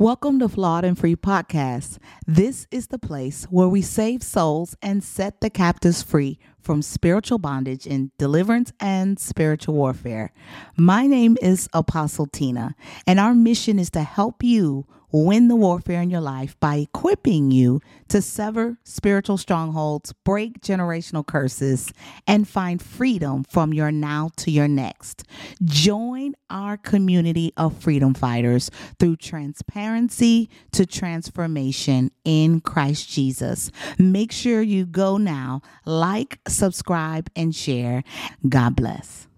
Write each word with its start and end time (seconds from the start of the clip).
Welcome 0.00 0.38
to 0.38 0.48
Flawed 0.48 0.86
and 0.86 0.98
Free 0.98 1.14
Podcast. 1.14 1.98
This 2.26 2.66
is 2.70 2.86
the 2.86 2.98
place 2.98 3.44
where 3.50 3.68
we 3.68 3.82
save 3.82 4.22
souls 4.22 4.74
and 4.80 5.04
set 5.04 5.42
the 5.42 5.50
captives 5.50 6.02
free 6.02 6.38
from 6.58 6.80
spiritual 6.80 7.36
bondage 7.36 7.86
in 7.86 8.10
deliverance 8.16 8.72
and 8.80 9.20
spiritual 9.20 9.74
warfare. 9.74 10.32
My 10.74 11.06
name 11.06 11.36
is 11.42 11.68
Apostle 11.74 12.24
Tina, 12.24 12.74
and 13.06 13.20
our 13.20 13.34
mission 13.34 13.78
is 13.78 13.90
to 13.90 14.00
help 14.00 14.42
you 14.42 14.86
win 15.12 15.48
the 15.48 15.56
warfare 15.56 16.02
in 16.02 16.10
your 16.10 16.20
life 16.20 16.58
by 16.60 16.76
equipping 16.76 17.50
you 17.50 17.80
to 18.08 18.20
sever 18.20 18.78
spiritual 18.84 19.38
strongholds, 19.38 20.12
break 20.24 20.60
generational 20.60 21.26
curses, 21.26 21.92
and 22.26 22.48
find 22.48 22.82
freedom 22.82 23.44
from 23.44 23.72
your 23.72 23.90
now 23.90 24.30
to 24.36 24.50
your 24.50 24.68
next. 24.68 25.24
Join 25.64 26.34
our 26.50 26.76
community 26.76 27.52
of 27.56 27.76
freedom 27.76 28.14
fighters 28.14 28.70
through 28.98 29.16
transparency 29.16 30.50
to 30.72 30.86
transformation 30.86 32.10
in 32.24 32.60
Christ 32.60 33.08
Jesus. 33.08 33.70
Make 33.98 34.32
sure 34.32 34.62
you 34.62 34.86
go 34.86 35.16
now, 35.16 35.62
like, 35.84 36.40
subscribe, 36.48 37.30
and 37.36 37.54
share. 37.54 38.02
God 38.48 38.76
bless. 38.76 39.29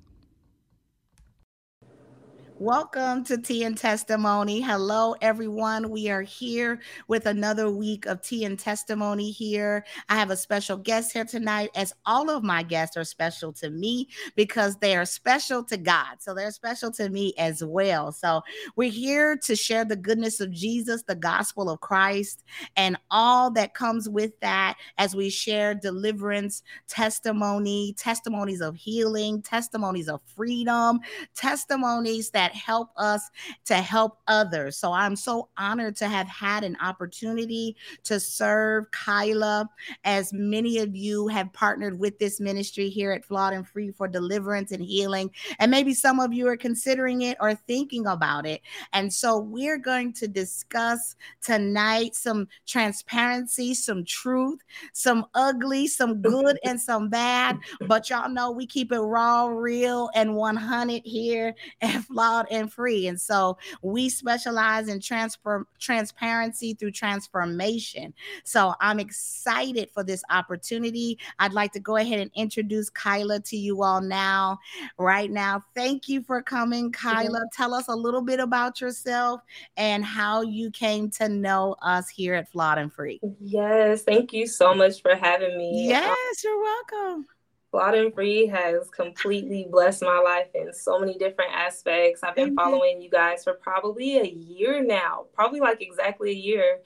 Welcome 2.62 3.24
to 3.24 3.38
Tea 3.38 3.64
and 3.64 3.76
Testimony. 3.76 4.60
Hello, 4.60 5.16
everyone. 5.20 5.90
We 5.90 6.10
are 6.10 6.22
here 6.22 6.78
with 7.08 7.26
another 7.26 7.68
week 7.68 8.06
of 8.06 8.22
Tea 8.22 8.44
and 8.44 8.56
Testimony 8.56 9.32
here. 9.32 9.84
I 10.08 10.14
have 10.14 10.30
a 10.30 10.36
special 10.36 10.76
guest 10.76 11.12
here 11.12 11.24
tonight, 11.24 11.70
as 11.74 11.92
all 12.06 12.30
of 12.30 12.44
my 12.44 12.62
guests 12.62 12.96
are 12.96 13.02
special 13.02 13.52
to 13.54 13.70
me 13.70 14.06
because 14.36 14.76
they 14.76 14.94
are 14.96 15.04
special 15.04 15.64
to 15.64 15.76
God. 15.76 16.18
So 16.20 16.34
they're 16.34 16.52
special 16.52 16.92
to 16.92 17.08
me 17.08 17.34
as 17.36 17.64
well. 17.64 18.12
So 18.12 18.42
we're 18.76 18.92
here 18.92 19.36
to 19.38 19.56
share 19.56 19.84
the 19.84 19.96
goodness 19.96 20.38
of 20.38 20.52
Jesus, 20.52 21.02
the 21.02 21.16
gospel 21.16 21.68
of 21.68 21.80
Christ, 21.80 22.44
and 22.76 22.96
all 23.10 23.50
that 23.54 23.74
comes 23.74 24.08
with 24.08 24.38
that 24.38 24.76
as 24.98 25.16
we 25.16 25.30
share 25.30 25.74
deliverance, 25.74 26.62
testimony, 26.86 27.96
testimonies 27.98 28.60
of 28.60 28.76
healing, 28.76 29.42
testimonies 29.42 30.08
of 30.08 30.20
freedom, 30.36 31.00
testimonies 31.34 32.30
that 32.30 32.51
that 32.52 32.58
help 32.58 32.90
us 32.96 33.30
to 33.66 33.74
help 33.74 34.18
others. 34.28 34.76
So 34.76 34.92
I'm 34.92 35.16
so 35.16 35.48
honored 35.56 35.96
to 35.96 36.08
have 36.08 36.28
had 36.28 36.64
an 36.64 36.76
opportunity 36.80 37.76
to 38.04 38.20
serve 38.20 38.90
Kyla, 38.90 39.68
as 40.04 40.32
many 40.32 40.78
of 40.78 40.94
you 40.94 41.28
have 41.28 41.52
partnered 41.52 41.98
with 41.98 42.18
this 42.18 42.40
ministry 42.40 42.88
here 42.88 43.12
at 43.12 43.24
Flawed 43.24 43.52
and 43.52 43.66
Free 43.66 43.90
for 43.90 44.08
deliverance 44.08 44.72
and 44.72 44.82
healing. 44.82 45.30
And 45.58 45.70
maybe 45.70 45.94
some 45.94 46.20
of 46.20 46.32
you 46.32 46.48
are 46.48 46.56
considering 46.56 47.22
it 47.22 47.36
or 47.40 47.54
thinking 47.54 48.06
about 48.06 48.46
it. 48.46 48.60
And 48.92 49.12
so 49.12 49.38
we're 49.38 49.78
going 49.78 50.12
to 50.14 50.28
discuss 50.28 51.16
tonight 51.42 52.14
some 52.14 52.48
transparency, 52.66 53.74
some 53.74 54.04
truth, 54.04 54.60
some 54.92 55.26
ugly, 55.34 55.86
some 55.86 56.20
good, 56.20 56.58
and 56.64 56.80
some 56.80 57.08
bad. 57.08 57.58
But 57.92 58.08
y'all 58.08 58.30
know 58.30 58.50
we 58.50 58.66
keep 58.66 58.92
it 58.92 59.00
raw, 59.00 59.46
real, 59.46 60.08
and 60.14 60.34
100 60.34 61.02
here 61.04 61.54
at 61.80 62.02
Flawed 62.04 62.41
and 62.50 62.72
free. 62.72 63.06
And 63.06 63.20
so 63.20 63.58
we 63.82 64.08
specialize 64.08 64.88
in 64.88 65.00
transfer 65.00 65.66
transparency 65.78 66.74
through 66.74 66.92
transformation. 66.92 68.14
So 68.44 68.74
I'm 68.80 69.00
excited 69.00 69.90
for 69.90 70.02
this 70.04 70.22
opportunity. 70.30 71.18
I'd 71.38 71.52
like 71.52 71.72
to 71.72 71.80
go 71.80 71.96
ahead 71.96 72.20
and 72.20 72.30
introduce 72.34 72.90
Kyla 72.90 73.40
to 73.40 73.56
you 73.56 73.82
all 73.82 74.00
now, 74.00 74.58
right 74.98 75.30
now. 75.30 75.62
Thank 75.74 76.08
you 76.08 76.22
for 76.22 76.42
coming, 76.42 76.92
Kyla. 76.92 77.42
Tell 77.52 77.74
us 77.74 77.88
a 77.88 77.94
little 77.94 78.22
bit 78.22 78.40
about 78.40 78.80
yourself 78.80 79.42
and 79.76 80.04
how 80.04 80.42
you 80.42 80.70
came 80.70 81.10
to 81.10 81.28
know 81.28 81.76
us 81.82 82.08
here 82.08 82.34
at 82.34 82.50
Flawed 82.50 82.78
and 82.78 82.92
Free. 82.92 83.20
Yes, 83.40 84.02
thank 84.02 84.32
you 84.32 84.46
so 84.46 84.74
much 84.74 85.02
for 85.02 85.14
having 85.14 85.56
me. 85.56 85.88
Yes, 85.88 86.44
you're 86.44 86.60
welcome. 86.60 87.26
Flawed 87.72 88.14
Free 88.14 88.46
has 88.46 88.90
completely 88.90 89.66
blessed 89.68 90.02
my 90.02 90.20
life 90.22 90.48
in 90.54 90.74
so 90.74 91.00
many 91.00 91.16
different 91.16 91.52
aspects. 91.54 92.22
I've 92.22 92.36
been 92.36 92.50
mm-hmm. 92.50 92.56
following 92.56 93.00
you 93.00 93.08
guys 93.08 93.44
for 93.44 93.54
probably 93.54 94.18
a 94.18 94.26
year 94.26 94.84
now, 94.84 95.24
probably 95.32 95.58
like 95.58 95.80
exactly 95.80 96.30
a 96.30 96.34
year. 96.34 96.80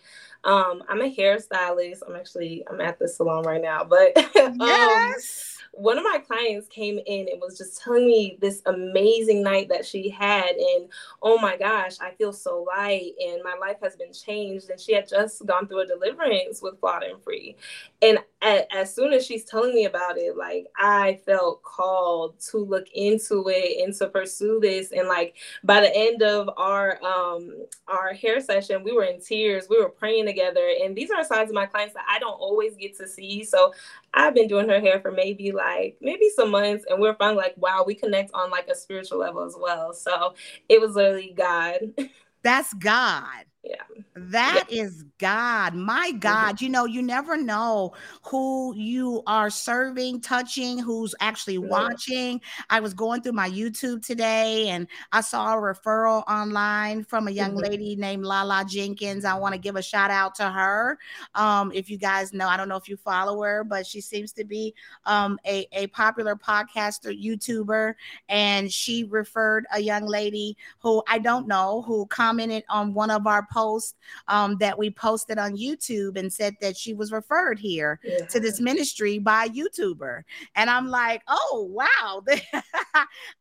Um, 0.45 0.85
I'm 0.89 1.01
a 1.01 1.15
hairstylist. 1.15 1.99
I'm 2.09 2.15
actually 2.15 2.65
I'm 2.71 2.81
at 2.81 3.01
the 3.01 3.09
salon 3.09 3.43
right 3.43 3.61
now, 3.61 3.83
but 3.83 4.17
um, 4.37 4.57
yes 4.61 5.57
one 5.77 5.99
of 5.99 6.05
my 6.05 6.19
clients 6.19 6.67
came 6.69 6.99
in 7.07 7.29
and 7.31 7.41
was 7.41 7.59
just 7.59 7.83
telling 7.83 8.07
me 8.07 8.39
this 8.41 8.63
amazing 8.65 9.43
night 9.43 9.69
that 9.69 9.85
she 9.85 10.09
had 10.09 10.57
and 10.57 10.89
oh 11.23 11.39
my 11.39 11.57
gosh 11.57 12.01
i 12.01 12.11
feel 12.13 12.33
so 12.33 12.63
light 12.63 13.13
and 13.23 13.43
my 13.45 13.55
life 13.61 13.77
has 13.83 13.95
been 13.95 14.13
changed 14.13 14.71
and 14.71 14.81
she 14.81 14.95
had 14.95 15.07
just 15.07 15.45
gone 15.45 15.69
through 15.69 15.81
a 15.81 15.87
deliverance 15.87 16.63
with 16.63 16.75
and 16.83 17.23
free 17.23 17.55
and 18.01 18.19
at, 18.43 18.67
as 18.75 18.95
soon 18.95 19.13
as 19.13 19.25
she's 19.25 19.45
telling 19.45 19.75
me 19.75 19.87
about 19.87 20.19
it 20.19 20.37
like 20.37 20.67
i 20.79 21.19
felt 21.25 21.63
called 21.63 22.39
to 22.39 22.59
look 22.59 22.87
into 22.95 23.45
it 23.49 23.83
and 23.83 23.95
to 23.95 24.09
pursue 24.09 24.59
this 24.61 24.93
and 24.93 25.09
like 25.09 25.37
by 25.65 25.81
the 25.81 25.95
end 25.97 26.23
of 26.23 26.51
our 26.57 27.03
um 27.03 27.51
our 27.89 28.13
hair 28.13 28.41
session 28.41 28.85
we 28.85 28.93
were 28.93 29.05
in 29.05 29.21
tears 29.21 29.67
we 29.71 29.81
were 29.81 29.89
praying 29.89 30.27
together 30.27 30.75
and 30.83 30.95
these 30.95 31.11
are 31.11 31.25
sides 31.25 31.51
of 31.51 31.55
my 31.55 31.67
clients 31.67 31.95
that 31.95 32.05
i 32.09 32.19
don't 32.19 32.39
always 32.39 32.77
get 32.77 32.97
to 32.97 33.09
see 33.09 33.43
so 33.43 33.73
I've 34.17 34.35
been 34.35 34.49
doing 34.49 34.69
her 34.69 34.81
hair 34.81 34.99
for 35.01 35.13
maybe 35.13 35.53
like 35.53 35.99
maybe 36.01 36.31
some 36.35 36.51
months, 36.51 36.87
and 36.89 36.99
we're 36.99 37.15
finding 37.15 37.37
like 37.37 37.55
wow, 37.59 37.85
we 37.87 37.95
connect 37.95 38.31
on 38.33 38.51
like 38.51 38.67
a 38.69 38.75
spiritual 38.75 39.19
level 39.19 39.45
as 39.45 39.55
well. 39.61 39.93
So 39.93 40.35
it 40.69 40.81
was 40.81 40.95
literally 40.95 41.35
God. 41.37 41.81
That's 42.43 42.73
God. 42.75 43.45
Yeah. 43.67 43.83
That 44.15 44.67
yeah. 44.69 44.83
is 44.83 45.05
God. 45.19 45.75
My 45.75 46.11
mm-hmm. 46.11 46.19
God. 46.19 46.55
Mm-hmm. 46.57 46.65
You 46.65 46.71
know, 46.71 46.85
you 46.85 47.03
never 47.03 47.37
know 47.37 47.95
who 48.23 48.75
you 48.77 49.23
are 49.27 49.51
serving, 49.51 50.21
touching, 50.21 50.79
who's 50.79 51.15
actually 51.21 51.59
mm-hmm. 51.59 51.69
watching. 51.69 52.41
I 52.71 52.81
was 52.81 52.95
going 52.95 53.23
through 53.23 53.33
my 53.33 53.51
YouTube 53.51 54.07
today 54.07 54.69
and 54.69 54.87
I 55.13 55.21
saw 55.21 55.55
a 55.55 55.61
referral 55.61 56.23
online 56.29 57.05
from 57.05 57.27
a 57.27 57.31
young 57.33 57.53
mm-hmm. 57.53 57.71
lady 57.71 57.97
named 57.97 58.25
Lala 58.25 58.65
Jenkins. 58.69 59.25
I 59.25 59.35
want 59.35 59.55
to 59.55 59.61
give 59.61 59.77
a 59.77 59.83
shout 59.83 60.11
out 60.11 60.37
to 60.37 60.49
her. 60.49 60.99
Um, 61.35 61.73
if 61.75 61.91
you 61.91 61.99
guys 61.99 62.33
know, 62.33 62.47
I 62.47 62.57
don't 62.57 62.69
know 62.69 62.77
if 62.77 62.89
you 62.89 62.97
follow 62.97 63.43
her, 63.43 63.65
but 63.65 63.87
she 63.87 64.01
seems 64.01 64.33
to 64.33 64.45
be 64.45 64.75
um, 65.05 65.39
a, 65.45 65.67
a 65.73 65.89
popular 65.89 66.37
podcaster, 66.37 67.13
YouTuber, 67.21 67.95
and 68.29 68.73
she 68.73 69.05
referred 69.05 69.67
a 69.73 69.81
young 69.81 70.07
lady 70.07 70.57
who 70.79 71.03
I 71.09 71.19
don't 71.19 71.49
know 71.49 71.83
who 71.83 72.07
commented 72.07 72.65
on 72.69 72.95
one 72.95 73.11
of 73.11 73.27
our 73.27 73.47
post 73.57 73.97
um, 74.29 74.57
that 74.61 74.79
we 74.79 74.91
posted 74.91 75.39
on 75.39 75.57
YouTube 75.57 76.19
and 76.19 76.31
said 76.31 76.55
that 76.61 76.77
she 76.77 76.93
was 76.93 77.11
referred 77.11 77.59
here 77.59 77.99
yeah. 78.05 78.27
to 78.27 78.39
this 78.39 78.61
ministry 78.61 79.19
by 79.19 79.45
a 79.45 79.49
YouTuber. 79.49 80.23
And 80.57 80.69
I'm 80.69 80.89
like, 80.89 81.23
oh 81.27 81.69
wow, 81.71 82.23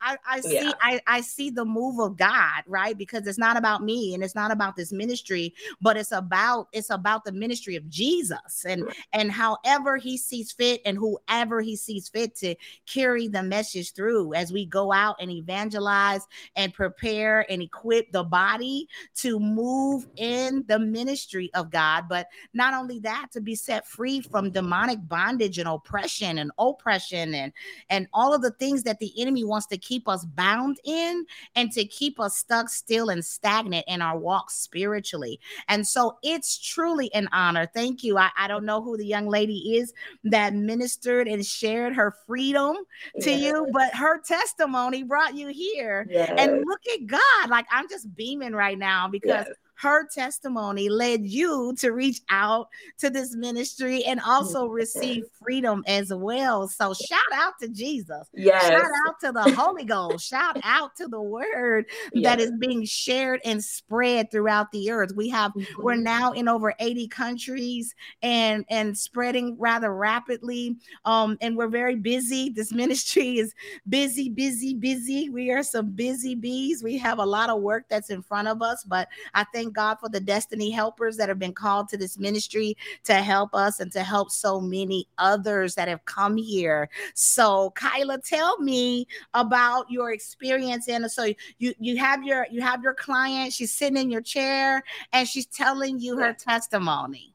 I, 0.01 0.17
I, 0.27 0.39
see, 0.39 0.53
yeah. 0.53 0.71
I, 0.81 1.01
I 1.05 1.21
see 1.21 1.49
the 1.49 1.65
move 1.65 1.99
of 1.99 2.15
God, 2.15 2.63
right? 2.65 2.97
Because 2.97 3.27
it's 3.27 3.37
not 3.37 3.57
about 3.57 3.83
me 3.83 4.13
and 4.13 4.23
it's 4.23 4.35
not 4.35 4.51
about 4.51 4.77
this 4.77 4.93
ministry, 4.93 5.53
but 5.81 5.97
it's 5.97 6.13
about 6.13 6.69
it's 6.71 6.89
about 6.89 7.25
the 7.25 7.31
ministry 7.33 7.75
of 7.75 7.89
Jesus 7.89 8.65
and 8.65 8.85
right. 8.85 8.95
and 9.11 9.31
however 9.31 9.97
he 9.97 10.17
sees 10.17 10.53
fit 10.53 10.81
and 10.85 10.97
whoever 10.97 11.59
he 11.59 11.75
sees 11.75 12.07
fit 12.07 12.35
to 12.35 12.55
carry 12.87 13.27
the 13.27 13.43
message 13.43 13.93
through 13.93 14.33
as 14.33 14.53
we 14.53 14.65
go 14.65 14.93
out 14.93 15.17
and 15.19 15.29
evangelize 15.29 16.21
and 16.55 16.73
prepare 16.73 17.45
and 17.51 17.61
equip 17.61 18.11
the 18.11 18.23
body 18.23 18.87
to 19.15 19.39
move 19.39 20.04
in 20.15 20.63
the 20.67 20.79
ministry 20.79 21.49
of 21.53 21.69
God. 21.69 22.05
But 22.09 22.27
not 22.53 22.73
only 22.73 22.99
that, 22.99 23.27
to 23.33 23.41
be 23.41 23.55
set 23.55 23.87
free 23.87 24.21
from 24.21 24.51
demonic 24.51 24.99
bondage 25.07 25.59
and 25.59 25.67
oppression 25.67 26.37
and 26.37 26.51
oppression 26.57 27.33
and, 27.33 27.51
and 27.89 28.07
all 28.13 28.33
of 28.33 28.41
the 28.41 28.51
things 28.51 28.83
that 28.83 28.99
the 28.99 29.13
enemy 29.19 29.43
wants 29.43 29.67
to 29.67 29.77
keep 29.77 30.07
us 30.07 30.25
bound 30.25 30.79
in 30.83 31.25
and 31.55 31.71
to 31.73 31.85
keep 31.85 32.19
us 32.19 32.37
stuck 32.37 32.69
still 32.69 33.09
and 33.09 33.23
stagnant 33.23 33.85
in 33.87 34.01
our 34.01 34.17
walk 34.17 34.51
spiritually. 34.51 35.39
And 35.67 35.85
so 35.85 36.17
it's 36.23 36.57
truly 36.57 37.13
an 37.13 37.27
honor. 37.31 37.69
Thank 37.73 38.03
you. 38.03 38.17
I, 38.17 38.29
I 38.37 38.47
don't 38.47 38.65
know 38.65 38.81
who 38.81 38.97
the 38.97 39.05
young 39.05 39.27
lady 39.27 39.77
is 39.77 39.93
that 40.25 40.53
ministered 40.53 41.27
and 41.27 41.45
shared 41.45 41.95
her 41.95 42.13
freedom 42.25 42.77
to 43.21 43.31
yes. 43.31 43.41
you, 43.41 43.67
but 43.71 43.93
her 43.93 44.19
testimony 44.21 45.03
brought 45.03 45.35
you 45.35 45.47
here. 45.47 46.07
Yes. 46.09 46.33
And 46.37 46.63
look 46.65 46.81
at 46.93 47.07
God. 47.07 47.49
Like 47.49 47.65
I'm 47.71 47.89
just 47.89 48.13
beaming 48.15 48.53
right 48.53 48.77
now 48.77 49.07
because 49.07 49.45
yes 49.47 49.55
her 49.75 50.07
testimony 50.07 50.89
led 50.89 51.25
you 51.25 51.73
to 51.79 51.91
reach 51.91 52.21
out 52.29 52.67
to 52.99 53.09
this 53.09 53.35
ministry 53.35 54.03
and 54.05 54.19
also 54.25 54.67
receive 54.67 55.23
freedom 55.41 55.83
as 55.87 56.13
well. 56.13 56.67
So 56.67 56.93
shout 56.93 57.19
out 57.33 57.53
to 57.61 57.67
Jesus. 57.67 58.27
Yes. 58.33 58.67
Shout 58.67 58.91
out 59.07 59.19
to 59.21 59.31
the 59.31 59.55
Holy 59.55 59.83
Ghost. 59.83 60.27
shout 60.27 60.57
out 60.63 60.95
to 60.97 61.07
the 61.07 61.21
word 61.21 61.85
yes. 62.13 62.23
that 62.23 62.39
is 62.39 62.51
being 62.59 62.85
shared 62.85 63.41
and 63.43 63.63
spread 63.63 64.31
throughout 64.31 64.71
the 64.71 64.91
earth. 64.91 65.11
We 65.15 65.29
have 65.29 65.51
mm-hmm. 65.53 65.81
we're 65.81 65.95
now 65.95 66.31
in 66.31 66.47
over 66.47 66.73
80 66.79 67.07
countries 67.09 67.93
and 68.21 68.65
and 68.69 68.97
spreading 68.97 69.57
rather 69.59 69.93
rapidly. 69.93 70.77
Um 71.03 71.37
and 71.41 71.57
we're 71.57 71.67
very 71.67 71.95
busy. 71.95 72.49
This 72.49 72.71
ministry 72.71 73.39
is 73.39 73.53
busy, 73.89 74.29
busy, 74.29 74.73
busy. 74.73 75.29
We 75.29 75.51
are 75.51 75.63
some 75.63 75.91
busy 75.91 76.35
bees. 76.35 76.83
We 76.83 76.97
have 76.97 77.19
a 77.19 77.25
lot 77.25 77.49
of 77.49 77.61
work 77.61 77.85
that's 77.89 78.09
in 78.09 78.21
front 78.21 78.47
of 78.47 78.61
us, 78.61 78.83
but 78.83 79.07
I 79.33 79.43
think 79.45 79.64
thank 79.65 79.75
God 79.75 79.95
for 79.99 80.09
the 80.09 80.19
destiny 80.19 80.69
helpers 80.69 81.17
that 81.17 81.29
have 81.29 81.39
been 81.39 81.53
called 81.53 81.89
to 81.89 81.97
this 81.97 82.17
ministry 82.19 82.77
to 83.03 83.13
help 83.15 83.55
us 83.55 83.79
and 83.79 83.91
to 83.91 84.03
help 84.03 84.31
so 84.31 84.61
many 84.61 85.07
others 85.17 85.75
that 85.75 85.87
have 85.87 86.05
come 86.05 86.37
here. 86.37 86.89
So, 87.15 87.71
Kyla, 87.71 88.19
tell 88.21 88.59
me 88.59 89.07
about 89.33 89.89
your 89.89 90.11
experience. 90.11 90.87
And 90.87 91.09
so 91.11 91.33
you 91.57 91.73
you 91.79 91.97
have 91.97 92.23
your 92.23 92.45
you 92.51 92.61
have 92.61 92.83
your 92.83 92.93
client. 92.93 93.53
She's 93.53 93.71
sitting 93.71 93.97
in 93.97 94.11
your 94.11 94.21
chair 94.21 94.83
and 95.13 95.27
she's 95.27 95.47
telling 95.47 95.99
you 95.99 96.17
her 96.17 96.33
testimony. 96.33 97.33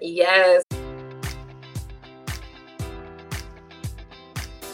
Yes. 0.00 0.62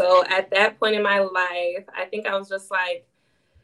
So 0.00 0.24
at 0.30 0.50
that 0.52 0.80
point 0.80 0.94
in 0.94 1.02
my 1.02 1.18
life, 1.18 1.84
I 1.94 2.06
think 2.06 2.26
I 2.26 2.38
was 2.38 2.48
just 2.48 2.70
like 2.70 3.06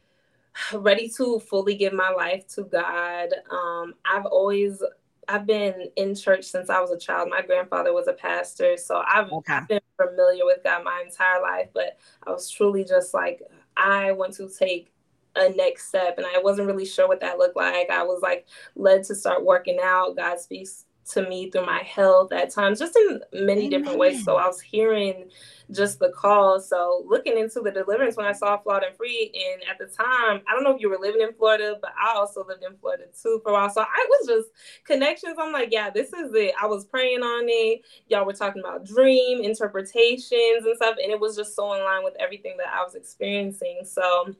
ready 0.73 1.09
to 1.17 1.39
fully 1.39 1.75
give 1.75 1.93
my 1.93 2.11
life 2.11 2.47
to 2.55 2.63
God. 2.63 3.29
Um, 3.49 3.95
I've 4.05 4.27
always 4.27 4.83
I've 5.27 5.47
been 5.47 5.89
in 5.95 6.15
church 6.15 6.45
since 6.45 6.69
I 6.69 6.79
was 6.79 6.91
a 6.91 6.97
child. 6.97 7.29
My 7.29 7.41
grandfather 7.41 7.91
was 7.91 8.07
a 8.07 8.13
pastor, 8.13 8.77
so 8.77 9.03
I've, 9.05 9.31
okay. 9.31 9.55
I've 9.55 9.67
been 9.67 9.81
familiar 9.99 10.45
with 10.45 10.63
God 10.63 10.83
my 10.85 11.03
entire 11.05 11.41
life. 11.41 11.69
But 11.73 11.97
I 12.25 12.31
was 12.31 12.49
truly 12.49 12.85
just 12.85 13.13
like, 13.13 13.41
I 13.75 14.13
want 14.13 14.33
to 14.35 14.47
take 14.47 14.93
a 15.35 15.49
next 15.49 15.89
step, 15.89 16.17
and 16.17 16.25
I 16.25 16.39
wasn't 16.39 16.67
really 16.67 16.85
sure 16.85 17.07
what 17.07 17.19
that 17.21 17.39
looked 17.39 17.57
like. 17.57 17.89
I 17.89 18.03
was 18.03 18.21
like 18.21 18.45
led 18.75 19.03
to 19.05 19.15
start 19.15 19.43
working 19.43 19.79
out. 19.83 20.15
God 20.15 20.39
speaks 20.39 20.85
to 21.11 21.27
me 21.27 21.49
through 21.49 21.65
my 21.65 21.79
health 21.79 22.31
at 22.31 22.49
times, 22.49 22.79
just 22.79 22.95
in 22.95 23.21
many 23.33 23.67
Amen. 23.67 23.69
different 23.69 23.99
ways. 23.99 24.23
So 24.23 24.35
I 24.35 24.47
was 24.47 24.59
hearing 24.59 25.29
just 25.71 25.99
the 25.99 26.09
call. 26.09 26.59
So 26.59 27.03
looking 27.07 27.37
into 27.37 27.61
the 27.61 27.71
deliverance 27.71 28.15
when 28.17 28.25
I 28.25 28.31
saw 28.31 28.57
Flawed 28.57 28.83
and 28.83 28.95
Free, 28.95 29.31
and 29.33 29.61
at 29.69 29.77
the 29.77 29.85
time, 29.85 30.41
I 30.47 30.53
don't 30.53 30.63
know 30.63 30.75
if 30.75 30.81
you 30.81 30.89
were 30.89 30.97
living 30.99 31.21
in 31.21 31.33
Florida, 31.33 31.77
but 31.81 31.91
I 32.01 32.15
also 32.15 32.45
lived 32.45 32.63
in 32.63 32.77
Florida 32.77 33.05
too 33.21 33.39
for 33.43 33.49
a 33.49 33.53
while. 33.53 33.69
So 33.69 33.81
I 33.81 34.07
was 34.09 34.27
just 34.27 34.49
connections. 34.83 35.35
I'm 35.39 35.51
like, 35.51 35.69
yeah, 35.71 35.89
this 35.89 36.13
is 36.13 36.33
it. 36.33 36.53
I 36.61 36.65
was 36.65 36.85
praying 36.85 37.21
on 37.21 37.45
it. 37.47 37.81
Y'all 38.07 38.25
were 38.25 38.33
talking 38.33 38.61
about 38.61 38.85
dream 38.85 39.43
interpretations 39.43 40.65
and 40.65 40.75
stuff, 40.75 40.95
and 41.01 41.11
it 41.11 41.19
was 41.19 41.35
just 41.35 41.55
so 41.55 41.73
in 41.73 41.83
line 41.83 42.03
with 42.03 42.15
everything 42.19 42.55
that 42.57 42.73
I 42.73 42.83
was 42.83 42.95
experiencing. 42.95 43.81
So 43.83 44.33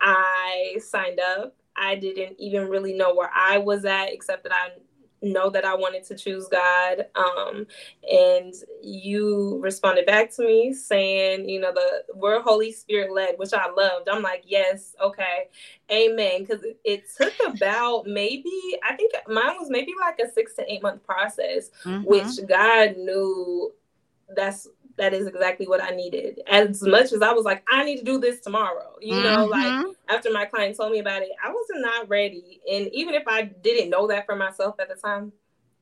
I 0.00 0.76
signed 0.80 1.20
up. 1.20 1.54
I 1.76 1.96
didn't 1.96 2.36
even 2.38 2.68
really 2.68 2.94
know 2.94 3.14
where 3.14 3.30
I 3.34 3.58
was 3.58 3.84
at, 3.84 4.12
except 4.12 4.44
that 4.44 4.52
I 4.54 4.68
know 5.24 5.50
that 5.50 5.64
I 5.64 5.74
wanted 5.74 6.04
to 6.04 6.14
choose 6.14 6.46
God. 6.48 7.06
Um, 7.14 7.66
and 8.10 8.54
you 8.82 9.58
responded 9.60 10.06
back 10.06 10.34
to 10.36 10.42
me 10.42 10.72
saying, 10.72 11.48
you 11.48 11.60
know, 11.60 11.72
the 11.72 12.04
we're 12.14 12.40
Holy 12.42 12.72
Spirit 12.72 13.12
led, 13.12 13.38
which 13.38 13.52
I 13.52 13.70
loved. 13.70 14.08
I'm 14.08 14.22
like, 14.22 14.44
yes, 14.46 14.94
okay, 15.00 15.48
amen. 15.90 16.44
Because 16.44 16.64
it, 16.64 16.78
it, 16.84 17.04
took 17.16 17.34
about 17.46 18.06
maybe, 18.06 18.50
I 18.88 18.96
think 18.96 19.12
mine 19.28 19.56
was 19.58 19.70
maybe 19.70 19.92
like 20.00 20.18
a 20.18 20.30
six 20.32 20.54
to 20.56 20.72
eight 20.72 20.82
month 20.82 21.04
process, 21.04 21.70
mm-hmm. 21.84 22.04
which 22.04 22.46
God 22.48 22.96
knew 22.96 23.72
that's 24.34 24.68
that 24.96 25.12
is 25.12 25.26
exactly 25.26 25.66
what 25.66 25.82
I 25.82 25.90
needed. 25.90 26.40
As 26.46 26.82
much 26.82 27.12
as 27.12 27.22
I 27.22 27.32
was 27.32 27.44
like, 27.44 27.64
I 27.70 27.84
need 27.84 27.98
to 27.98 28.04
do 28.04 28.18
this 28.18 28.40
tomorrow, 28.40 28.94
you 29.00 29.14
mm-hmm. 29.14 29.22
know, 29.22 29.46
like 29.46 29.66
mm-hmm. 29.66 29.90
after 30.08 30.30
my 30.30 30.44
client 30.44 30.76
told 30.76 30.92
me 30.92 31.00
about 31.00 31.22
it, 31.22 31.30
I 31.44 31.50
was 31.50 31.66
not 31.74 32.08
ready. 32.08 32.60
And 32.70 32.88
even 32.92 33.14
if 33.14 33.26
I 33.26 33.42
didn't 33.42 33.90
know 33.90 34.06
that 34.08 34.26
for 34.26 34.36
myself 34.36 34.76
at 34.78 34.88
the 34.88 34.94
time, 34.94 35.32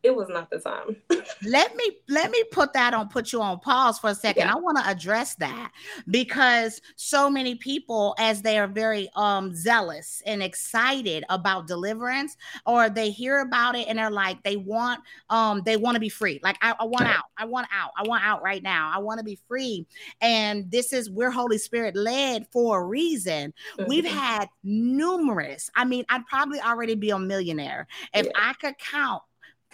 it 0.03 0.15
was 0.15 0.29
not 0.29 0.51
the 0.51 0.59
time. 0.59 0.97
let 1.45 1.77
me 1.77 1.85
let 2.09 2.31
me 2.31 2.43
put 2.51 2.73
that 2.73 2.93
on 2.93 3.09
put 3.09 3.33
you 3.33 3.41
on 3.41 3.61
pause 3.61 3.99
for 3.99 4.11
a 4.11 4.15
second. 4.15 4.47
Yeah. 4.47 4.55
I 4.55 4.57
want 4.57 4.79
to 4.79 4.89
address 4.89 5.37
that 5.37 5.71
because 6.09 6.81
so 6.97 7.31
many 7.31 7.55
people 7.55 8.15
as 8.19 8.43
they 8.43 8.59
are 8.59 8.67
very 8.67 9.09
um 9.15 9.55
zealous 9.55 10.23
and 10.27 10.43
excited 10.43 11.25
about 11.29 11.67
deliverance 11.67 12.37
or 12.67 12.91
they 12.91 13.11
hear 13.11 13.41
about 13.41 13.77
it 13.77 13.87
and 13.89 13.99
they're 13.99 14.11
like 14.11 14.43
they 14.43 14.57
want 14.57 15.01
um 15.31 15.63
they 15.65 15.77
want 15.77 15.95
to 15.95 16.01
be 16.01 16.09
free. 16.09 16.41
Like 16.43 16.59
I, 16.63 16.75
I 16.81 16.85
want 16.85 17.07
out. 17.07 17.25
I 17.39 17.45
want 17.45 17.69
out. 17.73 17.93
I 17.97 18.03
want 18.03 18.25
out 18.25 18.43
right 18.43 18.63
now. 18.63 18.91
I 18.93 18.99
want 18.99 19.19
to 19.19 19.25
be 19.25 19.39
free. 19.47 19.87
And 20.21 20.71
this 20.71 20.93
is 20.93 21.11
we're 21.11 21.31
Holy 21.31 21.59
Spirit 21.59 21.94
led 21.94 22.47
for 22.51 22.81
a 22.81 22.85
reason. 22.85 23.55
Mm-hmm. 23.79 23.89
We've 23.89 24.05
had 24.05 24.49
numerous. 24.65 25.71
I 25.77 25.85
mean, 25.85 26.05
I'd 26.09 26.27
probably 26.27 26.61
already 26.61 26.97
be 26.97 27.11
a 27.11 27.19
millionaire 27.19 27.87
if 28.15 28.27
yeah. 28.27 28.32
I 28.35 28.55
could 28.55 28.77
count 28.79 29.23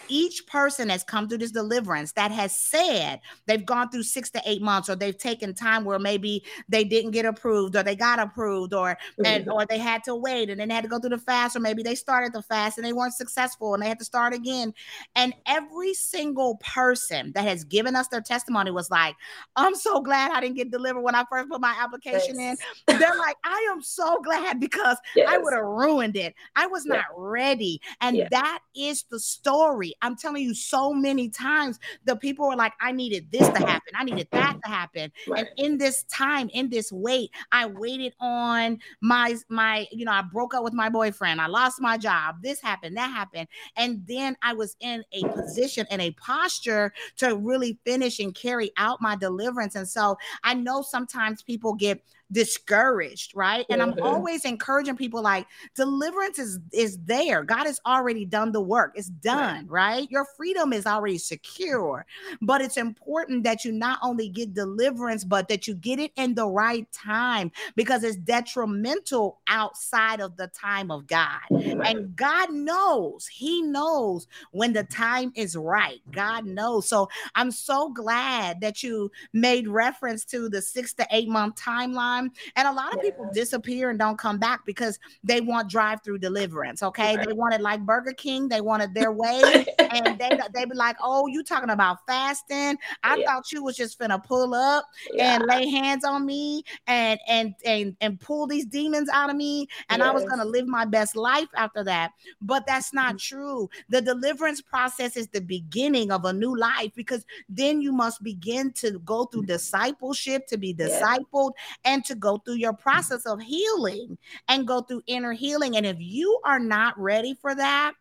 each 0.07 0.45
person 0.47 0.89
has 0.89 1.03
come 1.03 1.27
through 1.27 1.37
this 1.39 1.51
deliverance 1.51 2.11
that 2.13 2.31
has 2.31 2.55
said 2.55 3.19
they've 3.45 3.65
gone 3.65 3.89
through 3.89 4.03
six 4.03 4.29
to 4.31 4.41
eight 4.45 4.61
months 4.61 4.89
or 4.89 4.95
they've 4.95 5.17
taken 5.17 5.53
time 5.53 5.83
where 5.83 5.99
maybe 5.99 6.43
they 6.67 6.83
didn't 6.83 7.11
get 7.11 7.25
approved 7.25 7.75
or 7.75 7.83
they 7.83 7.95
got 7.95 8.19
approved 8.19 8.73
or 8.73 8.97
and, 9.25 9.49
or 9.49 9.65
they 9.65 9.77
had 9.77 10.03
to 10.03 10.15
wait 10.15 10.49
and 10.49 10.59
then 10.59 10.69
they 10.69 10.75
had 10.75 10.83
to 10.83 10.89
go 10.89 10.99
through 10.99 11.09
the 11.09 11.17
fast 11.17 11.55
or 11.55 11.59
maybe 11.59 11.83
they 11.83 11.95
started 11.95 12.33
the 12.33 12.41
fast 12.41 12.77
and 12.77 12.85
they 12.85 12.93
weren't 12.93 13.13
successful 13.13 13.73
and 13.73 13.83
they 13.83 13.87
had 13.87 13.99
to 13.99 14.05
start 14.05 14.33
again 14.33 14.73
and 15.15 15.33
every 15.45 15.93
single 15.93 16.57
person 16.57 17.31
that 17.33 17.45
has 17.45 17.63
given 17.63 17.95
us 17.95 18.07
their 18.07 18.21
testimony 18.21 18.71
was 18.71 18.89
like 18.89 19.15
i'm 19.55 19.75
so 19.75 20.01
glad 20.01 20.31
i 20.31 20.39
didn't 20.39 20.55
get 20.55 20.71
delivered 20.71 21.01
when 21.01 21.15
i 21.15 21.23
first 21.29 21.49
put 21.49 21.61
my 21.61 21.75
application 21.79 22.39
yes. 22.39 22.57
in 22.87 22.99
they're 22.99 23.17
like 23.17 23.35
i 23.43 23.69
am 23.71 23.81
so 23.81 24.19
glad 24.21 24.59
because 24.59 24.97
yes. 25.15 25.27
i 25.29 25.37
would 25.37 25.53
have 25.53 25.65
ruined 25.65 26.15
it 26.15 26.33
i 26.55 26.65
was 26.67 26.85
yeah. 26.87 26.95
not 26.97 27.05
ready 27.15 27.81
and 28.01 28.15
yeah. 28.17 28.27
that 28.31 28.59
is 28.75 29.03
the 29.09 29.19
story 29.19 29.88
I'm 30.01 30.15
telling 30.15 30.43
you, 30.43 30.53
so 30.53 30.93
many 30.93 31.29
times 31.29 31.79
the 32.05 32.15
people 32.15 32.47
were 32.47 32.55
like, 32.55 32.73
I 32.81 32.91
needed 32.91 33.31
this 33.31 33.47
to 33.47 33.59
happen, 33.59 33.93
I 33.95 34.03
needed 34.03 34.27
that 34.31 34.57
to 34.63 34.69
happen. 34.69 35.11
Right. 35.27 35.47
And 35.47 35.49
in 35.57 35.77
this 35.77 36.03
time, 36.03 36.49
in 36.53 36.69
this 36.69 36.91
wait, 36.91 37.31
I 37.51 37.65
waited 37.67 38.13
on 38.19 38.79
my 39.01 39.35
my, 39.49 39.87
you 39.91 40.05
know, 40.05 40.11
I 40.11 40.21
broke 40.21 40.53
up 40.53 40.63
with 40.63 40.73
my 40.73 40.89
boyfriend, 40.89 41.41
I 41.41 41.47
lost 41.47 41.81
my 41.81 41.97
job, 41.97 42.37
this 42.41 42.61
happened, 42.61 42.97
that 42.97 43.11
happened. 43.11 43.47
And 43.75 44.05
then 44.07 44.35
I 44.41 44.53
was 44.53 44.75
in 44.79 45.03
a 45.13 45.27
position 45.29 45.85
and 45.89 46.01
a 46.01 46.11
posture 46.11 46.93
to 47.17 47.35
really 47.37 47.79
finish 47.85 48.19
and 48.19 48.33
carry 48.33 48.71
out 48.77 49.01
my 49.01 49.15
deliverance. 49.15 49.75
And 49.75 49.87
so 49.87 50.17
I 50.43 50.53
know 50.53 50.81
sometimes 50.81 51.41
people 51.41 51.73
get 51.73 52.01
discouraged, 52.31 53.35
right? 53.35 53.65
And 53.69 53.81
mm-hmm. 53.81 53.99
I'm 53.99 54.05
always 54.05 54.45
encouraging 54.45 54.95
people 54.95 55.21
like 55.21 55.47
deliverance 55.75 56.39
is 56.39 56.59
is 56.71 56.97
there. 56.99 57.43
God 57.43 57.65
has 57.65 57.79
already 57.85 58.25
done 58.25 58.51
the 58.51 58.61
work. 58.61 58.93
It's 58.95 59.09
done, 59.09 59.67
right? 59.67 59.99
right? 59.99 60.11
Your 60.11 60.25
freedom 60.37 60.73
is 60.73 60.85
already 60.85 61.17
secure. 61.17 62.05
But 62.41 62.61
it's 62.61 62.77
important 62.77 63.43
that 63.43 63.65
you 63.65 63.71
not 63.71 63.99
only 64.01 64.29
get 64.29 64.53
deliverance, 64.53 65.23
but 65.23 65.47
that 65.47 65.67
you 65.67 65.73
get 65.75 65.99
it 65.99 66.11
in 66.15 66.35
the 66.35 66.47
right 66.47 66.89
time 66.91 67.51
because 67.75 68.03
it's 68.03 68.17
detrimental 68.17 69.39
outside 69.47 70.21
of 70.21 70.37
the 70.37 70.47
time 70.47 70.91
of 70.91 71.07
God. 71.07 71.39
And 71.49 72.15
God 72.15 72.51
knows, 72.51 73.27
He 73.27 73.61
knows 73.61 74.27
when 74.51 74.73
the 74.73 74.83
time 74.83 75.31
is 75.35 75.55
right. 75.55 76.01
God 76.11 76.45
knows. 76.45 76.87
So 76.87 77.09
I'm 77.35 77.51
so 77.51 77.89
glad 77.89 78.61
that 78.61 78.83
you 78.83 79.11
made 79.33 79.67
reference 79.67 80.25
to 80.25 80.49
the 80.49 80.61
six 80.61 80.93
to 80.95 81.07
eight 81.11 81.29
month 81.29 81.55
timeline. 81.55 82.18
And 82.55 82.67
a 82.67 82.71
lot 82.71 82.93
of 82.93 82.99
yeah. 83.03 83.09
people 83.09 83.29
disappear 83.33 83.89
and 83.89 83.99
don't 83.99 84.17
come 84.17 84.37
back 84.37 84.65
because 84.65 84.99
they 85.23 85.41
want 85.41 85.69
drive 85.69 86.01
through 86.03 86.19
deliverance. 86.19 86.83
Okay. 86.83 87.15
Right. 87.15 87.27
They 87.27 87.33
wanted 87.33 87.61
like 87.61 87.85
Burger 87.85 88.13
King, 88.13 88.47
they 88.47 88.61
wanted 88.61 88.93
their 88.93 89.11
way. 89.11 89.65
and 89.79 90.19
they 90.19 90.29
they 90.53 90.65
be 90.65 90.75
like, 90.75 90.97
"Oh, 91.01 91.27
you 91.27 91.43
talking 91.43 91.69
about 91.69 91.97
fasting? 92.07 92.77
I 93.03 93.17
yeah. 93.17 93.25
thought 93.25 93.51
you 93.51 93.63
was 93.63 93.77
just 93.77 93.99
gonna 93.99 94.19
pull 94.19 94.53
up 94.53 94.85
yeah. 95.13 95.35
and 95.35 95.45
lay 95.45 95.69
hands 95.69 96.03
on 96.03 96.25
me 96.25 96.63
and 96.87 97.19
and 97.27 97.55
and 97.65 97.95
and 98.01 98.19
pull 98.19 98.47
these 98.47 98.65
demons 98.65 99.09
out 99.09 99.29
of 99.29 99.35
me, 99.35 99.67
and 99.89 99.99
yes. 99.99 100.07
I 100.07 100.11
was 100.11 100.25
gonna 100.25 100.45
live 100.45 100.67
my 100.67 100.85
best 100.85 101.15
life 101.15 101.47
after 101.55 101.83
that." 101.85 102.11
But 102.41 102.65
that's 102.67 102.93
not 102.93 103.15
mm-hmm. 103.15 103.35
true. 103.35 103.69
The 103.89 104.01
deliverance 104.01 104.61
process 104.61 105.17
is 105.17 105.27
the 105.27 105.41
beginning 105.41 106.11
of 106.11 106.25
a 106.25 106.33
new 106.33 106.57
life 106.57 106.91
because 106.95 107.25
then 107.47 107.81
you 107.81 107.91
must 107.91 108.23
begin 108.23 108.71
to 108.73 108.99
go 108.99 109.25
through 109.25 109.45
discipleship, 109.45 110.47
to 110.47 110.57
be 110.57 110.73
discipled, 110.73 111.51
yeah. 111.55 111.93
and 111.93 112.05
to 112.09 112.15
go 112.15 112.37
through 112.37 112.55
your 112.55 112.73
process 112.73 113.25
of 113.25 113.41
healing 113.41 114.17
and 114.47 114.67
go 114.67 114.81
through 114.81 115.01
inner 115.07 115.31
healing. 115.31 115.77
And 115.77 115.85
if 115.85 115.97
you 115.99 116.39
are 116.43 116.59
not 116.59 116.99
ready 116.99 117.35
for 117.41 117.55
that, 117.55 117.93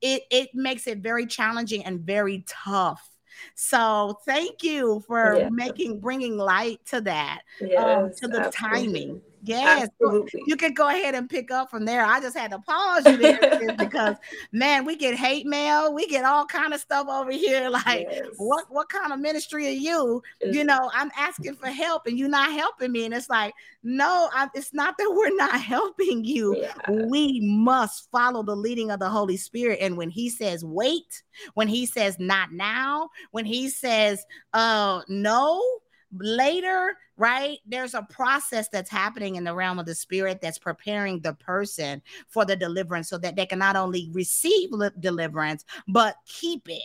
it 0.00 0.22
it 0.30 0.50
makes 0.54 0.86
it 0.86 0.98
very 0.98 1.26
challenging 1.26 1.84
and 1.84 2.00
very 2.00 2.44
tough. 2.48 3.06
So 3.54 4.18
thank 4.26 4.62
you 4.62 5.02
for 5.06 5.38
yeah. 5.38 5.48
making 5.50 6.00
bringing 6.00 6.36
light 6.36 6.84
to 6.86 7.00
that, 7.02 7.42
yes, 7.60 7.78
um, 7.78 8.10
to 8.16 8.28
the 8.28 8.46
absolutely. 8.46 8.50
timing. 8.52 9.20
Yes, 9.42 9.88
Absolutely. 10.00 10.42
you 10.46 10.56
can 10.56 10.74
go 10.74 10.88
ahead 10.88 11.14
and 11.14 11.28
pick 11.28 11.50
up 11.50 11.70
from 11.70 11.84
there. 11.84 12.04
I 12.04 12.20
just 12.20 12.36
had 12.36 12.50
to 12.50 12.58
pause 12.58 13.06
you 13.06 13.16
there 13.16 13.74
because 13.78 14.16
man, 14.52 14.84
we 14.84 14.96
get 14.96 15.14
hate 15.14 15.46
mail, 15.46 15.94
we 15.94 16.06
get 16.06 16.24
all 16.24 16.44
kind 16.44 16.74
of 16.74 16.80
stuff 16.80 17.06
over 17.08 17.30
here. 17.30 17.70
Like, 17.80 18.08
yes. 18.10 18.26
what 18.36 18.66
what 18.68 18.88
kind 18.88 19.12
of 19.12 19.20
ministry 19.20 19.66
are 19.68 19.70
you? 19.70 20.22
You 20.42 20.64
know, 20.64 20.90
I'm 20.92 21.10
asking 21.16 21.54
for 21.54 21.68
help 21.68 22.06
and 22.06 22.18
you're 22.18 22.28
not 22.28 22.52
helping 22.52 22.92
me. 22.92 23.04
And 23.04 23.14
it's 23.14 23.30
like, 23.30 23.54
no, 23.82 24.28
I, 24.34 24.48
it's 24.54 24.74
not 24.74 24.98
that 24.98 25.10
we're 25.14 25.34
not 25.34 25.58
helping 25.60 26.24
you. 26.24 26.56
Yeah. 26.56 27.06
We 27.06 27.40
must 27.40 28.10
follow 28.10 28.42
the 28.42 28.56
leading 28.56 28.90
of 28.90 28.98
the 28.98 29.08
Holy 29.08 29.36
Spirit. 29.36 29.78
And 29.80 29.96
when 29.96 30.10
He 30.10 30.28
says 30.28 30.64
wait, 30.64 31.22
when 31.54 31.68
He 31.68 31.86
says 31.86 32.18
not 32.18 32.52
now, 32.52 33.08
when 33.30 33.46
He 33.46 33.70
says 33.70 34.24
uh 34.52 35.02
no 35.08 35.62
later 36.12 36.96
right 37.16 37.58
there's 37.66 37.94
a 37.94 38.02
process 38.10 38.68
that's 38.68 38.90
happening 38.90 39.36
in 39.36 39.44
the 39.44 39.54
realm 39.54 39.78
of 39.78 39.86
the 39.86 39.94
spirit 39.94 40.40
that's 40.40 40.58
preparing 40.58 41.20
the 41.20 41.34
person 41.34 42.02
for 42.28 42.44
the 42.44 42.56
deliverance 42.56 43.08
so 43.08 43.16
that 43.18 43.36
they 43.36 43.46
can 43.46 43.58
not 43.58 43.76
only 43.76 44.08
receive 44.12 44.70
deliverance 45.00 45.64
but 45.86 46.16
keep 46.26 46.68
it 46.68 46.82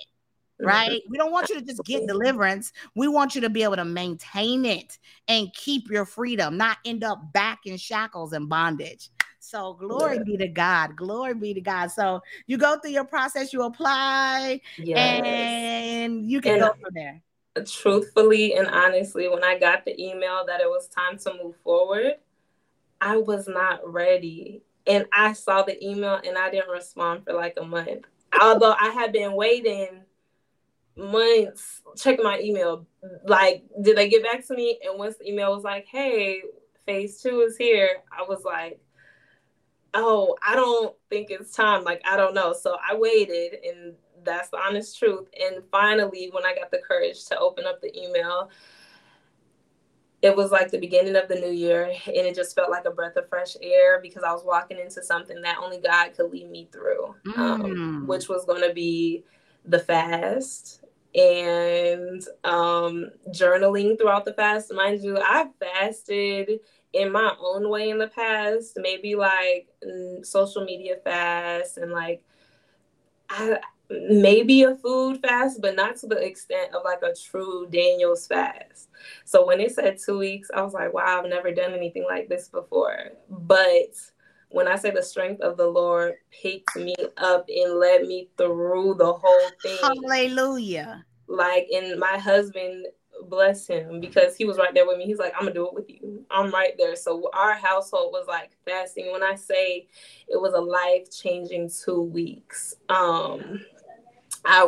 mm-hmm. 0.61 0.67
right? 0.67 1.01
We 1.09 1.17
don't 1.17 1.31
want 1.31 1.49
you 1.49 1.55
to 1.55 1.61
just 1.61 1.83
get 1.85 2.07
deliverance. 2.07 2.71
We 2.95 3.07
want 3.07 3.35
you 3.35 3.41
to 3.41 3.49
be 3.49 3.63
able 3.63 3.77
to 3.77 3.85
maintain 3.85 4.65
it 4.65 4.97
and 5.27 5.53
keep 5.53 5.89
your 5.89 6.05
freedom, 6.05 6.57
not 6.57 6.77
end 6.85 7.03
up 7.03 7.33
back 7.33 7.61
in 7.65 7.77
shackles 7.77 8.33
and 8.33 8.47
bondage. 8.49 9.09
So 9.39 9.73
glory 9.73 10.17
yeah. 10.17 10.23
be 10.23 10.37
to 10.37 10.47
God. 10.47 10.95
Glory 10.95 11.35
be 11.35 11.53
to 11.53 11.61
God. 11.61 11.91
So 11.91 12.21
you 12.47 12.57
go 12.57 12.79
through 12.79 12.91
your 12.91 13.05
process, 13.05 13.53
you 13.53 13.61
apply, 13.63 14.59
yes. 14.77 15.21
and 15.23 16.29
you 16.29 16.41
can 16.41 16.53
and, 16.53 16.61
go 16.61 16.73
from 16.73 16.93
there 16.93 17.21
truthfully 17.63 18.55
and 18.55 18.67
honestly, 18.67 19.27
when 19.27 19.43
I 19.43 19.57
got 19.57 19.85
the 19.85 19.99
email 20.01 20.45
that 20.47 20.61
it 20.61 20.67
was 20.67 20.87
time 20.87 21.17
to 21.19 21.33
move 21.41 21.55
forward, 21.63 22.15
I 22.99 23.17
was 23.17 23.47
not 23.47 23.81
ready. 23.91 24.63
And 24.87 25.05
I 25.13 25.33
saw 25.33 25.63
the 25.63 25.83
email 25.83 26.19
and 26.25 26.37
I 26.37 26.49
didn't 26.49 26.69
respond 26.69 27.23
for 27.23 27.33
like 27.33 27.57
a 27.59 27.65
month. 27.65 28.05
Although 28.39 28.75
I 28.79 28.89
had 28.89 29.11
been 29.11 29.33
waiting 29.33 30.01
months 30.95 31.81
checking 31.97 32.23
my 32.23 32.39
email. 32.39 32.85
Like, 33.25 33.63
did 33.81 33.97
they 33.97 34.09
get 34.09 34.23
back 34.23 34.45
to 34.47 34.55
me? 34.55 34.79
And 34.83 34.97
once 34.97 35.17
the 35.17 35.29
email 35.29 35.53
was 35.53 35.63
like, 35.63 35.85
hey, 35.87 36.41
phase 36.85 37.21
two 37.21 37.41
is 37.41 37.57
here, 37.57 37.89
I 38.11 38.23
was 38.23 38.43
like, 38.43 38.79
oh, 39.93 40.35
I 40.45 40.55
don't 40.55 40.95
think 41.09 41.31
it's 41.31 41.53
time. 41.53 41.83
Like, 41.83 42.01
I 42.05 42.17
don't 42.17 42.33
know. 42.33 42.53
So 42.53 42.77
I 42.87 42.95
waited 42.95 43.59
and 43.63 43.93
that's 44.25 44.49
the 44.49 44.57
honest 44.57 44.97
truth. 44.97 45.27
And 45.39 45.63
finally, 45.71 46.29
when 46.31 46.45
I 46.45 46.55
got 46.55 46.71
the 46.71 46.81
courage 46.85 47.25
to 47.25 47.37
open 47.37 47.65
up 47.65 47.81
the 47.81 47.97
email, 47.97 48.49
it 50.25 50.35
was 50.35 50.51
like 50.51 50.71
the 50.71 50.79
beginning 50.79 51.15
of 51.15 51.27
the 51.27 51.35
new 51.35 51.51
year 51.51 51.83
and 51.83 52.15
it 52.15 52.33
just 52.35 52.55
felt 52.55 52.71
like 52.71 52.85
a 52.85 52.91
breath 52.91 53.15
of 53.15 53.29
fresh 53.29 53.55
air 53.61 53.99
because 54.01 54.23
i 54.23 54.31
was 54.31 54.43
walking 54.43 54.79
into 54.79 55.03
something 55.03 55.41
that 55.41 55.57
only 55.61 55.79
god 55.79 56.13
could 56.15 56.31
lead 56.31 56.49
me 56.49 56.67
through 56.71 57.13
um, 57.37 57.61
mm. 57.61 57.71
um, 57.71 58.07
which 58.07 58.27
was 58.27 58.43
going 58.45 58.67
to 58.67 58.73
be 58.73 59.23
the 59.65 59.79
fast 59.79 60.83
and 61.13 62.23
um, 62.43 63.09
journaling 63.29 63.97
throughout 63.97 64.25
the 64.25 64.33
fast 64.33 64.73
mind 64.73 65.03
you 65.03 65.17
i 65.21 65.47
fasted 65.59 66.59
in 66.93 67.11
my 67.11 67.35
own 67.39 67.69
way 67.69 67.89
in 67.89 67.99
the 67.99 68.07
past 68.07 68.77
maybe 68.77 69.15
like 69.15 69.67
social 70.23 70.65
media 70.65 70.95
fast 71.03 71.77
and 71.77 71.91
like 71.91 72.23
I, 73.29 73.59
maybe 73.89 74.63
a 74.63 74.75
food 74.75 75.21
fast, 75.21 75.61
but 75.61 75.75
not 75.75 75.97
to 75.97 76.07
the 76.07 76.17
extent 76.17 76.73
of 76.73 76.83
like 76.83 77.01
a 77.01 77.13
true 77.13 77.67
Daniel's 77.69 78.27
fast. 78.27 78.89
So 79.25 79.45
when 79.45 79.59
it 79.59 79.73
said 79.73 79.97
two 80.03 80.17
weeks, 80.17 80.49
I 80.53 80.61
was 80.61 80.73
like, 80.73 80.93
wow, 80.93 81.21
I've 81.21 81.29
never 81.29 81.51
done 81.51 81.73
anything 81.73 82.05
like 82.07 82.29
this 82.29 82.49
before. 82.49 83.11
But 83.29 83.95
when 84.49 84.67
I 84.67 84.75
say 84.75 84.91
the 84.91 85.03
strength 85.03 85.41
of 85.41 85.57
the 85.57 85.67
Lord 85.67 86.13
picked 86.31 86.75
me 86.75 86.95
up 87.17 87.45
and 87.49 87.79
led 87.79 88.03
me 88.03 88.29
through 88.37 88.95
the 88.97 89.13
whole 89.13 89.49
thing. 89.61 89.77
Hallelujah. 89.81 91.05
Like, 91.27 91.67
and 91.73 91.99
my 91.99 92.17
husband 92.17 92.85
bless 93.27 93.67
him 93.67 93.99
because 93.99 94.35
he 94.35 94.45
was 94.45 94.57
right 94.57 94.73
there 94.73 94.85
with 94.85 94.97
me. 94.97 95.05
He's 95.05 95.17
like, 95.17 95.33
I'm 95.35 95.41
gonna 95.41 95.53
do 95.53 95.67
it 95.67 95.73
with 95.73 95.89
you. 95.89 96.25
I'm 96.29 96.51
right 96.51 96.73
there. 96.77 96.95
So 96.95 97.29
our 97.33 97.53
household 97.53 98.11
was 98.11 98.27
like 98.27 98.51
fasting. 98.65 99.11
When 99.11 99.23
I 99.23 99.35
say 99.35 99.87
it 100.27 100.39
was 100.39 100.53
a 100.53 100.59
life 100.59 101.11
changing 101.11 101.69
two 101.83 102.01
weeks, 102.01 102.75
um, 102.89 103.61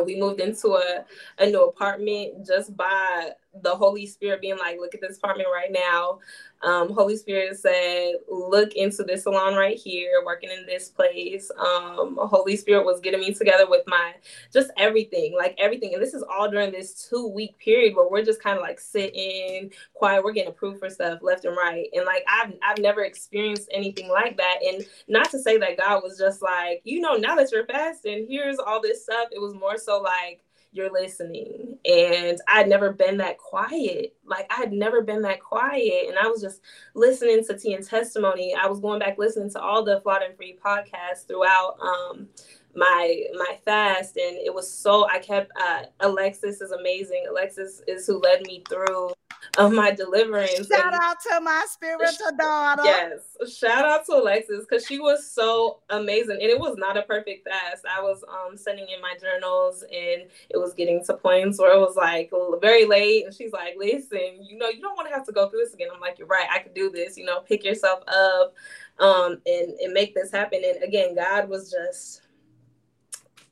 We 0.04 0.18
moved 0.20 0.40
into 0.40 0.74
a, 0.74 1.04
a 1.38 1.46
new 1.46 1.64
apartment 1.64 2.46
just 2.46 2.76
by 2.76 3.32
the 3.62 3.74
Holy 3.74 4.06
Spirit 4.06 4.40
being 4.40 4.58
like, 4.58 4.78
look 4.78 4.94
at 4.94 5.00
this 5.00 5.18
apartment 5.18 5.48
right 5.52 5.72
now. 5.72 6.18
Um, 6.62 6.92
Holy 6.92 7.16
Spirit 7.16 7.56
said, 7.58 8.14
look 8.28 8.74
into 8.74 9.04
this 9.04 9.22
salon 9.22 9.54
right 9.54 9.76
here, 9.76 10.22
working 10.24 10.50
in 10.50 10.66
this 10.66 10.88
place. 10.88 11.50
Um, 11.58 12.18
Holy 12.20 12.56
Spirit 12.56 12.84
was 12.84 13.00
getting 13.00 13.20
me 13.20 13.32
together 13.32 13.68
with 13.68 13.82
my 13.86 14.14
just 14.52 14.70
everything, 14.76 15.34
like 15.36 15.54
everything. 15.58 15.94
And 15.94 16.02
this 16.02 16.14
is 16.14 16.24
all 16.24 16.50
during 16.50 16.72
this 16.72 17.08
two 17.08 17.28
week 17.28 17.56
period 17.58 17.94
where 17.94 18.08
we're 18.08 18.24
just 18.24 18.42
kind 18.42 18.56
of 18.56 18.62
like 18.62 18.80
sitting 18.80 19.72
quiet. 19.94 20.24
We're 20.24 20.32
getting 20.32 20.50
approved 20.50 20.80
for 20.80 20.90
stuff 20.90 21.20
left 21.22 21.44
and 21.44 21.56
right. 21.56 21.88
And 21.92 22.04
like 22.04 22.24
I've 22.28 22.54
I've 22.62 22.78
never 22.78 23.04
experienced 23.04 23.68
anything 23.72 24.08
like 24.08 24.36
that. 24.36 24.58
And 24.66 24.84
not 25.06 25.30
to 25.30 25.38
say 25.38 25.58
that 25.58 25.78
God 25.78 26.02
was 26.02 26.18
just 26.18 26.42
like, 26.42 26.80
you 26.84 27.00
know, 27.00 27.14
now 27.14 27.36
that 27.36 27.52
you're 27.52 27.66
fasting, 27.66 28.26
here's 28.28 28.58
all 28.58 28.82
this 28.82 29.04
stuff. 29.04 29.28
It 29.30 29.40
was 29.40 29.54
more 29.54 29.78
so 29.78 30.00
like 30.00 30.42
you're 30.72 30.92
listening. 30.92 31.78
And 31.84 32.38
I'd 32.46 32.68
never 32.68 32.92
been 32.92 33.16
that 33.18 33.38
quiet. 33.38 34.14
Like 34.24 34.46
I 34.50 34.56
had 34.56 34.72
never 34.72 35.02
been 35.02 35.22
that 35.22 35.40
quiet. 35.40 36.08
And 36.08 36.18
I 36.18 36.26
was 36.26 36.40
just 36.42 36.60
listening 36.94 37.44
to 37.46 37.58
Tea 37.58 37.76
testimony. 37.78 38.54
I 38.54 38.66
was 38.66 38.80
going 38.80 39.00
back 39.00 39.18
listening 39.18 39.50
to 39.52 39.60
all 39.60 39.84
the 39.84 40.00
Flawed 40.02 40.22
and 40.22 40.36
Free 40.36 40.58
podcasts 40.62 41.26
throughout 41.26 41.78
um 41.80 42.28
my 42.74 43.24
my 43.34 43.58
fast 43.64 44.16
and 44.16 44.36
it 44.36 44.54
was 44.54 44.70
so 44.70 45.08
I 45.08 45.18
kept 45.18 45.50
uh 45.60 45.84
Alexis 46.00 46.60
is 46.60 46.70
amazing. 46.70 47.26
Alexis 47.28 47.82
is 47.86 48.06
who 48.06 48.20
led 48.20 48.42
me 48.42 48.62
through 48.68 49.12
of 49.56 49.72
my 49.72 49.90
deliverance. 49.90 50.68
Shout 50.68 50.92
and, 50.92 51.00
out 51.02 51.16
to 51.30 51.40
my 51.40 51.64
spiritual 51.68 52.30
daughter. 52.38 52.82
Yes. 52.84 53.56
Shout 53.56 53.84
out 53.84 54.04
to 54.06 54.12
Alexis 54.12 54.64
because 54.68 54.86
she 54.86 54.98
was 54.98 55.28
so 55.30 55.80
amazing. 55.90 56.38
And 56.40 56.50
it 56.50 56.58
was 56.58 56.76
not 56.76 56.96
a 56.96 57.02
perfect 57.02 57.48
fast. 57.48 57.84
I 57.86 58.00
was 58.00 58.24
um 58.28 58.56
sending 58.56 58.86
in 58.88 59.00
my 59.00 59.14
journals 59.20 59.82
and 59.82 60.22
it 60.50 60.56
was 60.56 60.74
getting 60.74 61.04
to 61.04 61.14
points 61.14 61.58
where 61.58 61.74
it 61.74 61.80
was 61.80 61.96
like 61.96 62.30
very 62.60 62.84
late. 62.84 63.24
And 63.24 63.34
she's 63.34 63.52
like, 63.52 63.74
listen, 63.76 64.38
you 64.42 64.58
know, 64.58 64.68
you 64.68 64.80
don't 64.80 64.96
want 64.96 65.08
to 65.08 65.14
have 65.14 65.26
to 65.26 65.32
go 65.32 65.48
through 65.48 65.60
this 65.60 65.74
again. 65.74 65.88
I'm 65.92 66.00
like, 66.00 66.18
you're 66.18 66.28
right, 66.28 66.46
I 66.52 66.58
could 66.58 66.74
do 66.74 66.90
this, 66.90 67.16
you 67.16 67.24
know, 67.24 67.40
pick 67.40 67.64
yourself 67.64 68.02
up 68.08 68.54
um 68.98 69.40
and, 69.46 69.72
and 69.80 69.92
make 69.92 70.14
this 70.14 70.30
happen. 70.30 70.62
And 70.64 70.82
again, 70.82 71.14
God 71.14 71.48
was 71.48 71.70
just 71.70 72.22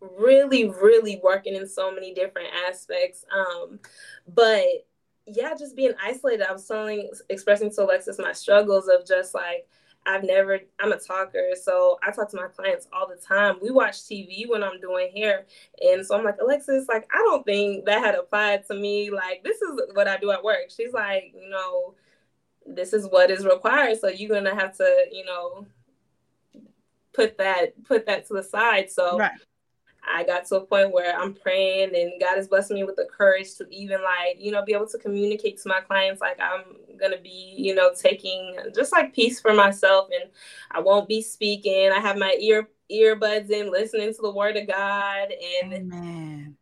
really, 0.00 0.68
really 0.68 1.20
working 1.22 1.54
in 1.54 1.68
so 1.68 1.92
many 1.92 2.14
different 2.14 2.48
aspects. 2.68 3.24
Um, 3.34 3.80
but 4.34 4.64
yeah, 5.26 5.54
just 5.58 5.76
being 5.76 5.92
isolated. 6.02 6.46
I 6.48 6.52
was 6.52 6.66
telling, 6.66 7.10
expressing 7.28 7.70
to 7.74 7.82
Alexis 7.82 8.18
my 8.18 8.32
struggles 8.32 8.88
of 8.88 9.06
just 9.06 9.34
like, 9.34 9.66
I've 10.06 10.22
never, 10.22 10.60
I'm 10.78 10.92
a 10.92 10.98
talker. 10.98 11.50
So 11.60 11.98
I 12.02 12.12
talk 12.12 12.30
to 12.30 12.36
my 12.36 12.46
clients 12.46 12.86
all 12.92 13.08
the 13.08 13.16
time. 13.16 13.56
We 13.60 13.70
watch 13.70 13.96
TV 14.02 14.48
when 14.48 14.62
I'm 14.62 14.80
doing 14.80 15.10
hair. 15.14 15.46
And 15.82 16.06
so 16.06 16.16
I'm 16.16 16.24
like, 16.24 16.36
Alexis, 16.40 16.86
like, 16.88 17.08
I 17.12 17.18
don't 17.18 17.44
think 17.44 17.86
that 17.86 18.04
had 18.04 18.14
applied 18.14 18.66
to 18.68 18.74
me. 18.74 19.10
Like, 19.10 19.42
this 19.42 19.60
is 19.60 19.80
what 19.94 20.06
I 20.06 20.16
do 20.16 20.30
at 20.30 20.44
work. 20.44 20.70
She's 20.74 20.92
like, 20.92 21.34
you 21.34 21.50
know, 21.50 21.94
this 22.64 22.92
is 22.92 23.08
what 23.08 23.32
is 23.32 23.44
required. 23.44 23.98
So 23.98 24.08
you're 24.08 24.28
going 24.28 24.44
to 24.44 24.54
have 24.54 24.76
to, 24.76 25.06
you 25.10 25.24
know, 25.24 25.66
put 27.12 27.36
that, 27.38 27.82
put 27.84 28.06
that 28.06 28.26
to 28.28 28.34
the 28.34 28.44
side. 28.44 28.90
So 28.90 29.18
right. 29.18 29.32
I 30.08 30.25
got 30.25 30.46
to 30.46 30.56
a 30.56 30.66
point 30.66 30.92
where 30.92 31.18
I'm 31.18 31.34
praying 31.34 31.94
and 31.94 32.12
God 32.20 32.38
is 32.38 32.48
blessing 32.48 32.76
me 32.76 32.84
with 32.84 32.96
the 32.96 33.06
courage 33.06 33.54
to 33.56 33.66
even 33.70 34.02
like, 34.02 34.36
you 34.38 34.52
know, 34.52 34.64
be 34.64 34.72
able 34.72 34.88
to 34.88 34.98
communicate 34.98 35.60
to 35.62 35.68
my 35.68 35.80
clients 35.80 36.20
like 36.20 36.38
I'm 36.40 36.76
gonna 36.98 37.20
be, 37.20 37.54
you 37.56 37.75
know, 37.75 37.92
taking 37.94 38.56
just 38.75 38.92
like 38.92 39.14
peace 39.14 39.40
for 39.40 39.52
myself 39.52 40.08
and 40.12 40.30
I 40.70 40.80
won't 40.80 41.08
be 41.08 41.22
speaking. 41.22 41.90
I 41.92 42.00
have 42.00 42.16
my 42.18 42.34
ear 42.38 42.68
earbuds 42.90 43.50
in 43.50 43.70
listening 43.70 44.14
to 44.14 44.22
the 44.22 44.30
word 44.30 44.56
of 44.56 44.68
God 44.68 45.28
and 45.62 45.72
Amen. 45.72 46.56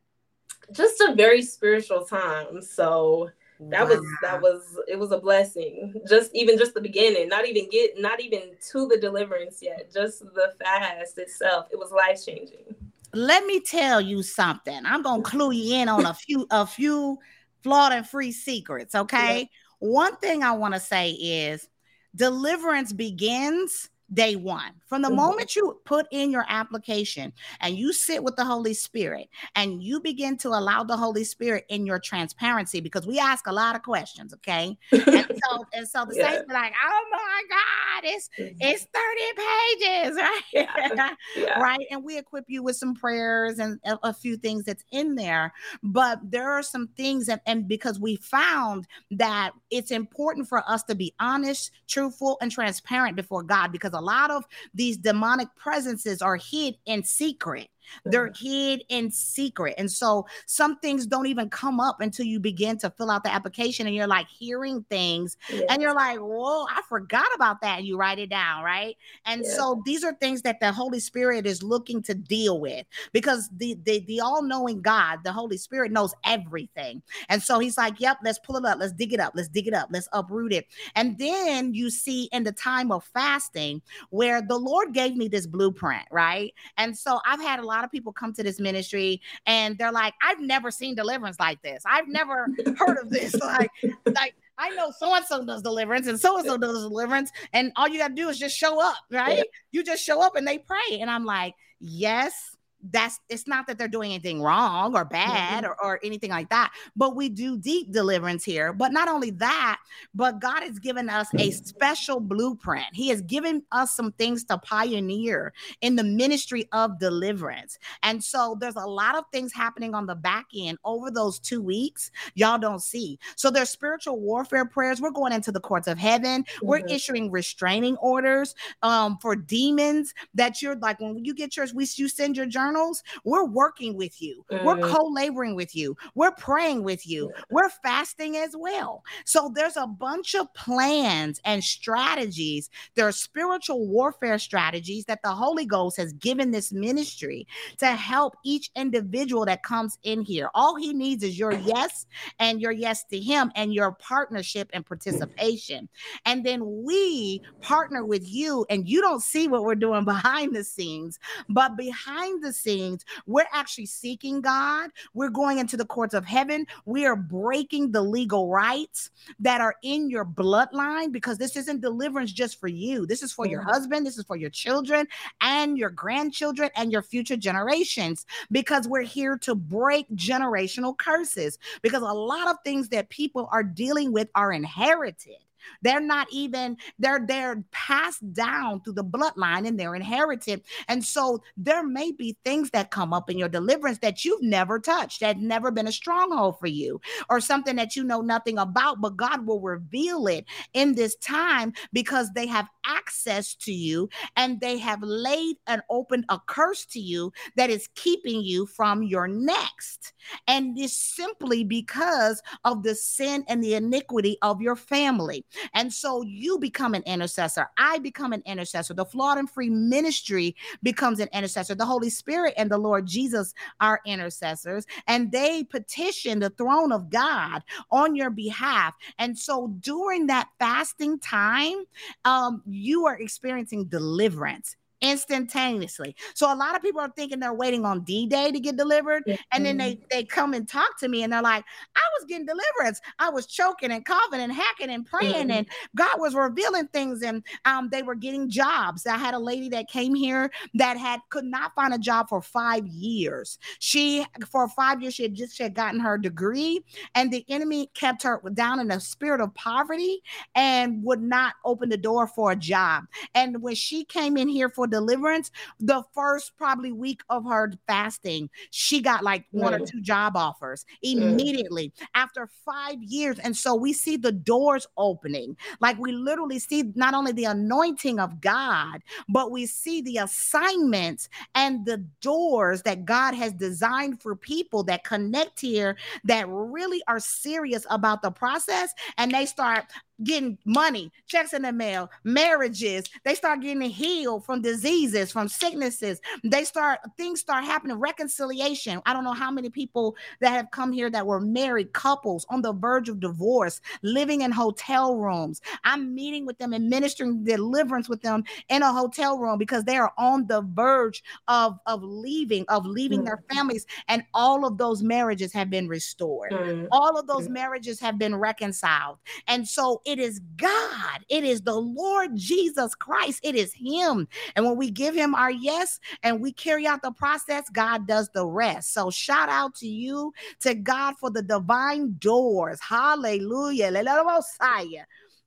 just 0.73 1.01
a 1.01 1.15
very 1.15 1.43
spiritual 1.43 2.05
time. 2.05 2.63
So 2.63 3.31
that 3.71 3.85
wow. 3.85 3.95
was 3.95 4.05
that 4.23 4.41
was 4.43 4.79
it 4.89 4.99
was 4.99 5.13
a 5.13 5.19
blessing 5.19 5.95
just 6.09 6.31
even 6.35 6.59
just 6.59 6.75
the 6.75 6.81
beginning 6.81 7.29
not 7.29 7.47
even 7.47 7.69
get 7.71 7.99
not 7.99 8.21
even 8.21 8.43
to 8.71 8.87
the 8.89 8.99
deliverance 8.99 9.61
yet 9.63 9.91
just 9.93 10.21
the 10.21 10.53
fast 10.63 11.19
itself 11.19 11.67
it 11.73 11.79
was 11.79 11.91
life 11.91 12.25
changing 12.25 12.75
let 13.15 13.45
me 13.47 13.61
tell 13.61 14.01
you 14.01 14.23
something. 14.23 14.85
I'm 14.85 15.03
gonna 15.03 15.23
clue 15.23 15.53
you 15.53 15.77
in 15.77 15.89
on 15.89 16.07
a 16.07 16.15
few 16.15 16.47
a 16.51 16.67
few 16.67 17.19
flawed 17.63 17.93
and 17.93 18.07
free 18.07 18.33
secrets. 18.33 18.95
Okay. 18.95 19.41
Yeah. 19.41 19.45
One 19.79 20.17
thing 20.17 20.43
I 20.43 20.53
want 20.53 20.75
to 20.75 20.81
say 20.81 21.11
is 21.11 21.69
deliverance 22.15 22.93
begins 22.93 23.91
day 24.13 24.37
one. 24.37 24.73
From 24.87 25.03
the 25.03 25.09
mm-hmm. 25.09 25.17
moment 25.17 25.57
you 25.57 25.81
put 25.85 26.07
in 26.13 26.31
your 26.31 26.45
application 26.49 27.33
and 27.61 27.77
you 27.77 27.93
sit 27.93 28.23
with 28.23 28.37
the 28.37 28.45
Holy 28.45 28.75
Spirit 28.75 29.29
and 29.57 29.83
you 29.83 30.01
begin 30.01 30.37
to 30.39 30.49
allow 30.49 30.85
the 30.85 30.97
Holy 30.97 31.25
Spirit 31.25 31.65
in 31.69 31.87
your 31.87 31.99
transparency, 31.99 32.81
because 32.81 33.07
we 33.07 33.19
ask 33.19 33.47
a 33.47 33.53
lot 33.53 33.75
of 33.75 33.83
questions, 33.83 34.35
okay? 34.35 34.77
and 34.93 35.41
so 35.45 35.65
and 35.73 35.89
so 35.89 36.05
the 36.05 36.17
yeah. 36.17 36.31
saints 36.31 36.47
be 36.47 36.55
like, 36.55 36.73
oh 36.85 37.05
my 37.11 37.43
God, 37.49 38.05
it's 38.05 38.29
mm-hmm. 38.39 38.57
it's 38.61 38.87
30 38.93 40.11
pages, 40.11 40.17
right? 40.21 40.43
Yeah. 40.53 41.15
Yeah. 41.37 41.61
right. 41.61 41.87
And 41.91 42.05
we 42.05 42.19
equip 42.19 42.45
you 42.49 42.63
with 42.63 42.77
some 42.77 42.95
prayers 42.95 43.59
and 43.59 43.81
a, 43.85 43.99
a, 44.03 44.15
few 44.15 44.37
things 44.37 44.65
that's 44.65 44.85
in 44.93 45.15
there. 45.15 45.53
But 45.83 46.21
there 46.23 46.51
are 46.51 46.63
some 46.63 46.89
things 46.97 47.27
that, 47.27 47.43
and 47.47 47.67
because 47.67 47.99
we 47.99 48.17
found 48.17 48.87
that 49.13 49.53
it's 49.71 49.91
important 49.91 50.49
for 50.49 50.69
us 50.69 50.83
to 50.85 50.95
be 50.95 51.15
honest, 51.21 51.73
truthful, 51.89 52.39
and 52.41 52.51
transparent 52.51 53.17
before 53.17 53.43
God, 53.43 53.73
because 53.73 53.93
a 53.93 54.01
lot 54.05 54.31
of 54.31 54.45
these 54.75 54.97
demonic 54.97 55.49
presences 55.57 56.23
are 56.23 56.37
hid 56.37 56.77
in 56.87 57.03
secret. 57.05 57.69
They're 58.05 58.33
hid 58.37 58.85
in 58.89 59.11
secret. 59.11 59.75
And 59.79 59.91
so 59.91 60.27
some 60.47 60.79
things 60.79 61.07
don't 61.07 61.27
even 61.27 61.49
come 61.49 61.81
up 61.81 62.01
until 62.01 62.27
you 62.27 62.41
begin 62.41 62.79
to 62.79 62.91
fill 62.91 63.11
out 63.11 63.25
the 63.25 63.33
application 63.33 63.87
and 63.87 63.95
you're 63.95 64.07
like 64.07 64.29
hearing 64.29 64.85
things 64.91 65.37
and 65.69 65.83
you're 65.83 65.95
like, 65.95 66.19
whoa, 66.19 66.67
I 66.71 66.83
forgot 66.89 67.27
about 67.35 67.61
that. 67.63 67.79
And 67.79 67.87
you 67.87 67.97
write 67.97 68.19
it 68.19 68.31
down, 68.31 68.63
right? 68.65 68.97
And 69.27 69.45
so 69.47 69.83
these 69.85 70.05
are 70.05 70.15
things 70.15 70.43
that 70.43 70.61
the 70.61 70.73
Holy 70.73 71.01
Spirit 71.01 71.47
is 71.47 71.63
looking 71.63 72.03
to 72.03 72.15
deal 72.15 72.61
with 72.61 72.87
because 73.13 73.49
the, 73.57 73.77
the, 73.85 74.01
the 74.07 74.21
all 74.21 74.43
knowing 74.43 74.81
God, 74.81 75.21
the 75.25 75.33
Holy 75.33 75.57
Spirit 75.57 75.93
knows 75.93 76.15
everything. 76.25 77.03
And 77.29 77.43
so 77.43 77.59
he's 77.59 77.77
like, 77.77 78.01
yep, 78.01 78.19
let's 78.25 78.39
pull 78.39 78.57
it 78.57 78.65
up. 78.65 78.79
Let's 78.79 78.93
dig 78.93 79.13
it 79.13 79.21
up. 79.21 79.33
Let's 79.35 79.49
dig 79.49 79.67
it 79.67 79.75
up. 79.75 79.89
Let's 79.91 80.09
uproot 80.13 80.53
it. 80.53 80.67
And 80.95 81.19
then 81.19 81.75
you 81.75 81.91
see 81.91 82.29
in 82.33 82.45
the 82.45 82.53
time 82.53 82.93
of 82.93 83.05
fasting 83.05 83.83
where 84.11 84.43
the 84.43 84.57
Lord 84.57 84.93
gave 84.93 85.17
me 85.17 85.29
this 85.29 85.47
blueprint, 85.47 86.07
right? 86.11 86.55
And 86.77 86.97
so 86.97 87.21
I've 87.27 87.41
had 87.41 87.59
a 87.59 87.67
lot 87.67 87.74
lot 87.75 87.85
of 87.85 87.91
people 87.91 88.13
come 88.13 88.33
to 88.35 88.43
this 88.43 88.61
ministry 88.61 89.21
and 89.47 89.77
they're 89.79 89.93
like, 89.93 90.15
I've 90.23 90.41
never 90.41 90.71
seen 90.71 90.95
deliverance 90.95 91.39
like 91.41 91.61
this. 91.63 91.83
I've 91.87 92.09
never 92.09 92.49
heard 92.79 92.99
of 92.99 93.11
this. 93.11 93.35
Like, 93.45 93.71
like 94.07 94.35
I 94.57 94.71
know 94.71 94.91
so 94.97 95.15
and 95.15 95.25
so 95.25 95.45
does 95.45 95.63
deliverance 95.63 96.07
and 96.07 96.19
so 96.19 96.39
and 96.39 96.47
so 96.47 96.57
does 96.57 96.83
deliverance, 96.89 97.31
and 97.53 97.73
all 97.77 97.89
you 97.89 97.99
got 97.99 98.09
to 98.09 98.15
do 98.15 98.29
is 98.29 98.39
just 98.39 98.57
show 98.57 98.83
up, 98.83 98.97
right? 99.11 99.39
Yeah. 99.39 99.43
You 99.73 99.85
just 99.85 100.03
show 100.03 100.23
up 100.23 100.35
and 100.37 100.47
they 100.47 100.59
pray, 100.59 101.01
and 101.01 101.11
I'm 101.11 101.25
like, 101.25 101.55
yes, 101.81 102.54
that's 102.91 103.21
it's 103.29 103.47
not 103.47 103.67
that 103.67 103.79
they're 103.79 103.89
doing 103.89 104.13
anything 104.13 104.41
wrong 104.43 104.97
or 104.97 105.05
bad 105.05 105.65
mm-hmm. 105.65 105.73
or, 105.73 105.85
or 105.85 106.01
anything 106.03 106.31
like 106.31 106.49
that 106.51 106.73
but 106.97 107.17
we 107.17 107.29
do 107.29 107.57
deep 107.57 107.93
deliverance 107.93 108.45
here. 108.45 108.73
But 108.73 108.93
not 108.93 109.09
only 109.09 109.31
that 109.33 109.79
but 110.15 110.41
god 110.41 110.63
has 110.63 110.79
given 110.79 111.09
us 111.09 111.29
a 111.39 111.51
special 111.51 112.21
blueprint. 112.21 112.87
He 112.93 113.09
has 113.09 113.23
given 113.23 113.63
us 113.73 113.95
some 113.95 114.13
things 114.13 114.45
to 114.45 114.59
pioneer 114.59 115.53
in 115.81 115.97
the 115.97 116.05
ministry 116.05 116.69
of 116.73 116.99
deliverance. 116.99 117.79
And 118.03 118.23
so 118.23 118.57
there's 118.61 118.77
a 118.77 118.87
lot 118.87 119.17
of 119.17 119.25
things 119.33 119.53
happening 119.53 119.95
on 119.95 120.07
the 120.07 120.15
back 120.15 120.47
end 120.57 120.79
over 120.85 121.11
those 121.11 121.39
two 121.39 121.63
weeks. 121.63 122.11
Y'all 122.35 122.59
don't 122.59 122.83
see. 122.83 123.19
So 123.37 123.51
there's 123.51 123.71
spiritual 123.71 124.21
warfare 124.21 124.65
prayers. 124.65 125.01
We're 125.01 125.11
going 125.11 125.33
into 125.33 125.53
the 125.53 125.61
courts 125.61 125.89
of 125.89 125.99
heaven. 125.99 126.45
Mm-hmm. 126.45 126.67
we're 126.67 126.87
issuing 126.87 127.31
restraining 127.31 127.97
orders 127.97 128.55
um, 128.83 129.19
for 129.19 129.37
demons 129.37 130.15
that 130.35 130.63
you're 130.63 130.77
like 130.77 131.01
when 131.01 131.25
you 131.25 131.35
get 131.35 131.57
yours 131.57 131.75
we 131.75 131.87
you 131.95 132.09
send 132.09 132.37
your 132.37 132.47
journal 132.47 132.74
journals, 132.75 133.03
we're 133.25 133.45
working 133.45 133.97
with 133.97 134.21
you. 134.21 134.45
Mm-hmm. 134.51 134.65
We're 134.65 134.79
co-laboring 134.79 135.55
with 135.55 135.75
you. 135.75 135.97
We're 136.15 136.33
praying 136.33 136.83
with 136.83 137.07
you. 137.07 137.31
We're 137.51 137.71
fasting 137.71 138.37
as 138.37 138.55
well. 138.57 139.03
So 139.25 139.51
there's 139.55 139.77
a 139.77 139.87
bunch 139.87 140.35
of 140.35 140.53
plans 140.55 141.41
and 141.45 141.63
strategies. 141.63 142.71
There 142.95 143.07
are 143.07 143.13
spiritual 143.13 143.87
warfare 143.87 144.39
strategies 144.39 145.05
that 145.07 145.23
the 145.23 145.31
Holy 145.31 145.67
Ghost 145.67 145.97
has 145.97 146.13
given 146.15 146.51
this 146.51 146.73
ministry 146.73 147.47
to 147.79 147.87
help 147.87 148.37
each 148.45 148.71
individual 148.77 149.45
that 149.47 149.63
comes 149.63 149.99
in 150.03 150.23
here. 150.23 150.51
All 150.55 150.77
he 150.77 150.93
needs 150.93 151.23
is 151.23 151.39
your 151.39 151.53
yes 151.53 152.07
and 152.39 152.61
your 152.61 152.73
yes 152.73 153.05
to 153.05 153.19
him 153.19 153.53
and 153.55 153.73
your 153.73 153.93
partnership 153.93 154.71
and 154.73 154.85
participation. 154.85 155.89
And 156.27 156.45
then 156.45 156.85
we 156.85 157.41
partner 157.61 158.05
with 158.05 158.29
you 158.29 158.67
and 158.69 158.89
you 158.89 159.01
don't 159.01 159.23
see 159.23 159.49
what 159.49 159.65
we're 159.65 159.75
doing 159.75 160.05
behind 160.15 160.55
the 160.55 160.65
scenes, 160.65 161.19
but 161.49 161.77
behind 161.77 162.43
the 162.43 162.53
scenes, 162.65 163.05
we're 163.27 163.47
actually 163.53 163.87
seeking 163.87 164.41
God. 164.41 164.91
We're 165.13 165.29
going 165.29 165.59
into 165.59 165.77
the 165.77 165.85
courts 165.85 166.15
of 166.15 166.25
heaven. 166.25 166.67
We 166.87 167.07
are 167.07 167.17
breaking 167.17 167.93
the 167.93 168.03
legal 168.03 168.49
rights 168.49 169.11
that 169.39 169.61
are 169.61 169.77
in 169.83 170.11
your 170.11 170.25
bloodline 170.25 171.13
because 171.13 171.39
this 171.39 171.57
isn't 171.57 171.81
deliverance 171.81 172.33
just 172.33 172.59
for 172.59 172.69
you. 172.69 173.07
This 173.07 173.23
is 173.23 173.33
for 173.33 173.47
your 173.47 173.61
husband, 173.63 174.07
this 174.07 174.19
is 174.19 174.25
for 174.25 174.37
your 174.37 174.51
children 174.51 175.07
and 175.41 175.79
your 175.79 175.91
grandchildren 175.91 176.71
and 176.77 176.91
your 176.91 177.03
future 177.03 177.37
generations 177.37 178.27
because 178.51 178.89
we're 178.89 179.03
here 179.03 179.37
to 179.39 179.55
break 179.55 180.09
generational 180.15 180.97
curses 180.97 181.59
because 181.83 182.03
a 182.03 182.07
lot 182.07 182.49
of 182.49 182.57
things 182.65 182.89
that 182.89 183.09
people 183.11 183.49
are 183.53 183.63
dealing 183.63 184.13
with 184.13 184.29
are 184.35 184.53
inherited. 184.53 185.37
They're 185.83 186.01
not 186.01 186.27
even, 186.31 186.77
they're 186.99 187.25
they're 187.27 187.65
passed 187.71 188.33
down 188.33 188.83
through 188.83 188.95
the 188.95 189.05
bloodline 189.05 189.67
and 189.67 189.79
they're 189.79 189.95
inherited. 189.95 190.63
And 190.89 191.05
so 191.05 191.43
there 191.57 191.87
may 191.87 192.13
be 192.13 192.37
things 192.45 192.71
that 192.71 192.91
come 192.91 193.13
up 193.13 193.31
in 193.31 193.39
your 193.39 193.49
deliverance 193.49 193.99
that 193.99 194.25
you've 194.25 194.43
never 194.43 194.79
touched, 194.79 195.21
that 195.21 195.39
never 195.39 195.71
been 195.71 195.87
a 195.87 195.93
stronghold 195.93 196.59
for 196.59 196.67
you, 196.67 197.01
or 197.31 197.41
something 197.41 197.77
that 197.77 197.97
you 197.97 198.05
know 198.05 198.21
nothing 198.21 198.59
about, 198.59 199.01
but 199.01 199.17
God 199.17 199.47
will 199.47 199.61
reveal 199.61 200.27
it 200.27 200.45
in 200.73 200.95
this 200.95 201.17
time 201.17 201.73
because 201.93 202.31
they 202.33 202.47
have 202.47 202.69
access 202.87 203.55
to 203.55 203.73
you 203.73 204.09
and 204.37 204.61
they 204.61 204.79
have 204.79 205.03
laid 205.03 205.57
and 205.67 205.83
opened 205.91 206.25
a 206.29 206.39
curse 206.47 206.85
to 206.87 207.01
you 207.01 207.33
that 207.57 207.71
is 207.71 207.89
keeping 207.95 208.43
you 208.43 208.67
from 208.67 209.03
your 209.03 209.27
next. 209.27 210.13
And 210.47 210.79
it's 210.79 210.97
simply 210.97 211.65
because 211.65 212.43
of 212.65 212.83
the 212.83 212.95
sin 212.95 213.45
and 213.49 213.63
the 213.63 213.75
iniquity 213.75 214.37
of 214.43 214.61
your 214.61 214.77
family. 214.77 215.45
And 215.75 215.93
so 215.93 216.23
you 216.23 216.59
become 216.59 216.95
an 216.95 217.03
intercessor. 217.05 217.69
I 217.79 217.99
become 217.99 218.33
an 218.33 218.43
intercessor. 218.47 218.95
The 218.95 219.05
flawed 219.05 219.39
and 219.39 219.51
free 219.51 219.71
ministry 219.71 220.57
becomes 220.83 221.21
an 221.21 221.29
intercessor. 221.33 221.75
The 221.75 221.87
Holy 221.87 222.11
Spirit 222.11 222.55
and 222.57 222.71
the 222.71 222.79
Lord 222.79 223.07
Jesus 223.07 223.55
are 223.81 224.01
intercessors, 224.07 224.87
and 225.07 225.31
they 225.31 225.65
petition 225.65 226.39
the 226.39 226.51
throne 226.51 226.93
of 226.93 227.11
God 227.11 227.63
on 227.91 228.15
your 228.15 228.31
behalf. 228.31 228.95
And 229.19 229.39
so 229.39 229.69
during 229.81 230.27
that 230.27 230.49
fasting 230.59 231.19
time, 231.19 231.85
um, 232.25 232.63
you 232.67 233.07
are 233.07 233.17
experiencing 233.19 233.87
deliverance 233.87 234.77
instantaneously. 235.05 236.17
So 236.35 236.53
a 236.53 236.57
lot 236.57 236.75
of 236.75 236.83
people 236.83 237.01
are 237.01 237.13
thinking 237.15 237.39
they're 237.39 237.53
waiting 237.53 237.85
on 237.85 238.01
D-Day 238.05 238.51
to 238.51 238.59
get 238.59 238.77
delivered. 238.77 239.23
Mm-hmm. 239.27 239.43
And 239.53 239.67
then 239.67 239.77
they, 239.77 239.95
mm-hmm. 239.95 240.05
they 240.11 240.25
come 240.25 240.55
and 240.55 240.67
talk 240.67 240.99
to 241.01 241.09
me 241.09 241.23
and 241.23 241.33
they're 241.33 241.43
like, 241.43 241.65
I 241.95 242.01
was 242.19 242.25
getting 242.27 242.47
deliverance. 242.47 243.01
I 243.19 243.29
was 243.29 243.47
choking 243.47 243.93
and 243.93 244.05
coughing 244.05 244.41
and 244.41 244.53
hacking 244.53 244.91
and 244.91 245.05
praying 245.05 245.49
mm-hmm. 245.49 245.51
and 245.51 245.67
God 245.95 246.19
was 246.19 246.35
revealing 246.35 246.89
things 246.89 247.23
and 247.23 247.45
um, 247.67 247.91
they 247.93 248.03
were 248.03 248.15
getting 248.15 248.49
jobs. 248.49 249.07
I 249.07 249.19
had 249.19 249.35
a 249.35 249.39
lady 249.39 249.69
that 249.71 249.89
came 249.89 250.15
here 250.15 250.51
that 250.75 250.97
had 250.97 251.21
could 251.29 251.45
not 251.45 251.75
find 251.75 251.93
a 251.93 251.99
job 251.99 252.29
for 252.31 252.41
five 252.41 252.87
years. 252.87 253.59
She 253.79 254.25
for 254.49 254.69
five 254.69 255.03
years 255.03 255.15
she 255.15 255.25
had 255.25 255.35
just 255.35 255.57
she 255.57 255.63
had 255.63 255.75
gotten 255.75 256.01
her 256.01 256.17
degree 256.17 256.83
and 257.15 257.31
the 257.31 257.45
enemy 257.51 257.91
kept 257.95 258.23
her 258.23 258.41
down 258.55 258.81
in 258.81 258.91
a 258.91 259.01
spirit 259.01 259.43
of 259.43 259.55
poverty 259.55 260.23
and 260.55 261.05
would 261.05 261.21
not 261.21 261.55
open 261.65 261.91
the 261.91 261.97
door 261.99 262.27
for 262.27 262.53
a 262.53 262.57
job. 262.57 263.05
And 263.35 263.61
when 263.61 263.75
she 263.75 264.05
came 264.05 264.39
in 264.39 264.49
here 264.49 264.71
for 264.71 264.87
deliverance, 264.95 265.51
the 265.81 266.05
first 266.15 266.57
probably 266.57 266.93
week 266.93 267.23
of 267.29 267.45
her 267.45 267.73
fasting, 267.89 268.49
she 268.71 269.01
got 269.01 269.25
like 269.25 269.45
one 269.51 269.73
mm. 269.73 269.81
or 269.81 269.87
two 269.87 270.01
job 270.01 270.37
offers 270.37 270.85
mm. 271.05 271.21
immediately 271.21 271.89
mm. 271.89 272.07
after 272.15 272.49
five 272.65 273.03
years. 273.03 273.41
And 273.41 273.57
so 273.57 273.75
we 273.75 273.93
see 273.93 274.17
the 274.17 274.31
doors 274.31 274.87
opening. 274.97 275.57
Like 275.81 275.99
we 275.99 276.13
literally 276.13 276.61
see 276.61 276.93
not 276.95 277.15
only 277.15 277.33
the 277.33 277.47
anointing 277.47 278.21
of 278.21 278.41
God, 278.41 279.03
but 279.29 279.51
we 279.51 279.67
see 279.67 280.01
the 280.03 280.19
assignments 280.19 281.29
and 281.57 281.85
the 281.85 281.99
doors 282.21 282.83
that 282.83 283.05
God 283.05 283.35
has 283.35 283.53
designed 283.53 284.23
for 284.23 284.37
people 284.37 284.85
that 284.85 285.03
connect 285.03 285.61
here 285.61 285.97
that 286.23 286.47
really 286.49 287.03
are 287.09 287.21
serious 287.21 287.85
about 287.91 288.23
the 288.23 288.31
process 288.31 288.93
and 289.19 289.33
they 289.33 289.47
start 289.47 289.87
getting 290.23 290.59
money, 290.65 291.11
checks 291.27 291.53
in 291.53 291.63
the 291.63 291.73
mail, 291.73 292.11
marriages. 292.23 293.05
They 293.25 293.35
start 293.35 293.61
getting 293.61 293.81
healed 293.83 294.45
from 294.45 294.63
diseases, 294.63 295.33
from 295.33 295.49
sicknesses. 295.49 296.21
They 296.45 296.65
start 296.65 297.01
things 297.17 297.41
start 297.41 297.65
happening. 297.65 297.99
Reconciliation. 297.99 299.01
I 299.07 299.13
don't 299.13 299.25
know 299.25 299.33
how 299.33 299.51
many 299.51 299.71
people 299.71 300.17
that 300.41 300.51
have 300.51 300.71
come 300.71 300.93
here 300.93 301.11
that 301.11 301.27
were 301.27 301.41
married 301.41 301.93
couples 301.93 302.47
on 302.49 302.63
the 302.63 302.73
verge 302.73 303.09
of 303.09 303.21
divorce, 303.21 303.81
living 304.03 304.43
in 304.43 304.53
hotel 304.53 305.17
rooms. 305.17 305.61
I'm 305.85 306.15
meeting 306.15 306.47
with 306.47 306.59
them 306.59 306.73
and 306.73 306.89
ministering 306.89 307.45
deliverance 307.45 308.09
with 308.09 308.23
them 308.23 308.45
in 308.69 308.83
a 308.83 308.93
hotel 308.93 309.39
room 309.39 309.59
because 309.59 309.85
they 309.85 309.97
are 309.97 310.13
on 310.19 310.47
the 310.47 310.63
verge 310.63 311.23
of 311.49 311.79
of 311.87 312.03
leaving, 312.03 312.65
of 312.69 312.87
leaving 312.87 313.23
mm. 313.23 313.25
their 313.25 313.43
families, 313.53 313.87
and 314.09 314.23
all 314.35 314.67
of 314.67 314.79
those 314.79 315.03
marriages 315.03 315.53
have 315.53 315.71
been 315.71 315.89
restored. 315.89 316.53
Mm. 316.53 316.89
All 316.93 317.19
of 317.19 317.27
those 317.27 317.49
mm. 317.49 317.53
marriages 317.53 317.99
have 318.01 318.19
been 318.19 318.37
reconciled, 318.37 319.19
and 319.49 319.67
so 319.67 320.01
it 320.05 320.19
is 320.19 320.41
God. 320.57 321.25
It 321.29 321.45
is 321.45 321.63
the 321.63 321.75
Lord 321.75 322.37
Jesus 322.37 322.95
Christ. 322.95 323.41
It 323.43 323.55
is 323.55 323.73
Him. 323.73 324.29
And 324.57 324.65
when 324.65 324.77
we 324.77 324.91
give 324.91 325.15
Him 325.15 325.35
our 325.35 325.51
yes 325.51 325.99
and 326.23 326.41
we 326.41 326.53
carry 326.53 326.87
out 326.87 327.03
the 327.03 327.13
process, 327.13 327.69
God 327.71 328.07
does 328.07 328.29
the 328.35 328.47
rest. 328.47 328.93
So 328.93 329.11
shout 329.11 329.49
out 329.49 329.75
to 329.77 329.89
you, 329.89 330.33
to 330.61 330.75
God 330.75 331.15
for 331.19 331.31
the 331.31 331.43
divine 331.43 332.17
doors. 332.19 332.81
Hallelujah 332.81 333.91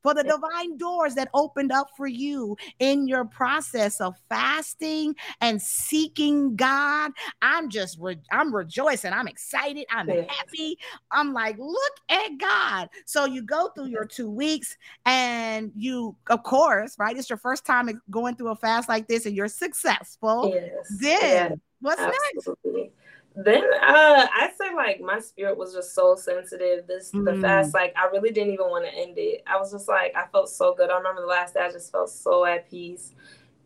for 0.03 0.13
the 0.13 0.23
divine 0.23 0.77
doors 0.77 1.15
that 1.15 1.29
opened 1.33 1.71
up 1.71 1.87
for 1.95 2.07
you 2.07 2.55
in 2.79 3.07
your 3.07 3.25
process 3.25 3.99
of 4.01 4.15
fasting 4.29 5.15
and 5.41 5.61
seeking 5.61 6.55
God. 6.55 7.11
I'm 7.41 7.69
just, 7.69 7.97
re- 7.99 8.21
I'm 8.31 8.53
rejoicing. 8.53 9.13
I'm 9.13 9.27
excited. 9.27 9.85
I'm 9.89 10.07
happy. 10.07 10.77
I'm 11.11 11.33
like, 11.33 11.57
look 11.57 11.93
at 12.09 12.37
God. 12.37 12.89
So 13.05 13.25
you 13.25 13.41
go 13.41 13.69
through 13.75 13.87
your 13.87 14.05
two 14.05 14.29
weeks 14.29 14.77
and 15.05 15.71
you, 15.75 16.15
of 16.29 16.43
course, 16.43 16.95
right? 16.97 17.17
It's 17.17 17.29
your 17.29 17.37
first 17.37 17.65
time 17.65 17.89
going 18.09 18.35
through 18.35 18.49
a 18.49 18.55
fast 18.55 18.89
like 18.89 19.07
this 19.07 19.25
and 19.25 19.35
you're 19.35 19.47
successful. 19.47 20.51
Yes. 20.53 20.97
Then 20.99 21.51
yeah, 21.51 21.55
what's 21.81 22.01
absolutely. 22.01 22.81
next? 22.83 22.96
Then 23.37 23.63
uh 23.81 24.27
i 24.33 24.49
say 24.57 24.73
like 24.75 24.99
my 24.99 25.19
spirit 25.19 25.55
was 25.55 25.71
just 25.73 25.93
so 25.93 26.15
sensitive 26.15 26.87
this 26.87 27.11
mm. 27.11 27.23
the 27.23 27.39
fast 27.39 27.73
like 27.73 27.93
i 27.95 28.05
really 28.07 28.31
didn't 28.31 28.51
even 28.51 28.65
want 28.65 28.83
to 28.83 28.93
end 28.93 29.13
it 29.17 29.43
i 29.45 29.55
was 29.57 29.71
just 29.71 29.87
like 29.87 30.11
i 30.15 30.25
felt 30.31 30.49
so 30.49 30.73
good 30.73 30.89
i 30.89 30.97
remember 30.97 31.21
the 31.21 31.27
last 31.27 31.53
day 31.53 31.59
i 31.59 31.71
just 31.71 31.91
felt 31.91 32.09
so 32.09 32.45
at 32.45 32.67
peace 32.67 33.13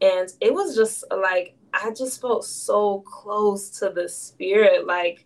and 0.01 0.29
it 0.41 0.53
was 0.53 0.75
just 0.75 1.05
like 1.09 1.55
i 1.73 1.89
just 1.91 2.19
felt 2.19 2.43
so 2.43 2.99
close 3.01 3.69
to 3.69 3.89
the 3.89 4.09
spirit 4.09 4.85
like 4.85 5.25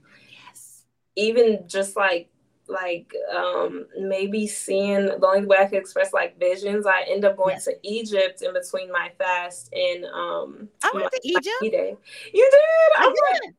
yes 0.51 0.83
even 1.15 1.63
just 1.67 1.95
like 1.95 2.29
like 2.67 3.11
um 3.33 3.85
maybe 3.99 4.47
seeing 4.47 5.05
the 5.05 5.27
only 5.27 5.45
way 5.45 5.57
I 5.59 5.65
could 5.65 5.77
express 5.77 6.13
like 6.13 6.39
visions. 6.39 6.87
I 6.87 7.05
end 7.07 7.23
up 7.23 7.37
going 7.37 7.57
yes. 7.57 7.65
to 7.65 7.75
Egypt 7.83 8.41
in 8.41 8.53
between 8.53 8.91
my 8.91 9.11
fast 9.19 9.71
and 9.71 10.03
um 10.05 10.69
I 10.83 10.89
went 10.91 11.11
to 11.11 11.19
Egypt. 11.23 11.47
You 11.61 11.69
did. 11.69 11.97
I, 12.97 13.05
I 13.05 13.39
did. 13.43 13.55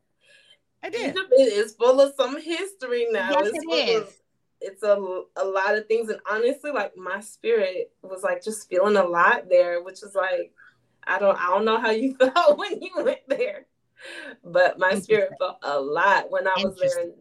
I 0.87 0.89
did. 0.89 1.15
Egypt 1.15 1.33
is 1.37 1.73
full 1.75 1.99
of 1.99 2.13
some 2.15 2.41
history 2.41 3.07
now. 3.11 3.31
Yes, 3.31 3.51
it's 3.53 3.65
it 3.65 3.89
is. 3.89 4.01
Of, 4.01 4.13
it's 4.61 4.83
a, 4.83 5.21
a 5.35 5.45
lot 5.45 5.75
of 5.75 5.87
things. 5.87 6.09
And 6.09 6.19
honestly, 6.29 6.71
like 6.71 6.95
my 6.97 7.19
spirit 7.19 7.91
was 8.01 8.23
like 8.23 8.43
just 8.43 8.69
feeling 8.69 8.95
a 8.95 9.03
lot 9.03 9.49
there, 9.49 9.83
which 9.83 10.01
is 10.01 10.15
like, 10.15 10.53
I 11.05 11.19
don't 11.19 11.37
I 11.37 11.47
don't 11.47 11.65
know 11.65 11.79
how 11.79 11.91
you 11.91 12.15
felt 12.19 12.57
when 12.57 12.81
you 12.81 12.91
went 13.03 13.27
there. 13.27 13.65
But 14.43 14.79
my 14.79 14.99
spirit 14.99 15.33
felt 15.39 15.57
a 15.61 15.79
lot 15.79 16.31
when 16.31 16.47
I 16.47 16.53
was 16.63 16.77
there. 16.79 17.11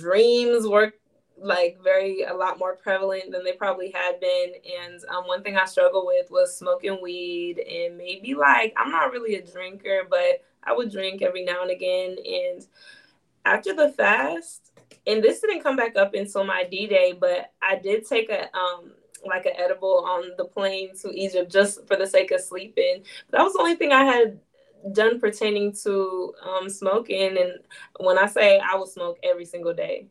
Dreams 0.00 0.66
were 0.66 0.92
like 1.38 1.78
very 1.82 2.22
a 2.22 2.34
lot 2.34 2.58
more 2.58 2.76
prevalent 2.76 3.32
than 3.32 3.44
they 3.44 3.52
probably 3.52 3.90
had 3.90 4.20
been. 4.20 4.52
And 4.82 5.02
um, 5.08 5.26
one 5.26 5.42
thing 5.42 5.56
I 5.56 5.64
struggled 5.64 6.06
with 6.06 6.30
was 6.30 6.56
smoking 6.56 6.98
weed 7.02 7.58
and 7.58 7.96
maybe 7.96 8.34
like 8.34 8.72
I'm 8.76 8.90
not 8.90 9.12
really 9.12 9.36
a 9.36 9.42
drinker, 9.42 10.02
but 10.08 10.44
I 10.64 10.72
would 10.72 10.90
drink 10.90 11.22
every 11.22 11.44
now 11.44 11.62
and 11.62 11.70
again. 11.70 12.16
And 12.24 12.66
after 13.44 13.74
the 13.74 13.90
fast, 13.90 14.70
and 15.06 15.22
this 15.22 15.40
didn't 15.40 15.62
come 15.62 15.76
back 15.76 15.96
up 15.96 16.14
until 16.14 16.44
my 16.44 16.64
D 16.64 16.86
Day, 16.86 17.12
but 17.18 17.52
I 17.60 17.76
did 17.76 18.06
take 18.06 18.30
a 18.30 18.54
um 18.56 18.92
like 19.24 19.46
an 19.46 19.52
edible 19.56 20.04
on 20.06 20.32
the 20.36 20.44
plane 20.44 20.96
to 21.00 21.10
Egypt 21.12 21.50
just 21.50 21.86
for 21.86 21.96
the 21.96 22.06
sake 22.06 22.30
of 22.32 22.40
sleeping. 22.40 23.04
That 23.30 23.42
was 23.42 23.52
the 23.52 23.60
only 23.60 23.76
thing 23.76 23.92
I 23.92 24.04
had 24.04 24.40
done 24.92 25.20
pertaining 25.20 25.72
to 25.84 26.34
um, 26.42 26.68
smoking. 26.68 27.38
And 27.38 27.52
when 28.00 28.18
I 28.18 28.26
say 28.26 28.58
I 28.58 28.76
would 28.76 28.88
smoke 28.88 29.18
every 29.22 29.44
single 29.44 29.74
day, 29.74 30.08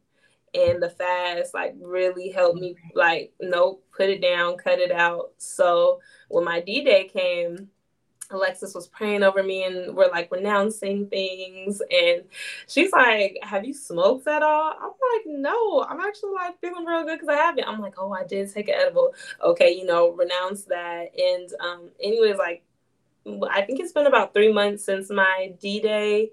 and 0.53 0.81
the 0.81 0.89
fast 0.89 1.53
like 1.53 1.75
really 1.79 2.29
helped 2.29 2.59
me 2.59 2.75
like 2.95 3.33
nope, 3.39 3.83
put 3.95 4.09
it 4.09 4.21
down, 4.21 4.57
cut 4.57 4.79
it 4.79 4.91
out. 4.91 5.31
So 5.37 5.99
when 6.29 6.43
my 6.43 6.61
D 6.61 6.83
Day 6.83 7.05
came, 7.05 7.69
Alexis 8.31 8.73
was 8.73 8.87
praying 8.87 9.23
over 9.23 9.43
me 9.43 9.63
and 9.63 9.95
we're 9.95 10.09
like 10.09 10.31
renouncing 10.31 11.07
things. 11.07 11.81
And 11.91 12.23
she's 12.67 12.91
like, 12.91 13.37
Have 13.43 13.65
you 13.65 13.73
smoked 13.73 14.27
at 14.27 14.43
all? 14.43 14.73
I'm 14.79 14.89
like, 14.89 15.25
No, 15.25 15.83
I'm 15.83 15.99
actually 15.99 16.33
like 16.33 16.59
feeling 16.59 16.85
real 16.85 17.03
good 17.03 17.19
because 17.19 17.29
I 17.29 17.37
haven't. 17.37 17.67
I'm 17.67 17.79
like, 17.79 17.95
Oh, 17.97 18.11
I 18.11 18.23
did 18.23 18.51
take 18.53 18.69
an 18.69 18.75
edible. 18.75 19.13
Okay, 19.43 19.71
you 19.71 19.85
know, 19.85 20.11
renounce 20.11 20.65
that. 20.65 21.11
And 21.17 21.49
um, 21.59 21.89
anyways, 22.01 22.37
like 22.37 22.63
I 23.49 23.61
think 23.61 23.79
it's 23.79 23.91
been 23.93 24.07
about 24.07 24.33
three 24.33 24.51
months 24.51 24.83
since 24.85 25.09
my 25.09 25.53
D 25.59 25.79
Day, 25.79 26.31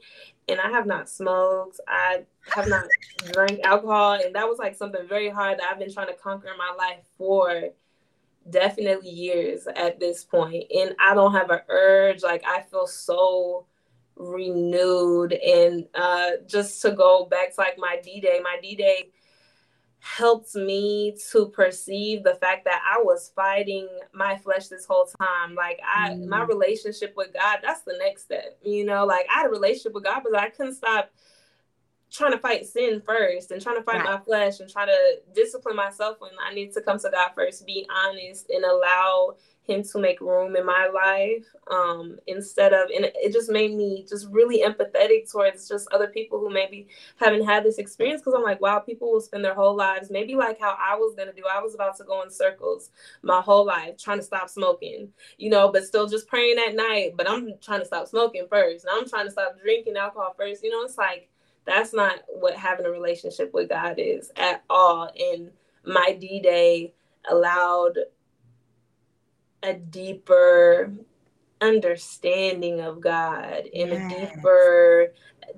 and 0.49 0.61
I 0.61 0.71
have 0.71 0.87
not 0.87 1.09
smoked. 1.09 1.81
I 1.87 2.25
have 2.55 2.69
not 2.69 2.85
drank 3.33 3.61
alcohol, 3.65 4.15
and 4.15 4.35
that 4.35 4.49
was 4.49 4.59
like 4.59 4.75
something 4.75 5.07
very 5.07 5.29
hard 5.29 5.59
that 5.59 5.69
I've 5.71 5.79
been 5.79 5.93
trying 5.93 6.09
to 6.09 6.15
conquer 6.15 6.49
in 6.49 6.57
my 6.59 6.75
life 6.77 7.05
for 7.19 7.71
definitely 8.51 9.11
years 9.11 9.67
at 9.77 10.01
this 10.01 10.25
point. 10.25 10.65
and 10.75 10.95
i 11.01 11.15
don't 11.15 11.33
have 11.33 11.51
an 11.51 11.61
urge 11.69 12.23
like 12.23 12.43
i 12.47 12.63
feel 12.63 12.87
so 12.87 13.67
renewed 14.17 15.33
and 15.33 15.87
uh 15.95 16.31
just 16.47 16.81
to 16.83 16.91
go 16.93 17.27
back 17.27 17.55
to 17.55 17.61
like 17.61 17.77
my 17.79 17.99
d-day 18.03 18.41
my 18.43 18.57
d-day 18.63 19.11
helped 20.17 20.55
me 20.55 21.15
to 21.31 21.47
perceive 21.51 22.23
the 22.25 22.35
fact 22.37 22.65
that 22.65 22.81
i 22.91 23.01
was 23.03 23.31
fighting 23.37 23.87
my 24.15 24.37
flesh 24.39 24.69
this 24.69 24.87
whole 24.87 25.07
time 25.21 25.55
like 25.55 25.79
i 25.85 26.11
mm. 26.11 26.27
my 26.27 26.43
relationship 26.45 27.13
with 27.17 27.33
god 27.35 27.59
that's 27.63 27.83
the 27.83 27.95
next 27.99 28.23
step 28.23 28.59
you 28.63 28.85
know 28.85 29.05
like 29.05 29.27
i 29.35 29.41
had 29.41 29.47
a 29.47 29.51
relationship 29.51 29.93
with 29.93 30.05
god 30.05 30.23
but 30.25 30.39
i 30.39 30.49
couldn't 30.49 30.75
stop 30.75 31.11
trying 32.11 32.33
to 32.33 32.39
fight 32.39 32.67
sin 32.67 33.03
first 33.05 33.51
and 33.51 33.61
trying 33.61 33.77
to 33.77 33.83
fight 33.83 33.97
right. 33.97 34.05
my 34.05 34.19
flesh 34.19 34.61
and 34.61 34.71
try 34.71 34.87
to 34.87 35.19
discipline 35.35 35.77
myself 35.77 36.17
when 36.21 36.33
I 36.43 36.55
need 36.55 36.73
to 36.75 36.81
come 36.81 36.99
to 36.99 37.11
God 37.11 37.31
first, 37.35 37.67
be 37.67 37.87
honest 37.91 38.51
and 38.51 38.65
allow 38.65 39.37
him 39.69 39.83
to 39.83 39.99
make 39.99 40.21
room 40.21 40.57
in 40.57 40.65
my 40.65 40.89
life 40.93 41.45
um, 41.71 42.19
instead 42.27 42.73
of 42.73 42.89
and 42.95 43.05
it 43.15 43.33
just 43.33 43.51
made 43.51 43.75
me 43.75 44.05
just 44.09 44.27
really 44.31 44.63
empathetic 44.63 45.31
towards 45.31 45.69
just 45.69 45.87
other 45.93 46.09
people 46.09 46.41
who 46.41 46.49
maybe 46.49 46.89
haven't 47.17 47.45
had 47.45 47.65
this 47.65 47.79
experience 47.79 48.23
because 48.23 48.35
i'm 48.35 48.43
like 48.43 48.61
wow 48.61 48.79
people 48.79 49.13
will 49.13 49.21
spend 49.21 49.45
their 49.45 49.55
whole 49.55 49.77
lives 49.77 50.11
maybe 50.11 50.35
like 50.35 50.59
how 50.59 50.75
i 50.81 50.97
was 50.97 51.15
going 51.15 51.29
to 51.29 51.35
do 51.35 51.43
i 51.53 51.61
was 51.61 51.75
about 51.75 51.97
to 51.97 52.05
go 52.05 52.23
in 52.23 52.31
circles 52.31 52.91
my 53.23 53.41
whole 53.41 53.67
life 53.67 53.97
trying 53.99 54.19
to 54.19 54.25
stop 54.25 54.49
smoking 54.49 55.09
you 55.37 55.51
know 55.51 55.71
but 55.71 55.85
still 55.85 56.09
just 56.09 56.27
praying 56.27 56.57
at 56.67 56.75
night 56.75 57.13
but 57.17 57.29
i'm 57.29 57.53
trying 57.61 57.81
to 57.81 57.87
stop 57.87 58.09
smoking 58.09 58.47
first 58.49 58.87
and 58.87 58.93
i'm 58.97 59.09
trying 59.09 59.27
to 59.27 59.31
stop 59.31 59.55
drinking 59.61 59.97
alcohol 59.97 60.35
first 60.37 60.65
you 60.65 60.71
know 60.71 60.83
it's 60.83 60.97
like 60.97 61.29
that's 61.65 61.93
not 61.93 62.21
what 62.29 62.55
having 62.57 62.87
a 62.87 62.91
relationship 62.91 63.53
with 63.53 63.69
God 63.69 63.97
is 63.99 64.31
at 64.37 64.65
all. 64.71 65.11
And 65.19 65.51
my 65.85 66.17
D 66.19 66.41
Day 66.41 66.95
allowed 67.31 67.99
a 69.63 69.75
deeper 69.75 70.93
understanding 71.61 72.81
of 72.81 73.01
God 73.01 73.65
and 73.75 73.91
yes. 73.91 74.13
a 74.13 74.35
deeper, 74.37 75.13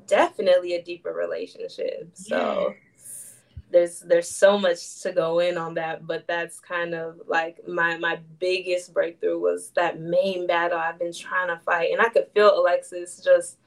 definitely 0.06 0.74
a 0.74 0.82
deeper 0.82 1.12
relationship. 1.12 2.10
So 2.14 2.74
yes. 2.96 3.36
there's 3.70 4.00
there's 4.00 4.30
so 4.30 4.58
much 4.58 5.02
to 5.02 5.12
go 5.12 5.40
in 5.40 5.58
on 5.58 5.74
that, 5.74 6.06
but 6.06 6.26
that's 6.26 6.60
kind 6.60 6.94
of 6.94 7.20
like 7.26 7.66
my 7.68 7.98
my 7.98 8.20
biggest 8.38 8.94
breakthrough 8.94 9.38
was 9.38 9.70
that 9.76 10.00
main 10.00 10.46
battle 10.46 10.78
I've 10.78 10.98
been 10.98 11.12
trying 11.12 11.48
to 11.48 11.60
fight, 11.64 11.92
and 11.92 12.00
I 12.00 12.08
could 12.08 12.28
feel 12.34 12.58
Alexis 12.58 13.20
just. 13.22 13.58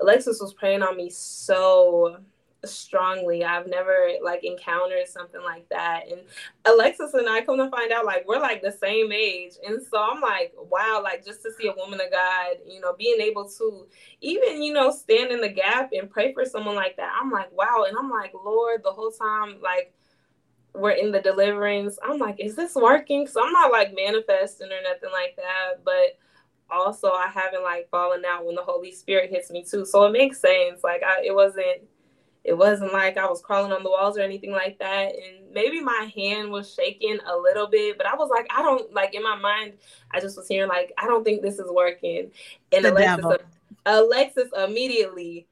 Alexis 0.00 0.40
was 0.40 0.54
praying 0.54 0.82
on 0.82 0.96
me 0.96 1.10
so 1.10 2.18
strongly. 2.66 3.44
I've 3.44 3.66
never 3.66 4.10
like 4.22 4.44
encountered 4.44 5.06
something 5.06 5.42
like 5.42 5.68
that. 5.68 6.04
And 6.10 6.22
Alexis 6.64 7.14
and 7.14 7.28
I 7.28 7.42
come 7.42 7.58
to 7.58 7.70
find 7.70 7.92
out 7.92 8.04
like 8.04 8.26
we're 8.26 8.40
like 8.40 8.62
the 8.62 8.72
same 8.72 9.12
age. 9.12 9.52
And 9.66 9.80
so 9.82 9.98
I'm 10.00 10.20
like, 10.20 10.52
wow, 10.56 11.00
like 11.02 11.24
just 11.24 11.42
to 11.42 11.52
see 11.52 11.68
a 11.68 11.74
woman 11.74 12.00
of 12.00 12.10
God, 12.10 12.56
you 12.66 12.80
know, 12.80 12.94
being 12.98 13.20
able 13.20 13.48
to 13.48 13.86
even, 14.20 14.62
you 14.62 14.72
know, 14.72 14.90
stand 14.90 15.30
in 15.30 15.40
the 15.40 15.48
gap 15.48 15.90
and 15.92 16.10
pray 16.10 16.32
for 16.32 16.44
someone 16.44 16.74
like 16.74 16.96
that. 16.96 17.12
I'm 17.20 17.30
like, 17.30 17.52
wow. 17.52 17.84
And 17.88 17.96
I'm 17.98 18.10
like, 18.10 18.32
Lord, 18.34 18.82
the 18.82 18.92
whole 18.92 19.10
time, 19.10 19.56
like 19.62 19.92
we're 20.74 20.90
in 20.90 21.12
the 21.12 21.20
deliverance. 21.20 21.98
I'm 22.02 22.18
like, 22.18 22.40
is 22.40 22.56
this 22.56 22.74
working? 22.74 23.26
So 23.26 23.44
I'm 23.44 23.52
not 23.52 23.72
like 23.72 23.94
manifesting 23.94 24.68
or 24.68 24.82
nothing 24.82 25.10
like 25.12 25.36
that, 25.36 25.84
but 25.84 26.18
also 26.70 27.10
I 27.10 27.28
haven't 27.28 27.62
like 27.62 27.88
fallen 27.90 28.24
out 28.24 28.44
when 28.44 28.54
the 28.54 28.62
Holy 28.62 28.92
Spirit 28.92 29.30
hits 29.30 29.50
me 29.50 29.64
too. 29.64 29.84
So 29.84 30.04
it 30.04 30.12
makes 30.12 30.40
sense. 30.40 30.82
Like 30.82 31.02
I, 31.02 31.24
it 31.24 31.34
wasn't 31.34 31.82
it 32.44 32.56
wasn't 32.56 32.92
like 32.92 33.16
I 33.16 33.26
was 33.26 33.40
crawling 33.40 33.72
on 33.72 33.82
the 33.82 33.90
walls 33.90 34.18
or 34.18 34.20
anything 34.20 34.52
like 34.52 34.78
that. 34.78 35.12
And 35.14 35.50
maybe 35.52 35.80
my 35.80 36.10
hand 36.14 36.50
was 36.50 36.72
shaking 36.72 37.18
a 37.26 37.36
little 37.36 37.66
bit, 37.66 37.96
but 37.96 38.06
I 38.06 38.14
was 38.14 38.28
like, 38.28 38.46
I 38.54 38.62
don't 38.62 38.92
like 38.92 39.14
in 39.14 39.22
my 39.22 39.36
mind, 39.36 39.74
I 40.10 40.20
just 40.20 40.36
was 40.36 40.46
hearing 40.46 40.68
like, 40.68 40.92
I 40.98 41.06
don't 41.06 41.24
think 41.24 41.40
this 41.40 41.58
is 41.58 41.70
working. 41.70 42.30
And 42.70 42.84
Alexis, 42.84 43.38
Alexis 43.86 44.50
immediately 44.56 45.46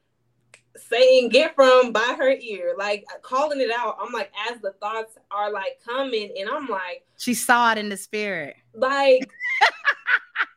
saying 0.75 1.29
get 1.29 1.55
from 1.55 1.91
by 1.91 2.15
her 2.17 2.31
ear, 2.31 2.75
like 2.77 3.05
calling 3.21 3.59
it 3.59 3.71
out. 3.71 3.97
I'm 3.99 4.11
like, 4.11 4.31
as 4.51 4.59
the 4.61 4.73
thoughts 4.73 5.17
are 5.31 5.51
like 5.51 5.79
coming, 5.85 6.31
and 6.39 6.49
I'm 6.49 6.67
like, 6.67 7.05
she 7.17 7.33
saw 7.33 7.71
it 7.71 7.77
in 7.77 7.89
the 7.89 7.97
spirit. 7.97 8.55
Like, 8.73 9.29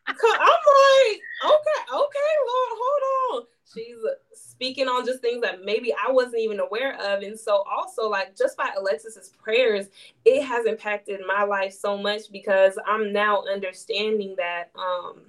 I'm 0.09 0.14
like, 0.14 1.21
okay, 1.45 1.81
okay, 1.92 2.33
Lord, 2.47 2.73
hold 2.73 3.42
on. 3.42 3.47
She's 3.73 3.97
speaking 4.33 4.88
on 4.88 5.05
just 5.05 5.21
things 5.21 5.42
that 5.42 5.64
maybe 5.64 5.92
I 5.92 6.11
wasn't 6.11 6.38
even 6.38 6.61
aware 6.61 6.95
of. 6.95 7.23
And 7.23 7.38
so 7.38 7.64
also 7.71 8.09
like 8.09 8.37
just 8.37 8.57
by 8.57 8.71
Alexis's 8.79 9.33
prayers, 9.42 9.88
it 10.25 10.42
has 10.45 10.66
impacted 10.66 11.21
my 11.27 11.42
life 11.42 11.73
so 11.75 11.99
much 11.99 12.31
because 12.31 12.79
I'm 12.87 13.12
now 13.12 13.42
understanding 13.53 14.35
that 14.38 14.71
um 14.77 15.23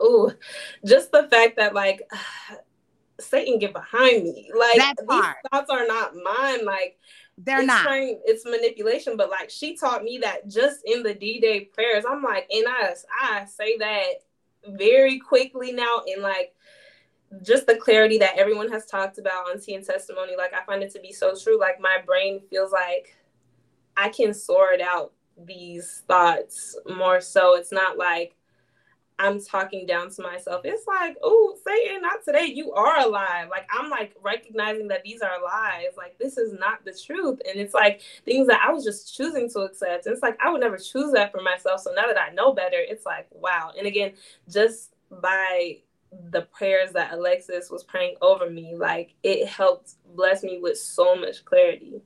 oh 0.00 0.32
just 0.86 1.10
the 1.10 1.28
fact 1.28 1.56
that 1.56 1.74
like 1.74 2.02
Satan 3.20 3.58
get 3.58 3.72
behind 3.72 4.22
me. 4.22 4.50
Like 4.56 4.96
these 4.96 5.24
thoughts 5.50 5.70
are 5.70 5.86
not 5.86 6.14
mine. 6.14 6.64
Like 6.64 6.98
they're 7.44 7.64
not 7.64 7.82
trying, 7.82 8.20
it's 8.24 8.44
manipulation, 8.44 9.16
but 9.16 9.30
like 9.30 9.50
she 9.50 9.76
taught 9.76 10.02
me 10.02 10.18
that 10.18 10.48
just 10.48 10.80
in 10.84 11.02
the 11.02 11.14
D-Day 11.14 11.66
prayers. 11.66 12.04
I'm 12.08 12.22
like, 12.22 12.48
and 12.50 12.66
I 12.68 12.94
I 13.20 13.44
say 13.44 13.76
that 13.78 14.24
very 14.66 15.18
quickly 15.18 15.72
now 15.72 16.02
and 16.06 16.22
like 16.22 16.54
just 17.42 17.66
the 17.66 17.76
clarity 17.76 18.18
that 18.18 18.38
everyone 18.38 18.70
has 18.70 18.86
talked 18.86 19.18
about 19.18 19.50
on 19.50 19.60
Tea 19.60 19.74
and 19.74 19.84
Testimony, 19.84 20.36
like 20.36 20.52
I 20.54 20.64
find 20.64 20.82
it 20.82 20.92
to 20.92 21.00
be 21.00 21.12
so 21.12 21.34
true. 21.36 21.58
Like 21.58 21.80
my 21.80 21.98
brain 22.04 22.40
feels 22.50 22.72
like 22.72 23.16
I 23.96 24.08
can 24.08 24.32
sort 24.34 24.80
out 24.80 25.12
these 25.44 26.02
thoughts 26.08 26.76
more 26.88 27.20
so. 27.20 27.56
It's 27.56 27.72
not 27.72 27.98
like 27.98 28.34
I'm 29.18 29.42
talking 29.42 29.86
down 29.86 30.10
to 30.10 30.22
myself. 30.22 30.62
It's 30.64 30.86
like, 30.86 31.16
oh, 31.22 31.56
Satan, 31.66 32.02
not 32.02 32.24
today. 32.24 32.46
You 32.46 32.72
are 32.72 33.00
alive. 33.00 33.48
Like 33.50 33.68
I'm 33.72 33.90
like 33.90 34.14
recognizing 34.22 34.88
that 34.88 35.02
these 35.02 35.22
are 35.22 35.42
lies. 35.42 35.96
Like 35.96 36.18
this 36.18 36.38
is 36.38 36.52
not 36.52 36.84
the 36.84 36.92
truth. 36.92 37.40
And 37.48 37.58
it's 37.60 37.74
like 37.74 38.00
things 38.24 38.46
that 38.46 38.62
I 38.66 38.70
was 38.72 38.84
just 38.84 39.16
choosing 39.16 39.50
to 39.50 39.60
accept. 39.60 40.06
And 40.06 40.12
it's 40.12 40.22
like 40.22 40.38
I 40.40 40.50
would 40.50 40.60
never 40.60 40.78
choose 40.78 41.12
that 41.12 41.32
for 41.32 41.42
myself. 41.42 41.80
So 41.80 41.92
now 41.92 42.06
that 42.06 42.18
I 42.18 42.32
know 42.32 42.52
better, 42.52 42.78
it's 42.78 43.04
like, 43.04 43.26
wow. 43.32 43.72
And 43.76 43.86
again, 43.86 44.12
just 44.48 44.94
by 45.10 45.78
the 46.30 46.42
prayers 46.42 46.92
that 46.92 47.12
Alexis 47.12 47.70
was 47.70 47.82
praying 47.82 48.16
over 48.22 48.48
me, 48.48 48.76
like 48.76 49.14
it 49.22 49.48
helped 49.48 49.94
bless 50.14 50.42
me 50.42 50.58
with 50.60 50.78
so 50.78 51.16
much 51.16 51.44
clarity. 51.44 52.02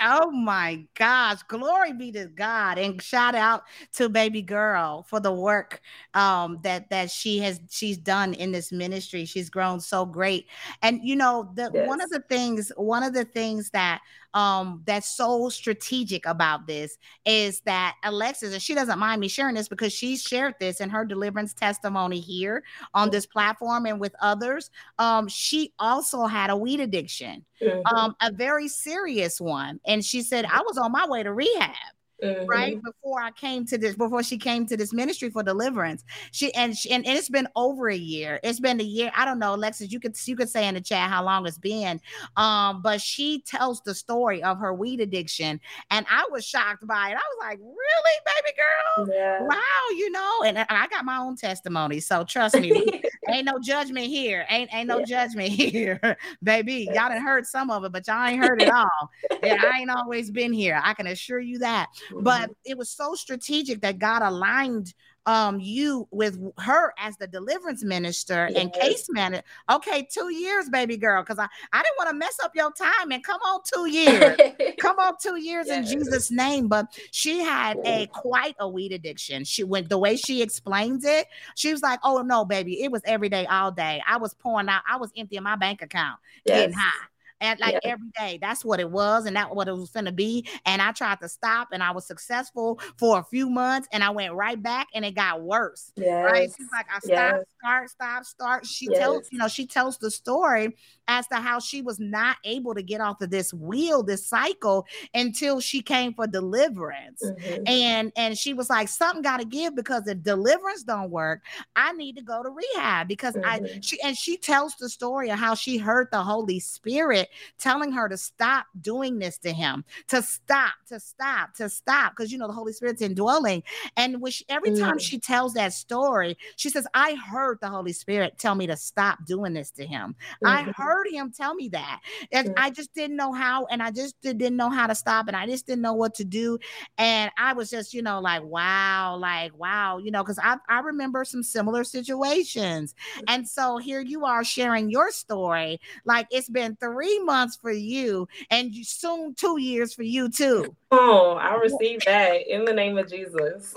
Oh 0.00 0.30
my 0.30 0.84
gosh, 0.94 1.42
glory 1.44 1.92
be 1.92 2.10
to 2.12 2.26
God 2.26 2.78
and 2.78 3.00
shout 3.00 3.34
out 3.34 3.62
to 3.94 4.08
baby 4.08 4.42
girl 4.42 5.04
for 5.08 5.20
the 5.20 5.32
work 5.32 5.80
um 6.14 6.58
that 6.62 6.90
that 6.90 7.10
she 7.10 7.38
has 7.38 7.60
she's 7.70 7.96
done 7.96 8.34
in 8.34 8.50
this 8.50 8.72
ministry. 8.72 9.24
She's 9.24 9.50
grown 9.50 9.80
so 9.80 10.04
great. 10.04 10.48
And 10.82 11.00
you 11.02 11.16
know, 11.16 11.50
the 11.54 11.70
yes. 11.72 11.88
one 11.88 12.00
of 12.00 12.10
the 12.10 12.20
things 12.28 12.72
one 12.76 13.02
of 13.02 13.14
the 13.14 13.24
things 13.24 13.70
that 13.70 14.00
um, 14.34 14.82
that's 14.84 15.08
so 15.08 15.48
strategic 15.48 16.26
about 16.26 16.66
this 16.66 16.98
is 17.24 17.60
that 17.60 17.94
Alexis, 18.02 18.52
and 18.52 18.60
she 18.60 18.74
doesn't 18.74 18.98
mind 18.98 19.20
me 19.20 19.28
sharing 19.28 19.54
this 19.54 19.68
because 19.68 19.92
she 19.92 20.16
shared 20.16 20.54
this 20.58 20.80
in 20.80 20.90
her 20.90 21.04
deliverance 21.04 21.54
testimony 21.54 22.20
here 22.20 22.64
on 22.92 23.10
this 23.10 23.26
platform 23.26 23.86
and 23.86 24.00
with 24.00 24.14
others. 24.20 24.70
Um, 24.98 25.28
she 25.28 25.72
also 25.78 26.26
had 26.26 26.50
a 26.50 26.56
weed 26.56 26.80
addiction, 26.80 27.44
mm-hmm. 27.62 27.96
um, 27.96 28.16
a 28.20 28.32
very 28.32 28.68
serious 28.68 29.40
one. 29.40 29.80
And 29.86 30.04
she 30.04 30.20
said, 30.20 30.44
I 30.44 30.60
was 30.62 30.76
on 30.76 30.90
my 30.90 31.06
way 31.06 31.22
to 31.22 31.32
rehab 31.32 31.93
mm-hmm. 32.24 32.46
right 32.46 32.82
before 32.82 33.20
I 33.20 33.30
came 33.30 33.64
to 33.66 33.78
this, 33.78 33.94
before 33.94 34.22
she 34.22 34.38
came 34.38 34.66
to 34.66 34.76
this 34.76 34.92
ministry 34.92 35.30
for 35.30 35.42
deliverance. 35.42 36.04
She 36.32 36.52
and 36.54 36.76
she, 36.76 36.90
and, 36.90 37.06
and 37.06 37.16
it's 37.16 37.28
been 37.28 37.48
over 37.56 37.88
a 37.88 37.96
year. 37.96 38.40
It's 38.42 38.60
been 38.60 38.80
a 38.80 38.84
year. 38.84 39.10
I 39.14 39.24
don't 39.24 39.38
know, 39.38 39.54
Alexis. 39.54 39.92
You 39.92 40.00
could 40.00 40.16
you 40.26 40.36
could 40.36 40.48
say 40.48 40.66
in 40.66 40.74
the 40.74 40.80
chat 40.80 41.10
how 41.10 41.24
long 41.24 41.46
it's 41.46 41.58
been. 41.58 42.00
Um, 42.36 42.82
but 42.82 43.00
she 43.00 43.42
tells 43.42 43.82
the 43.82 43.94
story 43.94 44.42
of 44.42 44.58
her 44.58 44.72
weed 44.72 45.00
addiction, 45.00 45.60
and 45.90 46.06
I 46.10 46.26
was 46.30 46.44
shocked 46.44 46.86
by 46.86 47.10
it. 47.10 47.14
I 47.14 47.16
was 47.16 47.38
like, 47.40 47.58
really, 47.58 48.16
baby 48.26 48.56
girl? 48.56 49.08
Yeah. 49.12 49.42
Wow, 49.42 49.96
you 49.96 50.10
know. 50.10 50.42
And 50.44 50.58
I 50.58 50.86
got 50.88 51.04
my 51.04 51.18
own 51.18 51.36
testimony, 51.36 52.00
so 52.00 52.24
trust 52.24 52.58
me, 52.58 53.02
ain't 53.28 53.46
no 53.46 53.58
judgment 53.60 54.06
here. 54.06 54.46
Ain't 54.50 54.72
ain't 54.74 54.88
no 54.88 54.98
yeah. 54.98 55.04
judgment 55.04 55.48
here, 55.52 56.16
baby. 56.42 56.88
Y'all 56.92 57.08
done 57.08 57.22
heard 57.22 57.46
some 57.46 57.70
of 57.70 57.84
it, 57.84 57.92
but 57.92 58.06
y'all 58.06 58.26
ain't 58.26 58.42
heard 58.42 58.60
it 58.62 58.70
all. 58.70 59.10
yeah, 59.42 59.60
I 59.62 59.80
ain't 59.80 59.90
always 59.90 60.30
been 60.30 60.52
here. 60.52 60.80
I 60.82 60.94
can 60.94 61.06
assure 61.06 61.40
you 61.40 61.58
that. 61.58 61.88
But 62.22 62.42
mm-hmm. 62.42 62.52
it 62.64 62.78
was 62.78 62.90
so 62.90 63.14
strategic 63.14 63.80
that 63.82 63.98
God 63.98 64.22
aligned 64.22 64.94
um 65.26 65.58
you 65.58 66.06
with 66.10 66.38
her 66.58 66.92
as 66.98 67.16
the 67.16 67.26
deliverance 67.26 67.82
minister 67.82 68.46
yes. 68.50 68.60
and 68.60 68.72
case 68.72 69.06
manager. 69.08 69.42
Okay, 69.70 70.06
two 70.12 70.32
years, 70.32 70.68
baby 70.68 70.96
girl, 70.96 71.22
because 71.22 71.38
I, 71.38 71.48
I 71.72 71.82
didn't 71.82 71.96
want 71.96 72.10
to 72.10 72.16
mess 72.16 72.38
up 72.42 72.52
your 72.54 72.70
time 72.72 73.10
and 73.10 73.24
come 73.24 73.40
on 73.40 73.60
two 73.72 73.88
years. 73.88 74.38
come 74.78 74.98
on 74.98 75.14
two 75.20 75.36
years 75.36 75.66
yes. 75.66 75.90
in 75.90 75.98
Jesus' 75.98 76.30
name. 76.30 76.68
But 76.68 76.98
she 77.10 77.38
had 77.38 77.78
a 77.84 78.06
quite 78.08 78.54
a 78.58 78.68
weed 78.68 78.92
addiction. 78.92 79.44
She 79.44 79.64
went 79.64 79.88
the 79.88 79.98
way 79.98 80.16
she 80.16 80.42
explains 80.42 81.04
it, 81.04 81.26
she 81.54 81.72
was 81.72 81.82
like, 81.82 82.00
Oh 82.02 82.20
no, 82.20 82.44
baby, 82.44 82.82
it 82.82 82.92
was 82.92 83.02
every 83.04 83.28
day, 83.28 83.46
all 83.46 83.72
day. 83.72 84.02
I 84.06 84.18
was 84.18 84.34
pouring 84.34 84.68
out, 84.68 84.82
I 84.88 84.96
was 84.98 85.10
emptying 85.16 85.42
my 85.42 85.56
bank 85.56 85.80
account, 85.80 86.18
yes. 86.44 86.58
getting 86.58 86.74
high 86.74 87.06
and 87.44 87.60
like 87.60 87.74
yeah. 87.74 87.92
every 87.92 88.10
day. 88.18 88.38
That's 88.40 88.64
what 88.64 88.80
it 88.80 88.90
was, 88.90 89.26
and 89.26 89.36
that's 89.36 89.54
what 89.54 89.68
it 89.68 89.72
was 89.72 89.90
gonna 89.90 90.12
be. 90.12 90.46
And 90.66 90.80
I 90.80 90.92
tried 90.92 91.20
to 91.20 91.28
stop, 91.28 91.68
and 91.72 91.82
I 91.82 91.90
was 91.90 92.06
successful 92.06 92.80
for 92.96 93.18
a 93.18 93.24
few 93.24 93.50
months, 93.50 93.88
and 93.92 94.02
I 94.02 94.10
went 94.10 94.34
right 94.34 94.60
back, 94.60 94.88
and 94.94 95.04
it 95.04 95.14
got 95.14 95.42
worse. 95.42 95.92
Yes. 95.96 96.24
Right? 96.24 96.50
She's 96.56 96.68
like, 96.72 96.86
I 96.90 96.98
yes. 97.04 97.44
start, 97.58 97.90
stop, 97.90 98.24
start. 98.24 98.66
She 98.66 98.88
yes. 98.90 98.98
tells, 98.98 99.32
you 99.32 99.38
know, 99.38 99.48
she 99.48 99.66
tells 99.66 99.98
the 99.98 100.10
story 100.10 100.74
as 101.06 101.26
to 101.28 101.36
how 101.36 101.60
she 101.60 101.82
was 101.82 102.00
not 102.00 102.36
able 102.44 102.74
to 102.74 102.82
get 102.82 103.00
off 103.00 103.20
of 103.20 103.30
this 103.30 103.52
wheel, 103.52 104.02
this 104.02 104.26
cycle, 104.26 104.86
until 105.12 105.60
she 105.60 105.82
came 105.82 106.14
for 106.14 106.26
deliverance. 106.26 107.22
Mm-hmm. 107.22 107.62
And 107.66 108.12
and 108.16 108.38
she 108.38 108.54
was 108.54 108.70
like, 108.70 108.88
something 108.88 109.22
got 109.22 109.38
to 109.40 109.44
give 109.44 109.76
because 109.76 110.06
if 110.06 110.22
deliverance 110.22 110.82
don't 110.82 111.10
work, 111.10 111.42
I 111.76 111.92
need 111.92 112.16
to 112.16 112.22
go 112.22 112.42
to 112.42 112.50
rehab 112.50 113.08
because 113.08 113.34
mm-hmm. 113.34 113.64
I 113.66 113.78
she 113.82 114.00
and 114.02 114.16
she 114.16 114.36
tells 114.36 114.74
the 114.76 114.88
story 114.88 115.30
of 115.30 115.38
how 115.38 115.54
she 115.54 115.76
heard 115.76 116.08
the 116.10 116.22
Holy 116.22 116.60
Spirit 116.60 117.28
telling 117.58 117.92
her 117.92 118.08
to 118.08 118.16
stop 118.16 118.66
doing 118.80 119.18
this 119.18 119.38
to 119.38 119.52
him, 119.52 119.84
to 120.08 120.22
stop, 120.22 120.74
to 120.88 120.98
stop, 120.98 121.54
to 121.54 121.68
stop, 121.68 122.12
because 122.16 122.32
you 122.32 122.38
know 122.38 122.46
the 122.46 122.52
Holy 122.52 122.72
Spirit's 122.72 123.02
indwelling. 123.02 123.62
And 123.96 124.20
which 124.20 124.42
every 124.48 124.70
mm-hmm. 124.70 124.84
time 124.84 124.98
she 124.98 125.18
tells 125.18 125.54
that 125.54 125.72
story, 125.72 126.36
she 126.56 126.70
says, 126.70 126.86
I 126.94 127.14
heard 127.14 127.58
the 127.60 127.68
Holy 127.68 127.92
Spirit 127.92 128.38
tell 128.38 128.54
me 128.54 128.66
to 128.66 128.76
stop 128.76 129.24
doing 129.26 129.52
this 129.52 129.70
to 129.72 129.86
him. 129.86 130.14
I 130.44 130.62
mm-hmm. 130.62 130.82
heard 130.82 131.04
heard 131.04 131.06
him 131.12 131.30
tell 131.30 131.54
me 131.54 131.68
that. 131.70 132.00
And 132.32 132.54
I 132.56 132.70
just 132.70 132.94
didn't 132.94 133.16
know 133.16 133.32
how, 133.32 133.66
and 133.66 133.82
I 133.82 133.90
just 133.90 134.20
didn't 134.20 134.56
know 134.56 134.70
how 134.70 134.86
to 134.86 134.94
stop, 134.94 135.28
and 135.28 135.36
I 135.36 135.46
just 135.46 135.66
didn't 135.66 135.82
know 135.82 135.94
what 135.94 136.14
to 136.14 136.24
do. 136.24 136.58
And 136.98 137.30
I 137.38 137.52
was 137.52 137.70
just, 137.70 137.94
you 137.94 138.02
know, 138.02 138.20
like, 138.20 138.42
wow, 138.42 139.16
like, 139.16 139.58
wow, 139.58 139.98
you 139.98 140.10
know, 140.10 140.22
because 140.22 140.38
I, 140.42 140.56
I 140.68 140.80
remember 140.80 141.24
some 141.24 141.42
similar 141.42 141.84
situations. 141.84 142.94
And 143.28 143.48
so 143.48 143.78
here 143.78 144.00
you 144.00 144.24
are 144.24 144.44
sharing 144.44 144.90
your 144.90 145.10
story. 145.10 145.80
Like 146.04 146.26
it's 146.30 146.48
been 146.48 146.76
three 146.76 147.18
months 147.24 147.56
for 147.56 147.72
you, 147.72 148.28
and 148.50 148.74
soon 148.74 149.34
two 149.34 149.58
years 149.58 149.94
for 149.94 150.02
you 150.02 150.28
too. 150.28 150.76
Oh, 150.90 151.32
I 151.32 151.54
received 151.56 152.06
that 152.06 152.46
in 152.46 152.64
the 152.64 152.72
name 152.72 152.98
of 152.98 153.08
Jesus. 153.08 153.74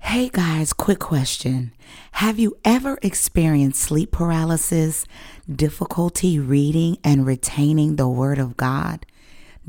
Hey 0.00 0.30
guys, 0.32 0.72
quick 0.72 1.00
question. 1.00 1.72
Have 2.12 2.38
you 2.38 2.56
ever 2.64 2.98
experienced 3.02 3.80
sleep 3.80 4.12
paralysis, 4.12 5.04
difficulty 5.54 6.38
reading 6.38 6.98
and 7.04 7.26
retaining 7.26 7.96
the 7.96 8.08
Word 8.08 8.38
of 8.38 8.56
God, 8.56 9.04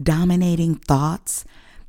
dominating 0.01 0.75
thoughts, 0.75 1.45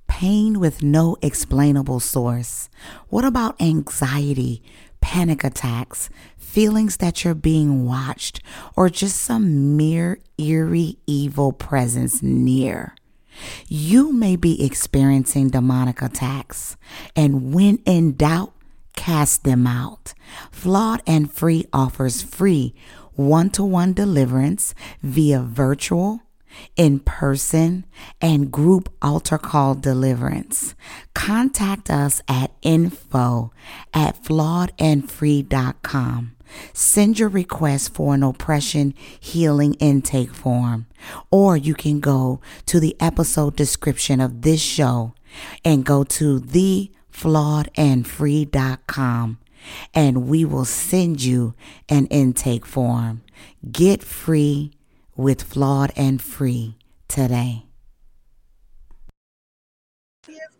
pain 0.09 0.59
with 0.59 0.83
no 0.83 1.17
explainable 1.23 2.01
source? 2.01 2.69
What 3.09 3.25
about 3.25 3.61
anxiety, 3.61 4.63
panic 5.01 5.45
attacks, 5.45 6.11
feelings 6.51 6.99
that 6.99 7.25
you're 7.25 7.35
being 7.35 7.87
watched, 7.87 8.41
or 8.77 8.89
just 8.89 9.23
some 9.23 9.77
mere 9.77 10.19
eerie 10.39 10.99
evil 11.07 11.53
presence 11.53 12.23
near? 12.23 12.95
You 13.69 14.13
may 14.13 14.37
be 14.37 14.65
experiencing 14.65 15.51
demonic 15.51 16.03
attacks, 16.03 16.77
and 17.15 17.55
when 17.55 17.79
in 17.87 18.17
doubt, 18.17 18.53
cast 18.97 19.45
them 19.45 19.67
out. 19.67 20.13
Flawed 20.51 21.03
and 21.07 21.33
Free 21.33 21.65
offers 21.73 22.23
free 22.23 22.75
one 23.15 23.51
to 23.51 23.63
one 23.63 23.93
deliverance 23.93 24.75
via 25.03 25.41
virtual, 25.41 26.21
in 26.77 26.99
person, 27.01 27.85
and 28.21 28.51
group 28.51 28.93
altar 29.03 29.39
call 29.39 29.75
deliverance. 29.75 30.75
Contact 31.15 31.91
us 31.91 32.23
at 32.29 32.53
info 32.63 33.53
at 33.93 34.23
flawedandfree.com. 34.25 36.37
Send 36.73 37.19
your 37.19 37.29
request 37.29 37.93
for 37.95 38.15
an 38.15 38.23
oppression 38.23 38.95
healing 39.19 39.75
intake 39.75 40.33
form, 40.33 40.87
or 41.31 41.55
you 41.57 41.75
can 41.75 41.99
go 42.01 42.41
to 42.67 42.81
the 42.81 42.97
episode 43.01 43.57
description 43.57 44.21
of 44.21 44.43
this 44.43 44.61
show 44.61 45.15
and 45.65 45.85
go 45.85 46.05
to 46.05 46.41
theflawedandfree.com 46.41 49.39
and 49.95 50.29
we 50.29 50.45
will 50.45 50.65
send 50.65 51.23
you 51.23 51.55
an 51.89 52.07
intake 52.07 52.67
form. 52.67 53.23
Get 53.71 54.03
free 54.03 54.73
with 55.17 55.43
Flawed 55.43 55.93
and 55.97 56.21
Free 56.21 56.77
today. 57.09 57.65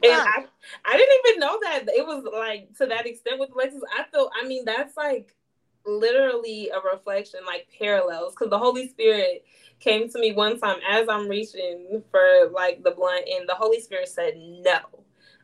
And 0.03 0.13
I, 0.13 0.45
I 0.85 0.97
didn't 0.97 1.19
even 1.27 1.41
know 1.41 1.59
that 1.63 1.85
it 1.89 2.07
was 2.07 2.25
like 2.33 2.77
to 2.79 2.87
that 2.87 3.07
extent 3.07 3.39
with 3.39 3.51
Alexis. 3.53 3.83
I 3.99 4.05
feel, 4.05 4.31
I 4.41 4.47
mean, 4.47 4.65
that's 4.65 4.97
like 4.97 5.35
literally 5.87 6.71
a 6.71 6.81
reflection, 6.93 7.41
like 7.47 7.69
parallels, 7.79 8.35
because 8.35 8.51
the 8.51 8.59
Holy 8.59 8.89
Spirit 8.89 9.45
came 9.79 10.09
to 10.11 10.19
me 10.19 10.33
one 10.33 10.59
time 10.59 10.79
as 10.89 11.09
I'm 11.09 11.29
reaching 11.29 12.03
for 12.11 12.51
like 12.53 12.83
the 12.83 12.91
blunt, 12.93 13.27
and 13.29 13.49
the 13.49 13.55
Holy 13.55 13.81
Spirit 13.81 14.09
said 14.09 14.35
no 14.37 14.81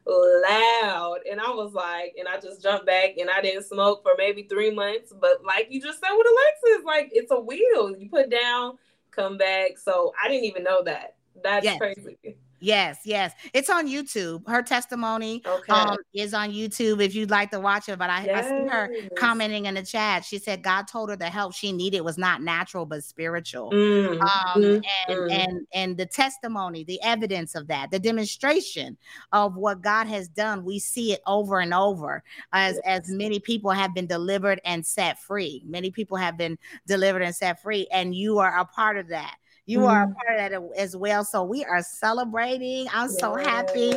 loud. 0.07 1.19
And 1.29 1.41
i 1.41 1.51
was 1.51 1.73
like 1.73 2.15
and 2.17 2.29
i 2.29 2.39
just 2.39 2.63
jumped 2.63 2.87
back 2.87 3.17
and 3.19 3.29
i 3.29 3.41
didn't 3.41 3.65
smoke 3.65 4.03
for 4.03 4.13
maybe 4.17 4.45
three 4.45 4.71
months 4.71 5.13
but 5.21 5.45
like 5.45 5.67
you 5.69 5.81
just 5.83 6.01
said 6.01 6.11
with 6.17 6.27
alexis 6.27 6.85
like 6.85 7.11
it's 7.13 7.33
a 7.33 7.41
wheel. 7.41 7.97
You 7.97 8.09
put 8.09 8.31
down 8.31 8.79
come 9.11 9.37
back. 9.37 9.79
So 9.79 10.13
i 10.23 10.29
didn't 10.29 10.45
even 10.45 10.63
know 10.63 10.83
that. 10.85 11.17
That's 11.43 11.65
yes. 11.65 11.79
crazy 11.79 12.17
Yes, 12.59 13.01
yes. 13.05 13.33
It's 13.53 13.69
on 13.69 13.87
YouTube. 13.87 14.49
Her 14.49 14.63
testimony 14.63 15.43
okay. 15.47 15.73
um, 15.73 15.97
is 16.15 16.33
on 16.33 16.51
YouTube 16.51 17.03
if 17.03 17.15
you'd 17.15 17.31
like 17.31 17.51
to 17.51 17.61
watch 17.61 17.89
it. 17.89 17.99
But 17.99 18.11
I, 18.11 18.25
yes. 18.25 18.47
I 18.47 18.49
see 18.49 18.69
her 18.69 18.91
commenting 19.17 19.67
in 19.67 19.75
the 19.75 19.83
chat. 19.83 20.25
She 20.25 20.39
said 20.39 20.63
God 20.63 20.89
told 20.89 21.11
her 21.11 21.17
the 21.17 21.27
help 21.27 21.55
she 21.55 21.73
needed 21.73 22.01
was 22.01 22.17
not 22.17 22.43
natural 22.43 22.87
but 22.87 23.05
spiritual. 23.05 23.71
Mm. 23.73 24.21
Um, 24.21 24.63
mm. 24.63 24.83
And 25.09 25.19
mm. 25.19 25.33
and 25.33 25.67
and 25.75 25.97
the 25.97 26.07
testimony, 26.07 26.85
the 26.85 27.01
evidence 27.03 27.55
of 27.55 27.69
that, 27.69 27.91
the 27.91 27.99
demonstration 27.99 28.97
of 29.33 29.57
what 29.57 29.83
God 29.83 30.07
has 30.07 30.29
done, 30.29 30.65
we 30.65 30.79
see 30.79 31.13
it 31.13 31.21
over 31.27 31.61
and 31.61 31.75
over 31.75 32.23
as 32.53 32.81
yes. 32.85 33.03
as 33.09 33.11
many 33.11 33.39
people 33.39 33.71
have 33.71 33.95
been 33.95 34.07
delivered 34.07 34.61
and 34.65 34.85
set 34.85 35.19
free. 35.21 35.63
Many 35.67 35.91
people 35.91 36.17
have 36.17 36.39
been 36.39 36.59
delivered 36.87 37.23
and 37.23 37.35
set 37.35 37.63
free, 37.63 37.87
and 37.93 38.15
you 38.15 38.39
are 38.39 38.59
a 38.59 38.65
part 38.65 38.97
of 38.97 39.09
that. 39.09 39.37
You 39.67 39.81
mm-hmm. 39.81 39.89
are 39.89 40.03
a 40.03 40.07
mm-hmm. 40.07 40.15
part 40.15 40.53
of 40.55 40.73
that 40.73 40.81
as 40.81 40.97
well. 40.97 41.25
So 41.25 41.43
we 41.43 41.65
are 41.65 41.83
celebrating. 41.83 42.87
I'm 42.93 43.11
yes. 43.11 43.19
so 43.19 43.35
happy 43.35 43.93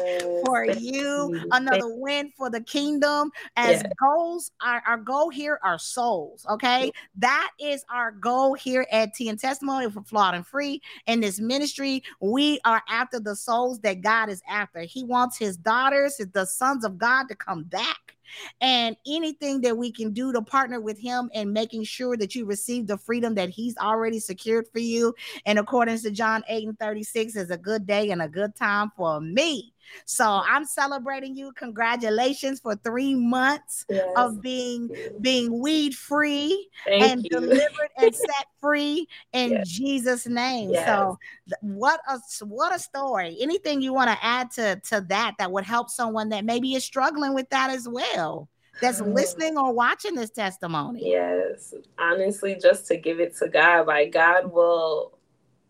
for 0.46 0.66
you. 0.66 1.46
Another 1.52 1.96
win 1.96 2.32
for 2.36 2.50
the 2.50 2.62
kingdom. 2.62 3.32
As 3.56 3.84
yes. 3.84 3.92
goals, 4.00 4.52
our, 4.62 4.82
our 4.88 4.98
goal 4.98 5.30
here 5.30 5.60
are 5.64 5.78
souls. 5.78 6.46
Okay. 6.50 6.92
That 7.18 7.52
is 7.60 7.86
our 7.92 8.12
goal 8.12 8.56
here 8.56 8.88
at 8.92 9.14
Tea 9.14 9.30
and 9.30 9.40
Testimony 9.40 9.90
for 9.90 10.02
Flawed 10.02 10.34
and 10.34 10.46
Free. 10.46 10.82
In 11.06 11.20
this 11.20 11.40
ministry, 11.40 12.04
we 12.20 12.60
are 12.66 12.82
after 12.90 13.20
the 13.20 13.36
souls 13.36 13.80
that 13.82 14.02
God 14.02 14.30
is 14.30 14.42
after. 14.50 14.82
He 14.82 15.04
wants 15.04 15.38
his 15.38 15.56
daughters, 15.56 16.20
the 16.34 16.46
sons 16.46 16.84
of 16.84 16.98
God, 16.98 17.26
to 17.30 17.36
come 17.36 17.64
back 17.64 18.16
and 18.62 18.96
anything 19.08 19.62
that 19.62 19.78
we 19.78 19.92
can 19.92 20.12
do 20.12 20.32
to 20.34 20.42
partner 20.42 20.80
with 20.80 21.00
him 21.00 21.30
and 21.34 21.54
making 21.54 21.84
sure 21.84 22.18
that 22.18 22.36
you 22.36 22.46
receive 22.46 22.88
the 22.88 22.98
freedom 22.98 23.36
that 23.36 23.50
he's 23.50 23.78
already 23.78 24.20
secured 24.20 24.66
for 24.72 24.80
you 24.80 25.14
in 25.46 25.58
accordance 25.58 26.04
to 26.04 26.12
John 26.12 26.44
8 26.48 26.68
and 26.68 26.80
36 26.80 27.36
is 27.36 27.52
a 27.52 27.58
good 27.58 27.86
day 27.86 28.12
and 28.12 28.22
a 28.22 28.28
good 28.28 28.56
time 28.56 28.92
for 28.96 29.20
me. 29.20 29.74
So 30.06 30.26
I'm 30.26 30.66
celebrating 30.66 31.36
you. 31.36 31.52
Congratulations 31.54 32.60
for 32.60 32.76
three 32.76 33.16
months 33.16 33.86
yes. 33.90 34.08
of 34.16 34.42
being 34.42 34.90
being 35.22 35.60
weed 35.60 35.96
free 35.96 36.70
Thank 36.86 37.04
and 37.04 37.24
you. 37.24 37.30
delivered 37.30 37.90
and 37.98 38.16
set 38.16 38.48
free 38.60 39.08
in 39.34 39.52
yes. 39.52 39.70
Jesus' 39.70 40.28
name. 40.28 40.72
Yes. 40.72 40.86
So 40.86 41.18
what 41.62 42.00
a 42.08 42.20
what 42.46 42.76
a 42.76 42.80
story. 42.80 43.38
Anything 43.42 43.82
you 43.82 43.94
want 43.94 44.10
to 44.10 44.18
add 44.26 44.52
to 44.52 44.80
to 44.90 45.02
that 45.10 45.36
that 45.40 45.52
would 45.52 45.66
help 45.66 45.90
someone 45.90 46.30
that 46.30 46.46
maybe 46.46 46.76
is 46.76 46.84
struggling 46.84 47.34
with 47.34 47.50
that 47.50 47.70
as 47.70 47.88
well 47.88 48.50
that's 48.82 49.02
mm. 49.02 49.14
listening 49.14 49.58
or 49.58 49.74
watching 49.74 50.16
this 50.16 50.30
testimony. 50.30 51.10
Yes. 51.12 51.74
Honestly, 51.98 52.58
just 52.62 52.88
to 52.88 52.98
give 52.98 53.20
it 53.20 53.36
to 53.38 53.48
God, 53.48 53.88
like 53.88 54.12
God 54.12 54.52
will 54.52 55.19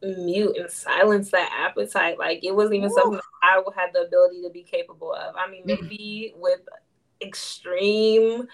mute 0.01 0.57
and 0.57 0.69
silence 0.69 1.31
that 1.31 1.51
appetite. 1.57 2.17
Like 2.17 2.43
it 2.43 2.55
wasn't 2.55 2.75
even 2.75 2.91
Ooh. 2.91 2.95
something 2.95 3.19
I 3.43 3.61
had 3.75 3.93
the 3.93 4.01
ability 4.01 4.41
to 4.43 4.49
be 4.49 4.63
capable 4.63 5.13
of. 5.13 5.35
I 5.35 5.49
mean, 5.49 5.63
mm. 5.63 5.79
maybe 5.81 6.33
with 6.37 6.61
extreme 7.21 8.47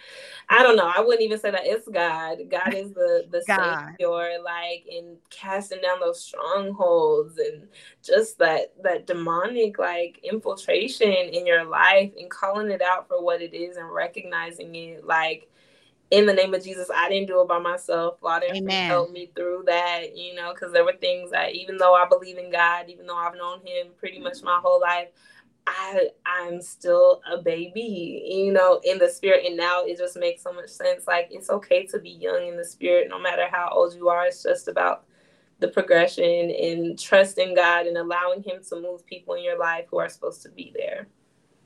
i 0.49 0.63
don't 0.63 0.75
know 0.75 0.91
i 0.95 0.99
wouldn't 0.99 1.21
even 1.21 1.39
say 1.39 1.51
that 1.51 1.65
it's 1.65 1.87
god 1.87 2.39
god 2.49 2.73
is 2.73 2.93
the 2.93 3.25
the 3.29 3.43
god. 3.47 3.93
savior 3.99 4.41
like 4.43 4.83
in 4.89 5.15
casting 5.29 5.79
down 5.81 5.99
those 5.99 6.23
strongholds 6.23 7.37
and 7.37 7.67
just 8.03 8.39
that 8.39 8.73
that 8.81 9.05
demonic 9.05 9.77
like 9.77 10.19
infiltration 10.23 11.11
in 11.11 11.45
your 11.45 11.63
life 11.63 12.11
and 12.19 12.29
calling 12.31 12.71
it 12.71 12.81
out 12.81 13.07
for 13.07 13.23
what 13.23 13.41
it 13.41 13.53
is 13.53 13.77
and 13.77 13.93
recognizing 13.93 14.73
it 14.73 15.05
like 15.05 15.47
in 16.11 16.25
the 16.25 16.33
name 16.33 16.53
of 16.53 16.63
Jesus, 16.63 16.89
I 16.93 17.09
didn't 17.09 17.27
do 17.27 17.41
it 17.41 17.47
by 17.47 17.59
myself. 17.59 18.19
Father 18.21 18.47
helped 18.87 19.11
me 19.13 19.31
through 19.35 19.63
that, 19.67 20.15
you 20.15 20.35
know, 20.35 20.53
because 20.53 20.71
there 20.71 20.85
were 20.85 20.95
things 20.99 21.31
that 21.31 21.55
even 21.55 21.77
though 21.77 21.95
I 21.95 22.07
believe 22.07 22.37
in 22.37 22.51
God, 22.51 22.89
even 22.89 23.05
though 23.07 23.17
I've 23.17 23.35
known 23.35 23.59
him 23.65 23.87
pretty 23.97 24.19
much 24.19 24.43
my 24.43 24.59
whole 24.61 24.79
life, 24.79 25.07
I 25.67 26.09
I'm 26.25 26.61
still 26.61 27.21
a 27.31 27.41
baby, 27.41 28.23
you 28.27 28.53
know, 28.53 28.81
in 28.83 28.99
the 28.99 29.09
spirit. 29.09 29.45
And 29.45 29.57
now 29.57 29.83
it 29.83 29.97
just 29.97 30.17
makes 30.17 30.43
so 30.43 30.53
much 30.53 30.69
sense. 30.69 31.07
Like 31.07 31.29
it's 31.31 31.49
okay 31.49 31.87
to 31.87 31.99
be 31.99 32.11
young 32.11 32.47
in 32.47 32.57
the 32.57 32.65
spirit, 32.65 33.09
no 33.09 33.19
matter 33.19 33.47
how 33.51 33.69
old 33.71 33.95
you 33.95 34.09
are. 34.09 34.27
It's 34.27 34.43
just 34.43 34.67
about 34.67 35.05
the 35.59 35.69
progression 35.69 36.51
and 36.51 36.99
trusting 36.99 37.55
God 37.55 37.87
and 37.87 37.97
allowing 37.97 38.43
him 38.43 38.61
to 38.69 38.79
move 38.79 39.05
people 39.05 39.35
in 39.35 39.43
your 39.43 39.57
life 39.57 39.85
who 39.89 39.99
are 39.99 40.09
supposed 40.09 40.43
to 40.43 40.49
be 40.49 40.71
there. 40.75 41.07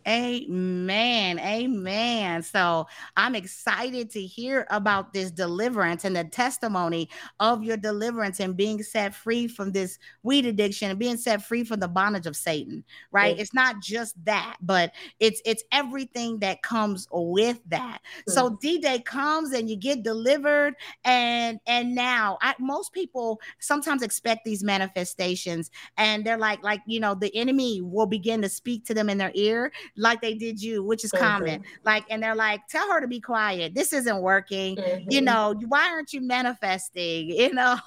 Amen. 0.09 1.37
Amen. 1.37 2.41
So 2.41 2.87
I'm 3.15 3.35
excited 3.35 4.09
to 4.11 4.21
hear 4.21 4.65
about 4.71 5.13
this 5.13 5.29
deliverance 5.29 6.03
and 6.03 6.15
the 6.15 6.23
testimony 6.23 7.09
of 7.39 7.63
your 7.63 7.77
deliverance 7.77 8.39
and 8.39 8.57
being 8.57 8.81
set 8.81 9.13
free 9.13 9.47
from 9.47 9.71
this 9.71 9.99
weed 10.23 10.47
addiction 10.47 10.89
and 10.89 10.97
being 10.97 11.15
set 11.15 11.43
free 11.43 11.63
from 11.63 11.79
the 11.79 11.87
bondage 11.87 12.25
of 12.25 12.35
Satan. 12.35 12.83
Right. 13.11 13.37
It's 13.37 13.53
not 13.53 13.81
just 13.83 14.15
that, 14.25 14.57
but 14.61 14.93
it's 15.19 15.43
it's 15.45 15.63
everything 15.71 16.39
that 16.39 16.63
comes 16.63 17.07
with 17.11 17.59
that. 17.67 17.99
So 18.27 18.57
D-Day 18.61 18.99
comes 19.01 19.51
and 19.51 19.69
you 19.69 19.75
get 19.75 20.01
delivered, 20.01 20.73
and 21.05 21.59
and 21.67 21.93
now 21.93 22.39
I, 22.41 22.55
most 22.59 22.93
people 22.93 23.39
sometimes 23.59 24.01
expect 24.01 24.43
these 24.43 24.63
manifestations, 24.63 25.69
and 25.97 26.25
they're 26.25 26.37
like, 26.37 26.63
like 26.63 26.81
you 26.87 26.99
know, 26.99 27.13
the 27.13 27.35
enemy 27.35 27.81
will 27.81 28.07
begin 28.07 28.41
to 28.41 28.49
speak 28.49 28.85
to 28.85 28.95
them 28.95 29.07
in 29.07 29.19
their 29.19 29.31
ear 29.35 29.71
like 29.99 30.21
they 30.21 30.33
did 30.33 30.61
you, 30.61 30.83
which 30.83 31.03
is 31.03 31.11
mm-hmm. 31.11 31.23
common. 31.23 31.63
Like, 31.83 32.05
and 32.09 32.23
they're 32.23 32.35
like, 32.35 32.67
tell 32.67 32.91
her 32.91 33.01
to 33.01 33.07
be 33.07 33.19
quiet. 33.19 33.75
This 33.75 33.93
isn't 33.93 34.21
working. 34.21 34.77
Mm-hmm. 34.77 35.11
You 35.11 35.21
know, 35.21 35.53
why 35.67 35.89
aren't 35.89 36.13
you 36.13 36.21
manifesting? 36.21 37.29
You 37.39 37.53
know, 37.53 37.77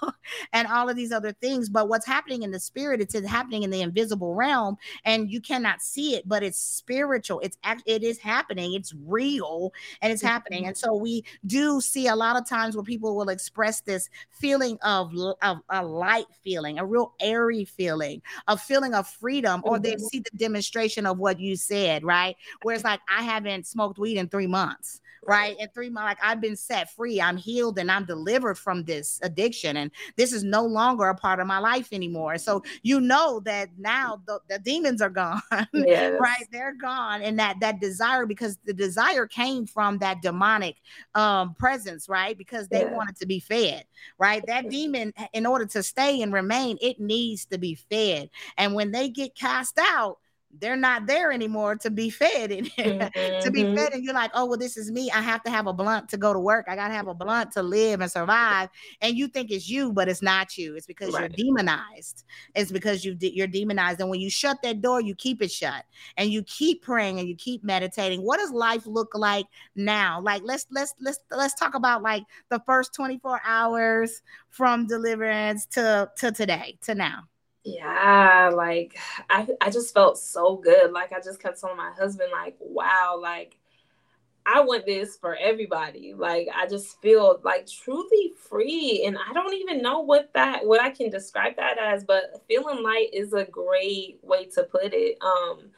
and 0.53 0.66
all 0.66 0.88
of 0.88 0.96
these 0.96 1.12
other 1.12 1.33
things. 1.33 1.68
But 1.68 1.88
what's 1.88 2.07
happening 2.07 2.42
in 2.42 2.51
the 2.51 2.59
spirit, 2.59 3.01
it's 3.01 3.18
happening 3.27 3.62
in 3.62 3.70
the 3.70 3.81
invisible 3.81 4.35
realm, 4.35 4.77
and 5.05 5.31
you 5.31 5.40
cannot 5.40 5.83
see 5.83 6.14
it, 6.14 6.27
but 6.27 6.42
it's 6.42 6.59
spiritual. 6.59 7.38
It's 7.40 7.57
act, 7.62 7.83
it 7.87 8.03
is 8.03 8.18
happening. 8.18 8.75
It's 8.75 8.94
real, 9.07 9.72
and 10.01 10.12
it's 10.12 10.22
mm-hmm. 10.22 10.33
happening. 10.33 10.66
And 10.66 10.77
so 10.77 10.94
we 10.94 11.25
do 11.46 11.81
see 11.81 12.09
a 12.09 12.16
lot 12.16 12.37
of 12.37 12.48
times 12.48 12.75
where 12.75 12.83
people 12.83 13.14
will 13.14 13.29
express 13.29 13.83
this 13.83 14.09
feeling 14.31 14.79
of, 14.83 15.12
of 15.42 15.59
a 15.68 15.85
light 15.85 16.27
feeling, 16.42 16.79
a 16.79 16.85
real 16.85 17.14
airy 17.20 17.64
feeling, 17.64 18.20
a 18.48 18.57
feeling 18.57 18.94
of 18.94 19.07
freedom, 19.07 19.62
or 19.64 19.79
they 19.79 19.92
mm-hmm. 19.92 20.05
see 20.05 20.18
the 20.20 20.37
demonstration 20.37 21.07
of 21.07 21.18
what 21.18 21.38
you 21.38 21.57
said 21.57 21.92
right? 22.03 22.37
Whereas 22.63 22.85
like 22.85 23.01
I 23.09 23.23
haven't 23.23 23.67
smoked 23.67 23.99
weed 23.99 24.17
in 24.17 24.29
three 24.29 24.47
months 24.47 25.03
right? 25.27 25.57
And 25.61 25.73
three 25.73 25.89
months, 25.89 26.07
like 26.07 26.19
I've 26.23 26.41
been 26.41 26.57
set 26.57 26.90
free, 26.90 27.21
I'm 27.21 27.37
healed, 27.37 27.79
and 27.79 27.90
I'm 27.90 28.05
delivered 28.05 28.57
from 28.57 28.85
this 28.85 29.21
addiction, 29.23 29.77
and 29.77 29.90
this 30.17 30.33
is 30.33 30.43
no 30.43 30.65
longer 30.65 31.07
a 31.07 31.15
part 31.15 31.40
of 31.40 31.47
my 31.47 31.59
life 31.59 31.88
anymore. 31.93 32.38
So 32.38 32.63
you 32.83 33.01
know 33.01 33.40
that 33.40 33.71
now 33.79 34.21
the, 34.27 34.40
the 34.49 34.59
demons 34.59 35.01
are 35.01 35.11
gone, 35.11 35.40
yes. 35.73 36.19
right? 36.21 36.47
They're 36.51 36.75
gone, 36.75 37.23
and 37.23 37.38
that 37.38 37.61
that 37.61 37.81
desire 37.81 38.27
because 38.27 38.59
the 38.65 38.73
desire 38.73 39.27
came 39.27 39.67
from 39.67 39.99
that 39.99 40.23
demonic 40.23 40.77
um 41.15 41.55
presence, 41.55 42.09
right? 42.09 42.37
Because 42.37 42.69
they 42.69 42.83
yeah. 42.83 42.95
wanted 42.95 43.17
to 43.17 43.27
be 43.27 43.40
fed, 43.40 43.85
right? 44.19 44.45
That 44.47 44.69
demon, 44.69 45.13
in 45.33 45.47
order 45.47 45.67
to 45.67 45.83
stay 45.83 46.23
and 46.23 46.33
remain, 46.33 46.79
it 46.81 47.01
needs 47.01 47.45
to 47.47 47.59
be 47.59 47.75
fed, 47.75 48.31
and 48.57 48.75
when 48.75 48.90
they 48.90 49.09
get 49.09 49.35
cast 49.35 49.79
out 49.79 50.19
they're 50.59 50.77
not 50.77 51.07
there 51.07 51.33
anymore 51.33 51.77
to 51.77 51.90
be 51.90 52.11
fed 52.11 52.53
and 52.53 52.67
mm-hmm. 52.79 53.40
to 53.40 53.50
be 53.50 53.63
mm-hmm. 53.63 53.77
fed 53.77 53.92
and 53.94 54.05
you're 54.05 54.15
like 54.15 54.31
oh 54.35 54.44
well 54.44 54.59
this 54.59 54.77
is 54.77 54.90
me. 54.90 55.11
I 55.11 55.21
have 55.21 55.42
to 55.44 55.50
have 55.50 55.67
a 55.67 55.73
blunt 55.73 56.09
to 56.11 56.17
go 56.17 56.33
to 56.33 56.38
work. 56.38 56.67
I 56.69 56.77
gotta 56.77 56.94
have 56.94 57.09
a 57.09 57.15
blunt 57.15 57.53
to 57.53 57.63
live 57.63 58.00
and 58.00 58.11
survive. 58.11 58.69
And 59.00 59.17
you 59.17 59.29
think 59.29 59.50
it's 59.50 59.69
you 59.69 59.92
but 59.92 60.09
it's 60.09 60.23
not 60.23 60.57
you. 60.59 60.77
It's 60.77 60.87
because 60.87 61.15
right. 61.15 61.33
you're 61.37 61.46
demonized. 61.46 62.25
It's 62.55 62.71
because 62.71 63.05
you 63.05 63.17
you're 63.21 63.46
demonized. 63.46 64.00
And 64.00 64.11
when 64.11 64.21
you 64.21 64.31
shut 64.31 64.59
that 64.63 64.83
door 64.83 65.00
you 65.00 65.15
keep 65.15 65.42
it 65.42 65.50
shut. 65.50 65.85
And 66.17 66.31
you 66.31 66.42
keep 66.42 66.83
praying 66.83 67.19
and 67.19 67.29
you 67.29 67.37
keep 67.37 67.65
meditating. 67.65 68.21
What 68.21 68.38
does 68.38 68.50
life 68.50 68.87
look 68.87 69.15
like 69.15 69.46
now? 69.75 70.21
Like 70.21 70.42
let's 70.44 70.67
let's 70.71 70.94
let's 71.00 71.19
let's 71.31 71.55
talk 71.55 71.75
about 71.75 72.03
like 72.03 72.25
the 72.50 72.61
first 72.67 72.94
24 72.94 73.40
hours 73.44 74.23
from 74.50 74.87
deliverance 74.87 75.67
to 75.67 76.11
to 76.19 76.31
today 76.33 76.79
to 76.83 76.94
now 76.94 77.23
yeah, 77.65 78.50
like 78.54 78.98
I 79.31 79.46
I 79.60 79.71
just 79.71 79.94
felt 79.94 80.19
so 80.19 80.56
good. 80.56 80.92
Like 80.92 81.13
I 81.13 81.21
just 81.21 81.40
kept 81.40 81.60
telling 81.60 81.77
my 81.77 81.92
husband, 81.92 82.31
like, 82.33 82.56
wow, 82.60 83.19
like 83.21 83.56
I 84.46 84.60
want 84.63 84.87
this 84.87 85.17
for 85.17 85.37
everybody. 85.37 86.15
Like 86.15 86.48
I 86.54 86.67
just 86.67 87.00
feel 87.02 87.40
like 87.44 87.69
truly 87.69 88.33
free. 88.50 89.04
And 89.06 89.17
I 89.19 89.33
don't 89.33 89.54
even 89.54 89.83
know 89.83 90.00
what 90.00 90.33
that 90.35 90.67
what 90.67 90.81
I 90.83 90.90
can 90.90 91.10
describe 91.10 91.56
that 91.56 91.79
as, 91.79 92.04
but 92.04 92.42
feeling 92.48 92.83
light 92.83 93.10
is 93.13 93.33
a 93.35 93.44
great 93.44 94.19
way 94.23 94.46
to 94.56 94.65
put 94.65 94.92
it. 94.94 95.19
Um 95.23 95.71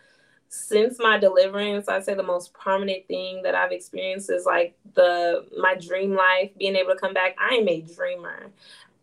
since 0.48 0.98
my 1.00 1.18
deliverance, 1.18 1.88
I'd 1.88 2.04
say 2.04 2.14
the 2.14 2.22
most 2.22 2.52
prominent 2.54 3.08
thing 3.08 3.42
that 3.42 3.54
I've 3.56 3.72
experienced 3.72 4.30
is 4.30 4.46
like 4.46 4.76
the 4.94 5.46
my 5.58 5.74
dream 5.74 6.14
life, 6.14 6.50
being 6.58 6.76
able 6.76 6.94
to 6.94 7.00
come 7.00 7.14
back. 7.14 7.36
I 7.40 7.56
am 7.56 7.68
a 7.68 7.80
dreamer. 7.80 8.46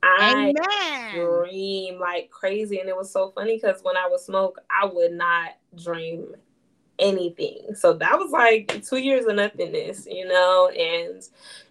I 0.04 0.54
Amen. 0.58 1.14
dream 1.14 1.99
like 1.99 2.30
crazy. 2.32 2.80
And 2.80 2.89
it 2.89 2.95
was 2.95 3.12
so 3.12 3.32
funny 3.32 3.58
because 3.58 3.82
when 3.84 3.97
I 3.97 4.08
would 4.10 4.20
smoke, 4.20 4.60
I 4.70 4.86
would 4.86 5.14
not 5.14 5.52
dream 5.76 6.36
anything. 6.99 7.76
So 7.76 7.93
that 7.93 8.18
was 8.18 8.32
like 8.32 8.84
two 8.84 8.97
years 8.97 9.26
of 9.26 9.36
nothingness, 9.36 10.08
you 10.10 10.28
know. 10.28 10.70
And 10.70 11.22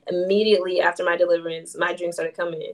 immediately 0.08 0.80
after 0.80 1.04
my 1.04 1.16
deliverance, 1.16 1.76
my 1.78 1.94
dreams 1.94 2.16
started 2.16 2.36
coming 2.36 2.72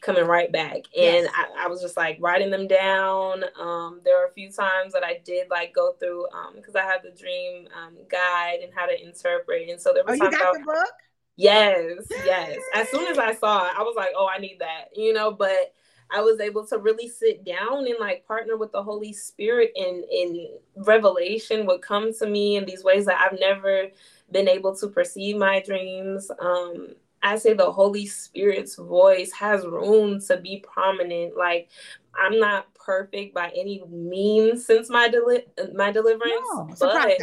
coming 0.00 0.24
right 0.24 0.52
back 0.52 0.74
and 0.96 1.24
yes. 1.24 1.32
I, 1.34 1.64
I, 1.64 1.68
was 1.68 1.80
just 1.80 1.96
like 1.96 2.18
writing 2.20 2.50
them 2.50 2.68
down 2.68 3.44
um, 3.58 4.00
there 4.04 4.18
were 4.18 4.26
a 4.26 4.32
few 4.32 4.52
times 4.52 4.92
that 4.92 5.02
i 5.02 5.20
did 5.24 5.48
like 5.50 5.74
go 5.74 5.94
through 5.98 6.26
because 6.54 6.76
um, 6.76 6.82
i 6.82 6.84
have 6.84 7.02
the 7.02 7.10
dream 7.10 7.66
um, 7.74 7.94
guide 8.08 8.58
and 8.62 8.72
how 8.74 8.86
to 8.86 9.02
interpret 9.02 9.68
and 9.68 9.80
so 9.80 9.92
there 9.94 10.04
was 10.04 10.20
oh, 10.20 10.24
you 10.24 10.30
got 10.30 10.52
the 10.52 10.60
book 10.60 10.92
Yes, 11.36 12.06
yes. 12.24 12.58
As 12.74 12.88
soon 12.88 13.06
as 13.08 13.18
I 13.18 13.34
saw 13.34 13.66
it, 13.66 13.72
I 13.76 13.82
was 13.82 13.94
like, 13.96 14.10
oh, 14.16 14.28
I 14.32 14.38
need 14.38 14.58
that, 14.60 14.88
you 14.96 15.12
know, 15.12 15.30
but 15.32 15.74
I 16.10 16.20
was 16.20 16.40
able 16.40 16.66
to 16.68 16.78
really 16.78 17.08
sit 17.08 17.44
down 17.44 17.86
and 17.86 17.96
like 17.98 18.26
partner 18.26 18.56
with 18.56 18.72
the 18.72 18.82
Holy 18.82 19.12
Spirit 19.12 19.72
and 19.76 20.04
in 20.04 20.48
revelation 20.76 21.66
would 21.66 21.82
come 21.82 22.12
to 22.14 22.26
me 22.26 22.56
in 22.56 22.64
these 22.64 22.84
ways 22.84 23.06
that 23.06 23.20
I've 23.20 23.38
never 23.38 23.88
been 24.30 24.48
able 24.48 24.74
to 24.76 24.88
perceive 24.88 25.36
my 25.36 25.60
dreams. 25.60 26.30
Um, 26.38 26.94
I 27.22 27.36
say 27.36 27.54
the 27.54 27.72
Holy 27.72 28.06
Spirit's 28.06 28.76
voice 28.76 29.32
has 29.32 29.66
room 29.66 30.20
to 30.22 30.36
be 30.36 30.64
prominent. 30.72 31.36
Like 31.36 31.70
I'm 32.14 32.38
not 32.38 32.72
perfect 32.74 33.34
by 33.34 33.50
any 33.56 33.82
means 33.88 34.64
since 34.64 34.88
my 34.88 35.08
deli- 35.08 35.46
my 35.74 35.90
deliverance, 35.90 36.46
no, 36.54 36.68
but 36.78 37.18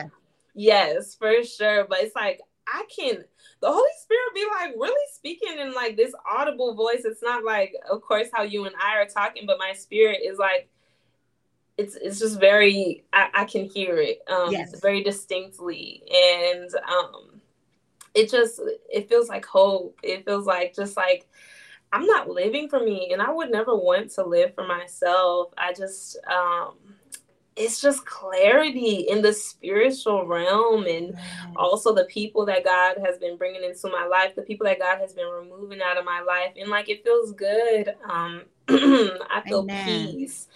yes, 0.54 1.16
for 1.16 1.42
sure. 1.44 1.86
But 1.88 2.00
it's 2.02 2.16
like 2.16 2.42
I 2.68 2.86
can 2.94 3.24
the 3.64 3.72
Holy 3.72 3.90
Spirit 4.02 4.36
be 4.36 4.46
like 4.60 4.74
really 4.78 5.08
speaking 5.14 5.58
in 5.58 5.74
like 5.74 5.96
this 5.96 6.14
audible 6.30 6.76
voice. 6.76 7.04
It's 7.06 7.24
not 7.24 7.46
like, 7.46 7.74
of 7.90 8.02
course, 8.02 8.28
how 8.34 8.44
you 8.44 8.66
and 8.66 8.76
I 8.76 8.98
are 8.98 9.06
talking, 9.06 9.46
but 9.48 9.58
my 9.58 9.72
spirit 9.72 10.20
is 10.22 10.38
like, 10.38 10.68
it's 11.78 11.96
it's 11.96 12.20
just 12.20 12.42
very. 12.42 13.06
I, 13.14 13.30
I 13.34 13.46
can 13.46 13.64
hear 13.64 13.98
it, 13.98 14.20
um, 14.30 14.52
yes. 14.52 14.80
very 14.82 15.02
distinctly, 15.02 16.04
and 16.14 16.70
um, 16.88 17.42
it 18.14 18.30
just 18.30 18.60
it 18.92 19.08
feels 19.08 19.30
like 19.30 19.46
hope. 19.46 19.98
It 20.04 20.26
feels 20.26 20.46
like 20.46 20.76
just 20.76 20.98
like 20.98 21.26
I'm 21.92 22.06
not 22.06 22.30
living 22.30 22.68
for 22.68 22.80
me, 22.80 23.12
and 23.14 23.22
I 23.22 23.32
would 23.32 23.50
never 23.50 23.76
want 23.76 24.12
to 24.12 24.26
live 24.26 24.54
for 24.54 24.68
myself. 24.68 25.54
I 25.58 25.74
just 25.74 26.18
um 26.28 26.76
it's 27.56 27.82
just 27.82 28.06
clarity 28.06 29.06
in 29.10 29.22
the 29.22 29.34
spiritual 29.34 30.26
realm 30.26 30.86
and 30.86 31.16
also 31.56 31.94
the 31.94 32.06
people 32.06 32.46
that 32.46 32.64
God 32.64 32.98
has 33.06 33.18
been 33.18 33.38
bringing 33.38 33.64
into 33.64 33.90
my 33.90 34.06
life, 34.06 34.36
the 34.36 34.42
people 34.42 34.66
that 34.66 34.80
God 34.80 35.00
has 35.00 35.14
been 35.14 35.28
removing 35.28 35.82
out 35.82 35.98
of 35.98 36.06
my 36.06 36.22
life. 36.22 36.54
And 36.60 36.70
like 36.70 36.90
it 36.90 37.04
feels 37.04 37.32
good. 37.34 37.96
Um, 38.10 38.44
I 38.70 39.44
feel 39.48 39.64
Amen. 39.64 40.08
peace, 40.08 40.48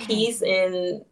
peace 0.00 0.42
in 0.42 1.04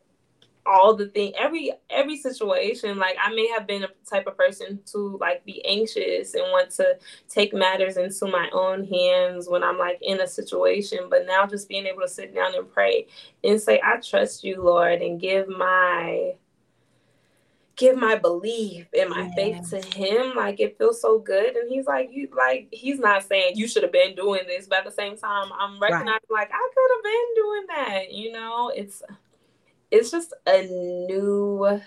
all 0.67 0.95
the 0.95 1.09
thing 1.09 1.33
every 1.39 1.73
every 1.89 2.17
situation 2.17 2.99
like 2.99 3.17
i 3.23 3.33
may 3.35 3.49
have 3.49 3.67
been 3.67 3.85
a 3.85 3.89
type 4.09 4.27
of 4.27 4.37
person 4.37 4.79
to 4.85 5.17
like 5.21 5.45
be 5.45 5.65
anxious 5.65 6.35
and 6.35 6.43
want 6.51 6.71
to 6.71 6.99
take 7.29 7.55
matters 7.55 7.97
into 7.97 8.27
my 8.27 8.49
own 8.53 8.85
hands 8.85 9.49
when 9.49 9.63
i'm 9.63 9.79
like 9.79 9.99
in 10.03 10.21
a 10.21 10.27
situation 10.27 11.01
but 11.09 11.27
now 11.27 11.47
just 11.47 11.69
being 11.69 11.87
able 11.87 12.03
to 12.03 12.09
sit 12.09 12.35
down 12.35 12.55
and 12.55 12.71
pray 12.73 13.07
and 13.43 13.61
say 13.61 13.81
i 13.83 13.97
trust 13.97 14.45
you 14.45 14.63
lord 14.63 15.01
and 15.01 15.21
give 15.21 15.49
my 15.49 16.33
give 17.77 17.97
my 17.97 18.15
belief 18.15 18.87
and 18.99 19.09
my 19.09 19.23
yeah. 19.23 19.35
faith 19.35 19.71
to 19.71 19.81
him 19.97 20.37
like 20.37 20.61
it 20.61 20.77
feels 20.77 21.01
so 21.01 21.19
good 21.19 21.57
and 21.57 21.71
he's 21.71 21.87
like 21.87 22.11
you 22.13 22.29
like 22.37 22.69
he's 22.71 22.99
not 22.99 23.23
saying 23.23 23.57
you 23.57 23.67
should 23.67 23.83
have 23.83 23.93
been 23.93 24.15
doing 24.15 24.43
this 24.47 24.67
but 24.67 24.81
at 24.81 24.85
the 24.85 24.91
same 24.91 25.17
time 25.17 25.51
i'm 25.59 25.81
recognizing 25.81 26.07
right. 26.07 26.23
like 26.31 26.51
i 26.53 26.69
could 26.75 26.95
have 26.95 27.05
been 27.05 27.35
doing 27.35 27.67
that 27.69 28.13
you 28.13 28.31
know 28.33 28.71
it's 28.77 29.03
it's 29.91 30.11
just 30.11 30.35
a 30.47 30.63
new 31.09 31.81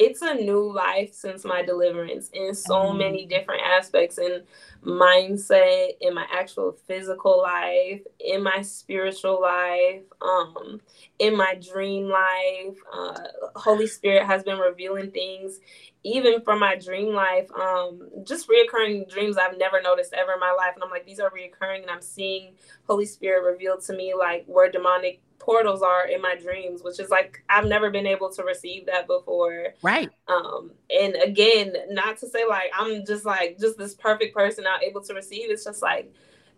it's 0.00 0.22
a 0.22 0.32
new 0.32 0.72
life 0.72 1.12
since 1.12 1.44
my 1.44 1.62
deliverance 1.62 2.30
in 2.32 2.54
so 2.54 2.74
mm-hmm. 2.74 2.98
many 2.98 3.26
different 3.26 3.60
aspects 3.62 4.16
in 4.16 4.42
mindset 4.82 5.90
in 6.00 6.14
my 6.14 6.26
actual 6.32 6.72
physical 6.86 7.42
life 7.42 8.00
in 8.18 8.42
my 8.42 8.62
spiritual 8.62 9.38
life 9.42 10.00
um 10.22 10.80
in 11.18 11.36
my 11.36 11.54
dream 11.56 12.08
life 12.08 12.78
uh 12.94 13.14
holy 13.56 13.86
spirit 13.86 14.24
has 14.24 14.42
been 14.42 14.58
revealing 14.58 15.10
things 15.10 15.60
even 16.02 16.40
from 16.40 16.58
my 16.58 16.74
dream 16.76 17.12
life 17.12 17.50
um 17.60 18.08
just 18.24 18.48
reoccurring 18.48 19.06
dreams 19.06 19.36
i've 19.36 19.58
never 19.58 19.82
noticed 19.82 20.14
ever 20.14 20.32
in 20.32 20.40
my 20.40 20.54
life 20.56 20.72
and 20.74 20.82
i'm 20.82 20.88
like 20.88 21.04
these 21.04 21.20
are 21.20 21.30
reoccurring 21.30 21.82
and 21.82 21.90
i'm 21.90 22.00
seeing 22.00 22.54
holy 22.86 23.04
spirit 23.04 23.44
revealed 23.44 23.82
to 23.82 23.92
me 23.92 24.14
like 24.18 24.44
where 24.46 24.70
demonic 24.70 25.20
portals 25.40 25.82
are 25.82 26.06
in 26.06 26.22
my 26.22 26.36
dreams, 26.36 26.82
which 26.84 27.00
is 27.00 27.10
like 27.10 27.42
I've 27.48 27.66
never 27.66 27.90
been 27.90 28.06
able 28.06 28.30
to 28.30 28.44
receive 28.44 28.86
that 28.86 29.08
before. 29.08 29.74
Right. 29.82 30.10
Um, 30.28 30.70
and 30.90 31.16
again, 31.16 31.74
not 31.88 32.18
to 32.18 32.28
say 32.28 32.44
like 32.48 32.70
I'm 32.78 33.04
just 33.04 33.24
like 33.24 33.58
just 33.58 33.76
this 33.76 33.94
perfect 33.94 34.34
person 34.34 34.62
not 34.62 34.84
able 34.84 35.00
to 35.02 35.14
receive. 35.14 35.50
It's 35.50 35.64
just 35.64 35.82
like 35.82 36.12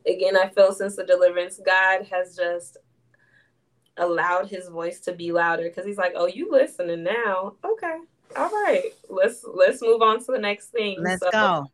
again, 0.06 0.36
I 0.36 0.48
feel 0.48 0.74
since 0.74 0.96
the 0.96 1.04
deliverance, 1.04 1.60
God 1.64 2.06
has 2.10 2.36
just 2.36 2.76
allowed 3.96 4.48
his 4.48 4.68
voice 4.68 5.00
to 5.00 5.12
be 5.12 5.32
louder 5.32 5.64
because 5.64 5.86
he's 5.86 5.98
like, 5.98 6.12
Oh, 6.14 6.26
you 6.26 6.50
listening 6.50 7.04
now. 7.04 7.54
Okay. 7.64 7.98
All 8.36 8.50
right. 8.50 8.90
Let's 9.08 9.44
let's 9.44 9.80
move 9.80 10.02
on 10.02 10.18
to 10.24 10.32
the 10.32 10.38
next 10.38 10.66
thing. 10.66 10.98
Let's 11.00 11.22
so, 11.22 11.30
go 11.30 11.70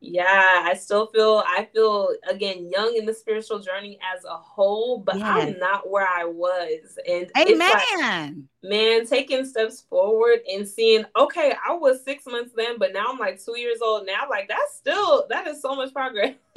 yeah, 0.00 0.62
I 0.64 0.74
still 0.74 1.06
feel 1.08 1.42
I 1.46 1.68
feel 1.74 2.08
again 2.28 2.70
young 2.70 2.94
in 2.96 3.04
the 3.04 3.12
spiritual 3.12 3.58
journey 3.58 3.98
as 4.14 4.24
a 4.24 4.36
whole, 4.36 4.98
but 4.98 5.18
yes. 5.18 5.26
I'm 5.26 5.58
not 5.58 5.90
where 5.90 6.08
I 6.08 6.24
was. 6.24 6.98
And 7.06 7.30
Amen. 7.36 8.48
Like, 8.62 8.70
man, 8.70 9.06
taking 9.06 9.44
steps 9.44 9.82
forward 9.90 10.40
and 10.50 10.66
seeing, 10.66 11.04
okay, 11.16 11.52
I 11.68 11.74
was 11.74 12.02
six 12.02 12.24
months 12.26 12.52
then, 12.56 12.78
but 12.78 12.94
now 12.94 13.06
I'm 13.10 13.18
like 13.18 13.44
two 13.44 13.58
years 13.58 13.78
old 13.82 14.06
now. 14.06 14.22
Like 14.28 14.48
that's 14.48 14.76
still 14.76 15.26
that 15.28 15.46
is 15.46 15.60
so 15.60 15.74
much 15.74 15.92
progress. 15.92 16.34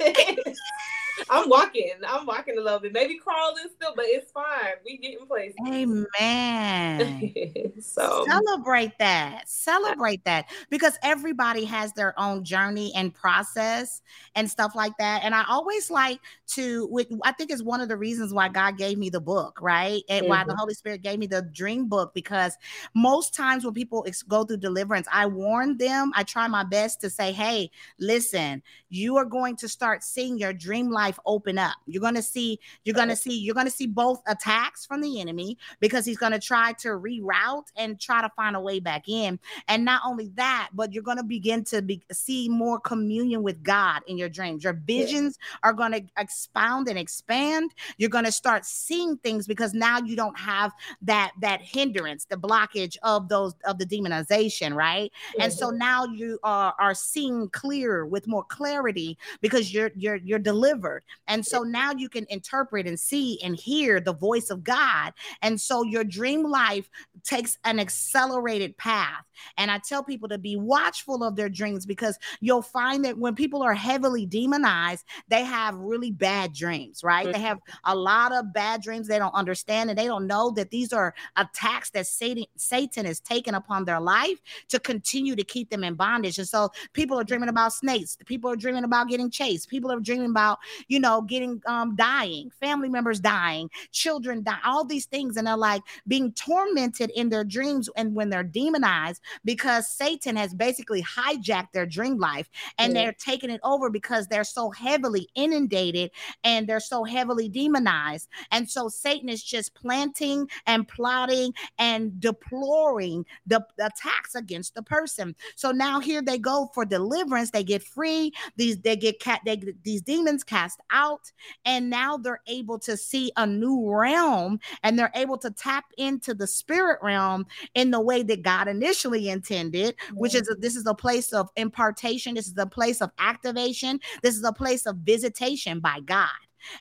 I'm 1.30 1.48
walking. 1.48 1.92
I'm 2.06 2.26
walking 2.26 2.58
a 2.58 2.60
little 2.60 2.80
bit. 2.80 2.92
Maybe 2.92 3.18
crawling 3.18 3.64
still, 3.74 3.94
but 3.96 4.04
it's 4.06 4.30
fine. 4.30 4.74
We 4.84 4.98
get 4.98 5.18
in 5.18 5.26
place. 5.26 5.54
Amen. 5.66 7.72
so 7.80 8.26
celebrate 8.28 8.98
that. 8.98 9.48
Celebrate 9.48 10.24
that 10.24 10.50
because 10.70 10.98
everybody 11.02 11.64
has 11.64 11.92
their 11.94 12.18
own 12.18 12.44
journey 12.44 12.92
and 12.94 13.14
process 13.14 14.02
and 14.34 14.50
stuff 14.50 14.74
like 14.74 14.96
that. 14.98 15.22
And 15.24 15.34
I 15.34 15.44
always 15.48 15.90
like 15.90 16.20
to. 16.48 16.86
With, 16.90 17.08
I 17.24 17.32
think 17.32 17.50
it's 17.50 17.62
one 17.62 17.80
of 17.80 17.88
the 17.88 17.96
reasons 17.96 18.32
why 18.32 18.48
God 18.48 18.76
gave 18.76 18.98
me 18.98 19.10
the 19.10 19.20
book, 19.20 19.58
right? 19.60 20.02
And 20.08 20.24
mm-hmm. 20.24 20.30
why 20.30 20.44
the 20.44 20.50
mm-hmm. 20.50 20.58
Holy 20.58 20.74
Spirit 20.74 21.02
gave 21.02 21.18
me 21.18 21.26
the 21.26 21.42
dream 21.42 21.88
book 21.88 21.94
book 21.94 22.12
because 22.12 22.58
most 22.94 23.34
times 23.34 23.64
when 23.64 23.72
people 23.72 24.04
go 24.26 24.44
through 24.44 24.56
deliverance, 24.56 25.06
I 25.12 25.26
warn 25.26 25.76
them, 25.76 26.10
I 26.14 26.24
try 26.24 26.48
my 26.48 26.64
best 26.64 27.00
to 27.02 27.10
say, 27.10 27.30
hey, 27.30 27.70
listen, 28.00 28.62
you 28.88 29.16
are 29.16 29.24
going 29.24 29.54
to 29.56 29.68
start 29.68 30.02
seeing 30.02 30.36
your 30.36 30.52
dream 30.52 30.90
life 30.90 31.03
open 31.26 31.58
up. 31.58 31.74
You're 31.86 32.00
going 32.00 32.14
to 32.14 32.22
see, 32.22 32.58
you're 32.84 32.94
going 32.94 33.08
to 33.08 33.16
see, 33.16 33.38
you're 33.38 33.54
going 33.54 33.66
to 33.66 33.72
see 33.72 33.86
both 33.86 34.22
attacks 34.26 34.86
from 34.86 35.00
the 35.00 35.20
enemy 35.20 35.58
because 35.80 36.04
he's 36.04 36.16
going 36.16 36.32
to 36.32 36.38
try 36.38 36.72
to 36.74 36.88
reroute 36.88 37.66
and 37.76 38.00
try 38.00 38.22
to 38.22 38.30
find 38.36 38.56
a 38.56 38.60
way 38.60 38.80
back 38.80 39.08
in. 39.08 39.38
And 39.68 39.84
not 39.84 40.02
only 40.04 40.28
that, 40.34 40.70
but 40.72 40.92
you're 40.92 41.02
going 41.02 41.18
to 41.18 41.24
begin 41.24 41.64
to 41.64 41.82
be, 41.82 42.02
see 42.12 42.48
more 42.48 42.78
communion 42.80 43.42
with 43.42 43.62
God 43.62 44.02
in 44.06 44.16
your 44.18 44.28
dreams. 44.28 44.64
Your 44.64 44.72
visions 44.72 45.38
yeah. 45.40 45.70
are 45.70 45.72
going 45.72 45.92
to 45.92 46.02
expound 46.18 46.88
and 46.88 46.98
expand. 46.98 47.74
You're 47.98 48.10
going 48.10 48.24
to 48.24 48.32
start 48.32 48.64
seeing 48.64 49.16
things 49.18 49.46
because 49.46 49.74
now 49.74 49.98
you 49.98 50.16
don't 50.16 50.38
have 50.38 50.72
that 51.02 51.32
that 51.40 51.60
hindrance, 51.60 52.24
the 52.26 52.36
blockage 52.36 52.96
of 53.02 53.28
those 53.28 53.54
of 53.64 53.78
the 53.78 53.86
demonization, 53.86 54.74
right? 54.74 55.10
Mm-hmm. 55.10 55.42
And 55.42 55.52
so 55.52 55.68
mm-hmm. 55.68 55.78
now 55.78 56.04
you 56.06 56.38
are 56.42 56.74
are 56.78 56.94
seeing 56.94 57.48
clear 57.50 58.06
with 58.06 58.26
more 58.26 58.44
clarity 58.44 59.18
because 59.40 59.72
you're 59.72 59.90
you're 59.94 60.16
you're 60.16 60.38
delivered. 60.38 60.93
And 61.28 61.44
so 61.44 61.62
now 61.62 61.92
you 61.92 62.08
can 62.08 62.26
interpret 62.28 62.86
and 62.86 62.98
see 62.98 63.40
and 63.42 63.56
hear 63.56 64.00
the 64.00 64.12
voice 64.12 64.50
of 64.50 64.64
God. 64.64 65.12
And 65.42 65.60
so 65.60 65.82
your 65.82 66.04
dream 66.04 66.44
life 66.44 66.88
takes 67.24 67.58
an 67.64 67.80
accelerated 67.80 68.76
path. 68.76 69.24
And 69.56 69.70
I 69.70 69.78
tell 69.78 70.02
people 70.02 70.28
to 70.28 70.38
be 70.38 70.56
watchful 70.56 71.22
of 71.24 71.36
their 71.36 71.48
dreams 71.48 71.86
because 71.86 72.18
you'll 72.40 72.62
find 72.62 73.04
that 73.04 73.18
when 73.18 73.34
people 73.34 73.62
are 73.62 73.74
heavily 73.74 74.26
demonized, 74.26 75.04
they 75.28 75.44
have 75.44 75.74
really 75.76 76.10
bad 76.10 76.52
dreams, 76.52 77.02
right? 77.02 77.30
They 77.32 77.40
have 77.40 77.58
a 77.84 77.94
lot 77.94 78.32
of 78.32 78.52
bad 78.52 78.82
dreams 78.82 79.08
they 79.08 79.18
don't 79.18 79.34
understand 79.34 79.90
and 79.90 79.98
they 79.98 80.06
don't 80.06 80.26
know 80.26 80.50
that 80.52 80.70
these 80.70 80.92
are 80.92 81.14
attacks 81.36 81.90
that 81.90 82.06
Satan 82.06 82.44
Satan 82.56 83.06
has 83.06 83.20
taken 83.20 83.54
upon 83.54 83.84
their 83.84 84.00
life 84.00 84.40
to 84.68 84.78
continue 84.78 85.36
to 85.36 85.44
keep 85.44 85.70
them 85.70 85.84
in 85.84 85.94
bondage. 85.94 86.38
And 86.38 86.48
so 86.48 86.70
people 86.92 87.18
are 87.18 87.24
dreaming 87.24 87.48
about 87.48 87.72
snakes, 87.72 88.16
people 88.26 88.50
are 88.50 88.56
dreaming 88.56 88.84
about 88.84 89.08
getting 89.08 89.30
chased, 89.30 89.68
people 89.68 89.90
are 89.90 90.00
dreaming 90.00 90.30
about, 90.30 90.58
you 90.88 91.00
know, 91.00 91.22
getting 91.22 91.62
um 91.66 91.96
dying, 91.96 92.50
family 92.60 92.88
members 92.88 93.20
dying, 93.20 93.70
children 93.92 94.42
die, 94.42 94.58
all 94.64 94.84
these 94.84 95.06
things 95.06 95.36
and 95.36 95.46
they're 95.46 95.56
like 95.56 95.82
being 96.06 96.32
tormented 96.32 97.10
in 97.14 97.28
their 97.28 97.44
dreams 97.44 97.88
and 97.96 98.14
when 98.14 98.30
they're 98.30 98.42
demonized 98.42 99.22
because 99.44 99.88
Satan 99.88 100.36
has 100.36 100.54
basically 100.54 101.02
hijacked 101.02 101.72
their 101.72 101.86
dream 101.86 102.18
life 102.18 102.48
and 102.78 102.94
they're 102.94 103.12
taking 103.12 103.50
it 103.50 103.60
over 103.62 103.90
because 103.90 104.26
they're 104.26 104.44
so 104.44 104.70
heavily 104.70 105.28
inundated 105.34 106.10
and 106.42 106.66
they're 106.66 106.80
so 106.80 107.04
heavily 107.04 107.48
demonized. 107.48 108.28
And 108.50 108.68
so 108.68 108.88
Satan 108.88 109.28
is 109.28 109.42
just 109.42 109.74
planting 109.74 110.48
and 110.66 110.86
plotting 110.86 111.52
and 111.78 112.18
deploring 112.20 113.24
the, 113.46 113.64
the 113.76 113.86
attacks 113.86 114.34
against 114.34 114.74
the 114.74 114.82
person. 114.82 115.34
So 115.54 115.70
now 115.70 116.00
here 116.00 116.22
they 116.22 116.38
go 116.38 116.70
for 116.74 116.84
deliverance. 116.84 117.50
They 117.50 117.64
get 117.64 117.82
free. 117.82 118.32
These 118.56 118.78
they 118.80 118.96
get 118.96 119.20
cat 119.20 119.40
they 119.44 119.62
these 119.82 120.02
demons 120.02 120.44
cast 120.44 120.80
out, 120.90 121.30
and 121.64 121.90
now 121.90 122.16
they're 122.16 122.42
able 122.46 122.78
to 122.80 122.96
see 122.96 123.32
a 123.36 123.46
new 123.46 123.88
realm 123.88 124.60
and 124.82 124.98
they're 124.98 125.12
able 125.14 125.38
to 125.38 125.50
tap 125.50 125.84
into 125.98 126.34
the 126.34 126.46
spirit 126.46 126.98
realm 127.02 127.46
in 127.74 127.90
the 127.90 128.00
way 128.00 128.22
that 128.22 128.42
God 128.42 128.68
initially 128.68 129.13
intended, 129.16 129.94
which 130.12 130.34
is 130.34 130.48
a, 130.48 130.54
this 130.54 130.76
is 130.76 130.86
a 130.86 130.94
place 130.94 131.32
of 131.32 131.48
impartation. 131.56 132.34
This 132.34 132.46
is 132.46 132.54
a 132.58 132.66
place 132.66 133.00
of 133.00 133.10
activation. 133.18 134.00
This 134.22 134.36
is 134.36 134.44
a 134.44 134.52
place 134.52 134.86
of 134.86 134.96
visitation 134.96 135.80
by 135.80 136.00
God. 136.00 136.28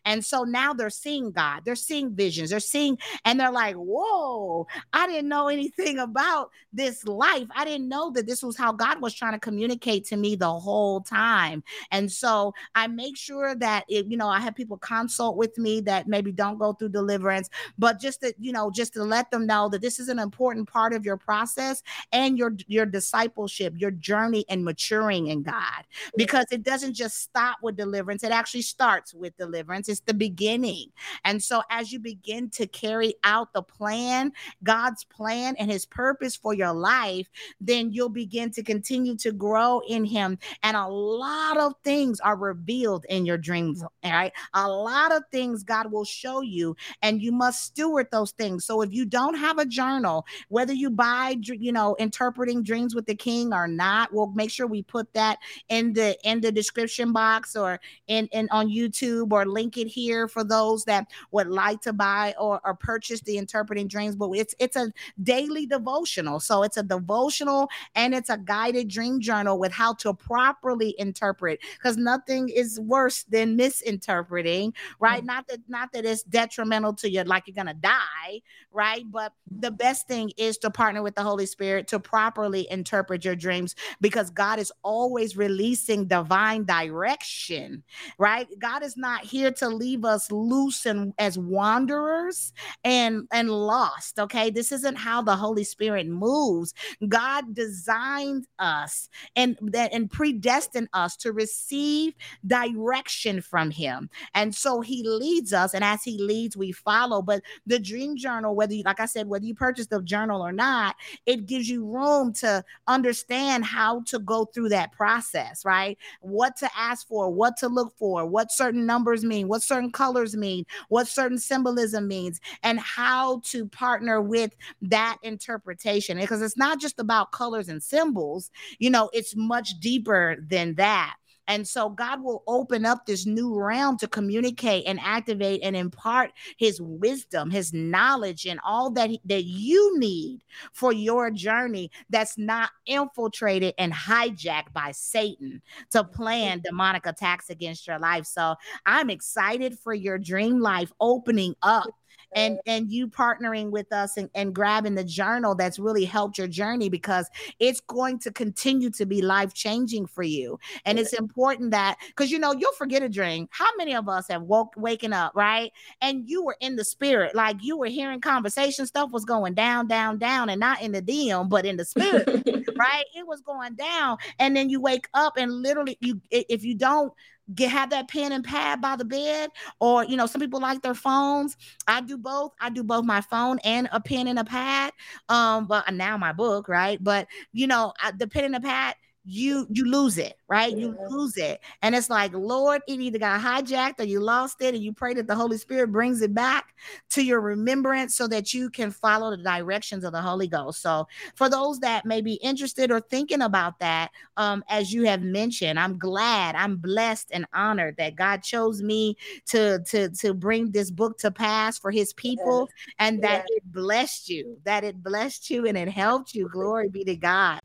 And 0.05 0.23
so 0.23 0.43
now 0.43 0.73
they're 0.73 0.89
seeing 0.89 1.31
God, 1.31 1.63
they're 1.65 1.75
seeing 1.75 2.13
visions, 2.13 2.49
they're 2.49 2.59
seeing, 2.59 2.97
and 3.25 3.39
they're 3.39 3.51
like, 3.51 3.75
whoa, 3.75 4.67
I 4.91 5.07
didn't 5.07 5.29
know 5.29 5.47
anything 5.47 5.99
about 5.99 6.51
this 6.71 7.05
life. 7.05 7.47
I 7.55 7.65
didn't 7.65 7.87
know 7.87 8.11
that 8.11 8.27
this 8.27 8.43
was 8.43 8.57
how 8.57 8.71
God 8.71 9.01
was 9.01 9.13
trying 9.13 9.33
to 9.33 9.39
communicate 9.39 10.05
to 10.05 10.17
me 10.17 10.35
the 10.35 10.51
whole 10.51 11.01
time. 11.01 11.63
And 11.91 12.11
so 12.11 12.53
I 12.75 12.87
make 12.87 13.17
sure 13.17 13.55
that, 13.55 13.85
it, 13.87 14.07
you 14.07 14.17
know, 14.17 14.27
I 14.27 14.39
have 14.39 14.55
people 14.55 14.77
consult 14.77 15.37
with 15.37 15.57
me 15.57 15.81
that 15.81 16.07
maybe 16.07 16.31
don't 16.31 16.57
go 16.57 16.73
through 16.73 16.89
deliverance, 16.89 17.49
but 17.77 17.99
just 17.99 18.21
to, 18.21 18.33
you 18.39 18.51
know, 18.51 18.71
just 18.71 18.93
to 18.93 19.03
let 19.03 19.29
them 19.31 19.45
know 19.45 19.69
that 19.69 19.81
this 19.81 19.99
is 19.99 20.09
an 20.09 20.19
important 20.19 20.69
part 20.69 20.93
of 20.93 21.05
your 21.05 21.17
process 21.17 21.83
and 22.11 22.37
your, 22.37 22.55
your 22.67 22.85
discipleship, 22.85 23.73
your 23.77 23.91
journey 23.91 24.45
and 24.49 24.63
maturing 24.63 25.27
in 25.27 25.43
God, 25.43 25.83
because 26.15 26.45
it 26.51 26.63
doesn't 26.63 26.93
just 26.93 27.21
stop 27.21 27.57
with 27.61 27.75
deliverance. 27.75 28.23
It 28.23 28.31
actually 28.31 28.61
starts 28.61 29.13
with 29.13 29.35
deliverance 29.37 29.72
it's 29.75 30.01
the 30.01 30.13
beginning. 30.13 30.87
And 31.25 31.41
so, 31.41 31.61
as 31.69 31.91
you 31.91 31.99
begin 31.99 32.49
to 32.51 32.67
carry 32.67 33.15
out 33.23 33.53
the 33.53 33.61
plan, 33.61 34.31
God's 34.63 35.03
plan 35.03 35.55
and 35.57 35.71
his 35.71 35.85
purpose 35.85 36.35
for 36.35 36.53
your 36.53 36.73
life, 36.73 37.27
then 37.59 37.91
you'll 37.91 38.09
begin 38.09 38.51
to 38.51 38.63
continue 38.63 39.15
to 39.17 39.31
grow 39.31 39.81
in 39.87 40.05
him. 40.05 40.37
And 40.63 40.77
a 40.77 40.87
lot 40.87 41.57
of 41.57 41.73
things 41.83 42.19
are 42.19 42.35
revealed 42.35 43.05
in 43.09 43.25
your 43.25 43.37
dreams. 43.37 43.83
All 43.83 44.11
right. 44.11 44.33
A 44.53 44.67
lot 44.67 45.11
of 45.11 45.23
things 45.31 45.63
God 45.63 45.91
will 45.91 46.05
show 46.05 46.41
you, 46.41 46.75
and 47.01 47.21
you 47.21 47.31
must 47.31 47.63
steward 47.63 48.07
those 48.11 48.31
things. 48.31 48.65
So, 48.65 48.81
if 48.81 48.93
you 48.93 49.05
don't 49.05 49.35
have 49.35 49.57
a 49.57 49.65
journal, 49.65 50.25
whether 50.49 50.73
you 50.73 50.89
buy, 50.89 51.35
you 51.41 51.71
know, 51.71 51.95
interpreting 51.99 52.63
dreams 52.63 52.95
with 52.95 53.05
the 53.05 53.15
king 53.15 53.53
or 53.53 53.67
not, 53.67 54.13
we'll 54.13 54.27
make 54.27 54.51
sure 54.51 54.67
we 54.67 54.83
put 54.83 55.11
that 55.13 55.39
in 55.69 55.93
the 55.93 56.17
in 56.23 56.41
the 56.41 56.51
description 56.51 57.11
box 57.13 57.55
or 57.55 57.79
in, 58.07 58.27
in 58.27 58.47
on 58.51 58.67
YouTube 58.69 59.31
or 59.31 59.45
link 59.45 59.62
it 59.77 59.87
here 59.87 60.27
for 60.27 60.43
those 60.43 60.83
that 60.85 61.07
would 61.31 61.47
like 61.47 61.81
to 61.81 61.93
buy 61.93 62.33
or, 62.39 62.59
or 62.63 62.73
purchase 62.73 63.21
the 63.21 63.37
interpreting 63.37 63.87
dreams 63.87 64.15
but 64.15 64.29
it's 64.31 64.55
it's 64.59 64.75
a 64.75 64.91
daily 65.21 65.65
devotional. 65.65 66.39
So 66.39 66.63
it's 66.63 66.77
a 66.77 66.83
devotional 66.83 67.69
and 67.95 68.13
it's 68.13 68.29
a 68.29 68.37
guided 68.37 68.87
dream 68.87 69.19
journal 69.19 69.57
with 69.59 69.71
how 69.71 69.93
to 69.95 70.13
properly 70.13 70.95
interpret 70.97 71.59
because 71.77 71.97
nothing 71.97 72.49
is 72.49 72.79
worse 72.79 73.23
than 73.23 73.55
misinterpreting 73.55 74.73
right? 74.99 75.19
Mm-hmm. 75.19 75.27
not 75.27 75.47
that 75.47 75.59
not 75.67 75.91
that 75.93 76.05
it's 76.05 76.23
detrimental 76.23 76.93
to 76.93 77.09
you 77.09 77.23
like 77.23 77.43
you're 77.47 77.55
gonna 77.55 77.73
die 77.73 78.41
right? 78.71 79.03
But 79.11 79.33
the 79.49 79.71
best 79.71 80.07
thing 80.07 80.31
is 80.37 80.57
to 80.59 80.71
partner 80.71 81.03
with 81.03 81.15
the 81.15 81.21
holy 81.21 81.45
spirit 81.45 81.87
to 81.89 81.99
properly 81.99 82.67
interpret 82.71 83.23
your 83.23 83.35
dreams 83.35 83.75
because 84.01 84.29
god 84.29 84.59
is 84.59 84.71
always 84.83 85.37
releasing 85.37 86.05
divine 86.05 86.65
direction 86.65 87.83
right? 88.17 88.47
God 88.59 88.83
is 88.83 88.97
not 88.97 89.23
here 89.23 89.51
to 89.57 89.69
leave 89.69 90.05
us 90.05 90.31
loose 90.31 90.85
and 90.85 91.13
as 91.17 91.37
wanderers 91.37 92.53
and 92.83 93.27
and 93.31 93.49
lost 93.49 94.19
okay? 94.19 94.49
This 94.49 94.71
isn't 94.71 94.95
how 94.95 95.21
the 95.21 95.35
holy 95.35 95.63
spirit 95.63 96.07
moves. 96.07 96.73
God 97.07 97.53
designed 97.53 98.47
us 98.59 99.09
and 99.35 99.57
that 99.61 99.93
and 99.93 100.09
predestined 100.09 100.89
us 100.93 101.15
to 101.17 101.31
receive 101.31 102.13
direction 102.45 103.41
from 103.41 103.71
him. 103.71 104.09
And 104.33 104.53
so 104.53 104.81
he 104.81 105.03
leads 105.07 105.53
us 105.53 105.73
and 105.73 105.83
as 105.83 106.03
he 106.03 106.17
leads 106.21 106.57
we 106.57 106.71
follow. 106.71 107.21
But 107.21 107.41
the 107.65 107.79
dream 107.79 108.17
journal 108.17 108.55
whether 108.55 108.73
you 108.73 108.83
like 108.83 108.99
i 108.99 109.05
said 109.05 109.27
whether 109.27 109.45
you 109.45 109.55
purchase 109.55 109.87
the 109.87 110.01
journal 110.01 110.41
or 110.41 110.51
not 110.51 110.95
it 111.25 111.45
gives 111.45 111.69
you 111.69 111.85
room 111.85 112.33
to 112.33 112.63
understand 112.87 113.63
how 113.65 114.01
to 114.03 114.19
go 114.19 114.45
through 114.45 114.69
that 114.69 114.91
process 114.91 115.63
right? 115.65 115.97
What 116.21 116.55
to 116.57 116.69
ask 116.77 117.07
for 117.07 117.29
what 117.29 117.57
to 117.57 117.67
look 117.67 117.93
for 117.97 118.25
what 118.25 118.51
certain 118.51 118.85
numbers 118.85 119.23
mean 119.23 119.42
mean, 119.43 119.49
what 119.49 119.61
certain 119.61 119.91
colors 119.91 120.35
mean, 120.35 120.65
what 120.89 121.07
certain 121.07 121.37
symbolism 121.37 122.07
means, 122.07 122.39
and 122.63 122.79
how 122.79 123.41
to 123.45 123.67
partner 123.67 124.21
with 124.21 124.55
that 124.81 125.17
interpretation. 125.23 126.19
Because 126.19 126.41
it's 126.41 126.57
not 126.57 126.79
just 126.79 126.99
about 126.99 127.31
colors 127.31 127.69
and 127.69 127.81
symbols, 127.81 128.49
you 128.79 128.89
know, 128.89 129.09
it's 129.13 129.35
much 129.35 129.79
deeper 129.79 130.37
than 130.49 130.75
that. 130.75 131.15
And 131.47 131.67
so 131.67 131.89
God 131.89 132.23
will 132.23 132.43
open 132.47 132.85
up 132.85 133.05
this 133.05 133.25
new 133.25 133.59
realm 133.59 133.97
to 133.97 134.07
communicate 134.07 134.85
and 134.85 134.99
activate 134.99 135.61
and 135.63 135.75
impart 135.75 136.31
his 136.57 136.81
wisdom, 136.81 137.49
his 137.49 137.73
knowledge, 137.73 138.45
and 138.45 138.59
all 138.65 138.89
that, 138.91 139.09
that 139.25 139.43
you 139.43 139.99
need 139.99 140.41
for 140.71 140.93
your 140.93 141.31
journey 141.31 141.91
that's 142.09 142.37
not 142.37 142.71
infiltrated 142.85 143.73
and 143.77 143.93
hijacked 143.93 144.73
by 144.73 144.91
Satan 144.91 145.61
to 145.91 146.03
plan 146.03 146.61
demonic 146.61 147.05
attacks 147.05 147.49
against 147.49 147.87
your 147.87 147.99
life. 147.99 148.25
So 148.25 148.55
I'm 148.85 149.09
excited 149.09 149.77
for 149.79 149.93
your 149.93 150.17
dream 150.17 150.59
life 150.59 150.91
opening 150.99 151.55
up 151.61 151.89
and 152.35 152.59
and 152.65 152.91
you 152.91 153.07
partnering 153.07 153.69
with 153.69 153.91
us 153.91 154.17
and, 154.17 154.29
and 154.35 154.53
grabbing 154.53 154.95
the 154.95 155.03
journal 155.03 155.55
that's 155.55 155.79
really 155.79 156.05
helped 156.05 156.37
your 156.37 156.47
journey 156.47 156.89
because 156.89 157.29
it's 157.59 157.79
going 157.81 158.19
to 158.19 158.31
continue 158.31 158.89
to 158.91 159.05
be 159.05 159.21
life 159.21 159.53
changing 159.53 160.07
for 160.07 160.23
you. 160.23 160.59
And 160.85 160.99
it's 160.99 161.13
important 161.13 161.71
that 161.71 161.97
because 162.07 162.31
you 162.31 162.39
know 162.39 162.53
you'll 162.53 162.73
forget 162.73 163.03
a 163.03 163.09
dream. 163.09 163.47
How 163.51 163.69
many 163.77 163.95
of 163.95 164.09
us 164.09 164.27
have 164.27 164.43
woke 164.43 164.73
waking 164.77 165.13
up 165.13 165.33
right? 165.35 165.71
And 166.01 166.29
you 166.29 166.43
were 166.43 166.57
in 166.59 166.75
the 166.75 166.83
spirit 166.83 167.35
like 167.35 167.57
you 167.61 167.77
were 167.77 167.87
hearing 167.87 168.21
conversation 168.21 168.85
stuff 168.85 169.11
was 169.11 169.25
going 169.25 169.53
down 169.53 169.87
down 169.87 170.17
down 170.17 170.49
and 170.49 170.59
not 170.59 170.81
in 170.81 170.91
the 170.91 171.01
DM 171.01 171.49
but 171.49 171.65
in 171.65 171.77
the 171.77 171.85
spirit 171.85 172.27
right? 172.77 173.05
It 173.15 173.27
was 173.27 173.41
going 173.41 173.75
down 173.75 174.17
and 174.39 174.55
then 174.55 174.69
you 174.69 174.81
wake 174.81 175.07
up 175.13 175.37
and 175.37 175.51
literally 175.51 175.97
you 176.01 176.21
if 176.31 176.63
you 176.63 176.75
don't 176.75 177.13
get 177.55 177.69
have 177.71 177.89
that 177.89 178.07
pen 178.07 178.31
and 178.31 178.43
pad 178.43 178.81
by 178.81 178.95
the 178.95 179.05
bed 179.05 179.49
or 179.79 180.03
you 180.05 180.15
know 180.15 180.25
some 180.25 180.41
people 180.41 180.59
like 180.59 180.81
their 180.81 180.93
phones. 180.95 181.57
I 181.87 182.01
do 182.01 182.17
both. 182.17 182.53
I 182.59 182.69
do 182.69 182.83
both 182.83 183.05
my 183.05 183.21
phone 183.21 183.59
and 183.63 183.89
a 183.91 183.99
pen 183.99 184.27
and 184.27 184.39
a 184.39 184.43
pad 184.43 184.91
um 185.29 185.67
but 185.67 185.91
now 185.93 186.17
my 186.17 186.33
book 186.33 186.67
right? 186.69 187.03
But 187.03 187.27
you 187.51 187.67
know 187.67 187.93
I, 188.01 188.11
the 188.11 188.27
pen 188.27 188.45
and 188.45 188.55
the 188.55 188.61
pad 188.61 188.95
you 189.25 189.67
you 189.69 189.85
lose 189.85 190.17
it 190.17 190.37
right? 190.53 190.77
You 190.77 190.95
lose 191.09 191.35
it. 191.37 191.61
And 191.81 191.95
it's 191.95 192.11
like 192.11 192.31
lord 192.33 192.81
it 192.87 192.99
either 192.99 193.17
got 193.17 193.41
hijacked 193.41 193.99
or 193.99 194.03
you 194.03 194.19
lost 194.19 194.61
it 194.61 194.75
and 194.75 194.83
you 194.83 194.93
pray 194.93 195.15
that 195.15 195.25
the 195.25 195.33
holy 195.33 195.57
spirit 195.57 195.91
brings 195.91 196.21
it 196.21 196.35
back 196.35 196.75
to 197.09 197.23
your 197.23 197.41
remembrance 197.41 198.15
so 198.15 198.27
that 198.27 198.53
you 198.53 198.69
can 198.69 198.91
follow 198.91 199.31
the 199.31 199.41
directions 199.41 200.03
of 200.03 200.11
the 200.11 200.21
holy 200.21 200.47
ghost. 200.47 200.81
So 200.81 201.07
for 201.33 201.49
those 201.49 201.79
that 201.79 202.05
may 202.05 202.21
be 202.21 202.35
interested 202.35 202.91
or 202.91 202.99
thinking 202.99 203.41
about 203.41 203.79
that 203.79 204.11
um 204.37 204.63
as 204.69 204.93
you 204.93 205.03
have 205.03 205.21
mentioned 205.21 205.79
i'm 205.79 205.97
glad 205.97 206.55
i'm 206.55 206.75
blessed 206.75 207.29
and 207.31 207.45
honored 207.53 207.95
that 207.97 208.15
god 208.15 208.43
chose 208.43 208.81
me 208.81 209.15
to 209.45 209.79
to 209.83 210.09
to 210.09 210.33
bring 210.33 210.69
this 210.71 210.91
book 210.91 211.17
to 211.17 211.31
pass 211.31 211.79
for 211.79 211.89
his 211.89 212.13
people 212.13 212.69
yes. 212.69 212.95
and 212.99 213.23
that 213.23 213.45
yes. 213.49 213.57
it 213.57 213.71
blessed 213.71 214.29
you 214.29 214.57
that 214.63 214.83
it 214.83 215.01
blessed 215.01 215.49
you 215.49 215.65
and 215.65 215.77
it 215.77 215.89
helped 215.89 216.33
you. 216.33 216.47
Glory 216.49 216.89
be 216.89 217.03
to 217.03 217.15
god 217.15 217.61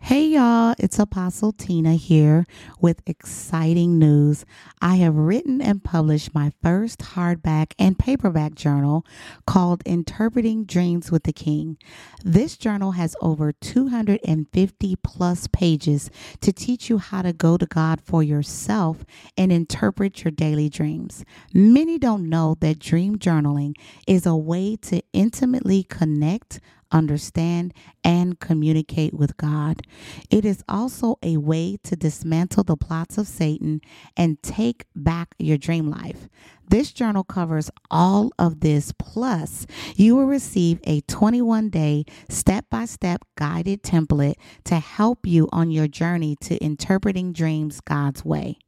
Hey 0.00 0.28
y'all, 0.28 0.74
it's 0.78 0.98
Apostle 0.98 1.52
Tina 1.52 1.94
here 1.94 2.46
with 2.80 3.02
exciting 3.04 3.98
news. 3.98 4.46
I 4.80 4.96
have 4.96 5.14
written 5.16 5.60
and 5.60 5.84
published 5.84 6.34
my 6.34 6.52
first 6.62 7.00
hardback 7.00 7.72
and 7.78 7.98
paperback 7.98 8.54
journal 8.54 9.04
called 9.46 9.82
Interpreting 9.84 10.64
Dreams 10.64 11.10
with 11.10 11.24
the 11.24 11.32
King. 11.32 11.76
This 12.24 12.56
journal 12.56 12.92
has 12.92 13.16
over 13.20 13.52
250 13.52 14.96
plus 15.02 15.46
pages 15.48 16.10
to 16.40 16.52
teach 16.52 16.88
you 16.88 16.96
how 16.98 17.20
to 17.20 17.34
go 17.34 17.58
to 17.58 17.66
God 17.66 18.00
for 18.00 18.22
yourself 18.22 19.04
and 19.36 19.52
interpret 19.52 20.24
your 20.24 20.30
daily 20.30 20.70
dreams. 20.70 21.22
Many 21.52 21.98
don't 21.98 22.30
know 22.30 22.56
that 22.60 22.78
dream 22.78 23.18
journaling 23.18 23.74
is 24.06 24.24
a 24.24 24.36
way 24.36 24.76
to 24.82 25.02
intimately 25.12 25.82
connect 25.82 26.60
understand, 26.92 27.74
and 28.04 28.38
communicate 28.40 29.14
with 29.14 29.36
God. 29.36 29.82
It 30.30 30.44
is 30.44 30.62
also 30.68 31.16
a 31.22 31.36
way 31.36 31.78
to 31.84 31.96
dismantle 31.96 32.64
the 32.64 32.76
plots 32.76 33.18
of 33.18 33.26
Satan 33.26 33.80
and 34.16 34.42
take 34.42 34.86
back 34.94 35.34
your 35.38 35.58
dream 35.58 35.90
life. 35.90 36.28
This 36.68 36.92
journal 36.92 37.24
covers 37.24 37.70
all 37.90 38.30
of 38.38 38.60
this, 38.60 38.92
plus, 38.98 39.66
you 39.96 40.16
will 40.16 40.26
receive 40.26 40.80
a 40.84 41.00
21 41.02 41.70
day 41.70 42.04
step 42.28 42.66
by 42.70 42.84
step 42.84 43.24
guided 43.36 43.82
template 43.82 44.34
to 44.64 44.76
help 44.76 45.26
you 45.26 45.48
on 45.50 45.70
your 45.70 45.88
journey 45.88 46.36
to 46.42 46.62
interpreting 46.62 47.32
dreams 47.32 47.80
God's 47.80 48.24
way. 48.24 48.58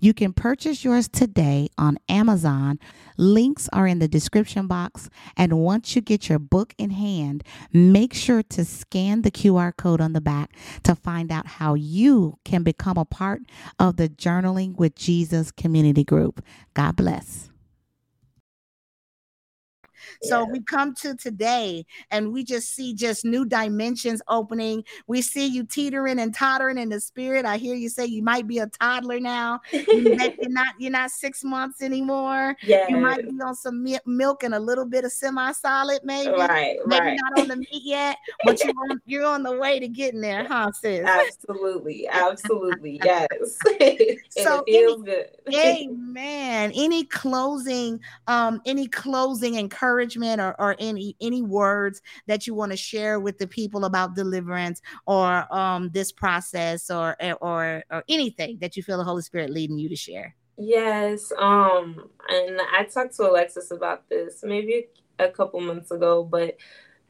You 0.00 0.14
can 0.14 0.32
purchase 0.32 0.84
yours 0.84 1.08
today 1.08 1.68
on 1.76 1.98
Amazon. 2.08 2.78
Links 3.16 3.68
are 3.72 3.86
in 3.86 3.98
the 3.98 4.08
description 4.08 4.66
box. 4.66 5.08
And 5.36 5.58
once 5.58 5.94
you 5.94 6.02
get 6.02 6.28
your 6.28 6.38
book 6.38 6.74
in 6.78 6.90
hand, 6.90 7.44
make 7.72 8.14
sure 8.14 8.42
to 8.42 8.64
scan 8.64 9.22
the 9.22 9.30
QR 9.30 9.76
code 9.76 10.00
on 10.00 10.12
the 10.12 10.20
back 10.20 10.52
to 10.84 10.94
find 10.94 11.30
out 11.30 11.46
how 11.46 11.74
you 11.74 12.38
can 12.44 12.62
become 12.62 12.96
a 12.96 13.04
part 13.04 13.42
of 13.78 13.96
the 13.96 14.08
Journaling 14.08 14.76
with 14.76 14.94
Jesus 14.94 15.50
community 15.50 16.04
group. 16.04 16.44
God 16.74 16.96
bless. 16.96 17.50
So 20.22 20.40
yeah. 20.40 20.52
we 20.52 20.60
come 20.62 20.94
to 20.96 21.14
today 21.14 21.86
and 22.10 22.32
we 22.32 22.44
just 22.44 22.74
see 22.74 22.94
just 22.94 23.24
new 23.24 23.44
dimensions 23.44 24.20
opening. 24.28 24.84
We 25.06 25.22
see 25.22 25.46
you 25.46 25.64
teetering 25.64 26.18
and 26.18 26.34
tottering 26.34 26.78
in 26.78 26.88
the 26.88 27.00
spirit. 27.00 27.44
I 27.44 27.56
hear 27.56 27.74
you 27.74 27.88
say 27.88 28.06
you 28.06 28.22
might 28.22 28.46
be 28.46 28.58
a 28.58 28.66
toddler 28.66 29.20
now. 29.20 29.60
you're 29.72 30.48
not 30.48 30.74
you're 30.78 30.90
not 30.90 31.10
six 31.10 31.44
months 31.44 31.82
anymore. 31.82 32.56
Yeah. 32.62 32.86
You 32.88 32.96
might 32.98 33.28
be 33.28 33.40
on 33.40 33.54
some 33.54 33.86
milk 34.06 34.42
and 34.42 34.54
a 34.54 34.60
little 34.60 34.86
bit 34.86 35.04
of 35.04 35.12
semi-solid, 35.12 36.00
maybe. 36.04 36.32
Right. 36.32 36.78
Maybe 36.86 37.06
right. 37.06 37.18
not 37.22 37.40
on 37.40 37.48
the 37.48 37.56
meat 37.56 37.68
yet, 37.70 38.16
but 38.44 38.62
you're 38.64 38.74
on 38.90 39.00
you're 39.06 39.26
on 39.26 39.42
the 39.42 39.56
way 39.56 39.78
to 39.78 39.88
getting 39.88 40.20
there, 40.20 40.46
huh, 40.46 40.72
sis? 40.72 41.04
Absolutely. 41.06 42.08
Absolutely. 42.08 43.00
Yes. 43.04 43.28
so 44.30 44.64
it 44.66 44.72
feels 44.72 45.02
any, 45.02 45.04
good. 45.04 45.26
amen. 45.54 46.72
Any 46.74 47.04
closing, 47.04 48.00
um, 48.26 48.60
any 48.66 48.88
closing 48.88 49.56
encouragement 49.56 50.07
encouragement 50.16 50.40
or, 50.40 50.54
or 50.58 50.76
any 50.78 51.16
any 51.20 51.42
words 51.42 52.00
that 52.26 52.46
you 52.46 52.54
want 52.54 52.72
to 52.72 52.76
share 52.76 53.20
with 53.20 53.38
the 53.38 53.46
people 53.46 53.84
about 53.84 54.14
deliverance 54.14 54.80
or 55.06 55.52
um, 55.54 55.90
this 55.90 56.12
process 56.12 56.90
or, 56.90 57.16
eh, 57.20 57.34
or 57.40 57.82
or 57.90 58.04
anything 58.08 58.58
that 58.60 58.76
you 58.76 58.82
feel 58.82 58.98
the 58.98 59.04
Holy 59.04 59.22
Spirit 59.22 59.50
leading 59.50 59.78
you 59.78 59.88
to 59.88 59.96
share? 59.96 60.34
Yes, 60.56 61.32
um, 61.38 62.08
and 62.28 62.60
I 62.76 62.84
talked 62.84 63.16
to 63.16 63.30
Alexis 63.30 63.70
about 63.70 64.08
this 64.08 64.40
maybe 64.42 64.88
a 65.18 65.28
couple 65.28 65.60
months 65.60 65.90
ago, 65.90 66.24
but 66.24 66.56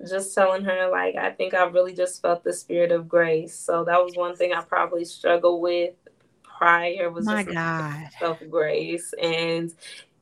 just 0.07 0.35
telling 0.35 0.65
her 0.65 0.89
like 0.91 1.17
I 1.17 1.31
think 1.31 1.55
I 1.55 1.65
really 1.65 1.95
just 1.95 2.23
felt 2.23 2.45
the 2.45 2.53
spirit 2.53 2.93
of 2.93 3.09
grace. 3.09 3.55
So 3.55 3.85
that 3.85 3.99
was 3.99 4.15
one 4.17 4.37
thing 4.37 4.53
I 4.53 4.63
probably 4.63 5.05
struggled 5.05 5.61
with 5.61 5.95
prior 6.59 7.11
was 7.11 7.25
my 7.25 7.45
God 7.45 8.09
self 8.19 8.39
grace 8.51 9.15
and 9.21 9.73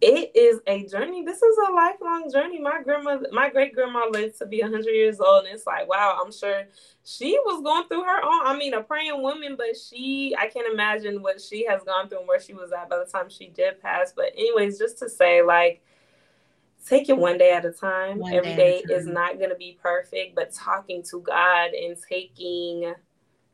it 0.00 0.32
is 0.34 0.60
a 0.66 0.86
journey. 0.86 1.24
This 1.24 1.40
is 1.40 1.56
a 1.68 1.72
lifelong 1.72 2.30
journey. 2.30 2.60
My 2.60 2.82
grandmother, 2.82 3.28
my 3.32 3.48
great 3.48 3.74
grandma 3.74 4.06
lived 4.10 4.38
to 4.38 4.46
be 4.46 4.60
100 4.60 4.84
years 4.90 5.20
old, 5.20 5.46
and 5.46 5.54
it's 5.54 5.66
like, 5.66 5.88
wow, 5.88 6.20
I'm 6.22 6.30
sure 6.30 6.64
she 7.04 7.38
was 7.46 7.62
going 7.62 7.88
through 7.88 8.04
her 8.04 8.22
own. 8.22 8.46
I 8.46 8.56
mean, 8.56 8.74
a 8.74 8.82
praying 8.82 9.22
woman, 9.22 9.56
but 9.56 9.74
she, 9.76 10.36
I 10.38 10.48
can't 10.48 10.70
imagine 10.70 11.22
what 11.22 11.40
she 11.40 11.64
has 11.66 11.82
gone 11.84 12.08
through 12.08 12.18
and 12.18 12.28
where 12.28 12.40
she 12.40 12.52
was 12.52 12.72
at 12.72 12.90
by 12.90 12.98
the 12.98 13.10
time 13.10 13.30
she 13.30 13.48
did 13.48 13.80
pass. 13.80 14.12
But, 14.14 14.32
anyways, 14.36 14.78
just 14.78 14.98
to 14.98 15.08
say, 15.08 15.40
like, 15.40 15.82
take 16.86 17.08
it 17.08 17.16
one 17.16 17.38
day 17.38 17.52
at 17.52 17.64
a 17.64 17.72
time. 17.72 18.18
One 18.18 18.34
Every 18.34 18.54
day, 18.54 18.82
day 18.86 18.94
is 18.94 19.06
not 19.06 19.38
going 19.38 19.50
to 19.50 19.56
be 19.56 19.78
perfect, 19.82 20.34
but 20.34 20.52
talking 20.52 21.02
to 21.04 21.20
God 21.20 21.70
and 21.70 21.96
taking 22.06 22.92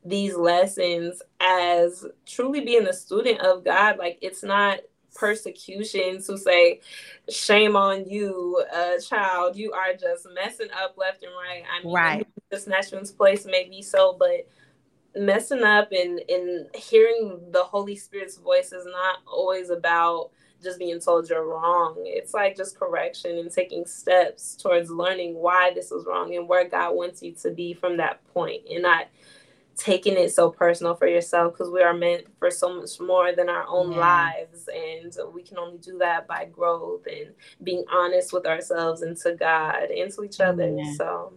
these 0.04 0.34
lessons 0.34 1.22
as 1.38 2.04
truly 2.26 2.62
being 2.62 2.88
a 2.88 2.92
student 2.92 3.40
of 3.42 3.64
God, 3.64 3.98
like, 3.98 4.18
it's 4.20 4.42
not 4.42 4.80
persecution 5.14 6.22
to 6.22 6.38
say, 6.38 6.80
shame 7.28 7.76
on 7.76 8.08
you, 8.08 8.62
uh, 8.74 8.98
child, 9.00 9.56
you 9.56 9.72
are 9.72 9.94
just 9.94 10.26
messing 10.34 10.68
up 10.82 10.96
left 10.96 11.22
and 11.22 11.32
right. 11.32 11.62
I 11.70 11.84
mean, 11.84 11.94
right. 11.94 12.26
the 12.50 12.56
snatchman's 12.56 13.10
place 13.12 13.46
may 13.46 13.68
be 13.68 13.82
so, 13.82 14.16
but 14.18 14.48
messing 15.14 15.62
up 15.62 15.92
and, 15.92 16.20
and 16.28 16.74
hearing 16.74 17.40
the 17.50 17.62
Holy 17.62 17.96
Spirit's 17.96 18.38
voice 18.38 18.72
is 18.72 18.86
not 18.86 19.18
always 19.26 19.70
about 19.70 20.30
just 20.62 20.78
being 20.78 21.00
told 21.00 21.28
you're 21.28 21.46
wrong. 21.46 21.96
It's 21.98 22.32
like 22.34 22.56
just 22.56 22.78
correction 22.78 23.38
and 23.38 23.50
taking 23.50 23.84
steps 23.84 24.56
towards 24.56 24.90
learning 24.90 25.34
why 25.34 25.72
this 25.74 25.90
was 25.90 26.06
wrong 26.06 26.34
and 26.34 26.48
where 26.48 26.68
God 26.68 26.94
wants 26.94 27.22
you 27.22 27.32
to 27.42 27.50
be 27.50 27.74
from 27.74 27.96
that 27.96 28.24
point 28.32 28.62
and 28.70 28.82
not 28.82 29.08
taking 29.76 30.14
it 30.14 30.30
so 30.32 30.50
personal 30.50 30.94
for 30.94 31.06
yourself 31.06 31.52
because 31.52 31.70
we 31.70 31.82
are 31.82 31.94
meant 31.94 32.26
for 32.38 32.50
so 32.50 32.74
much 32.74 33.00
more 33.00 33.34
than 33.34 33.48
our 33.48 33.66
own 33.68 33.92
yeah. 33.92 33.98
lives 33.98 34.68
and 34.74 35.16
we 35.34 35.42
can 35.42 35.58
only 35.58 35.78
do 35.78 35.98
that 35.98 36.26
by 36.26 36.44
growth 36.44 37.06
and 37.06 37.30
being 37.62 37.84
honest 37.90 38.32
with 38.32 38.46
ourselves 38.46 39.02
and 39.02 39.16
to 39.16 39.34
god 39.34 39.84
and 39.90 40.12
to 40.12 40.22
each 40.24 40.40
other 40.40 40.76
yeah. 40.76 40.92
so 40.96 41.32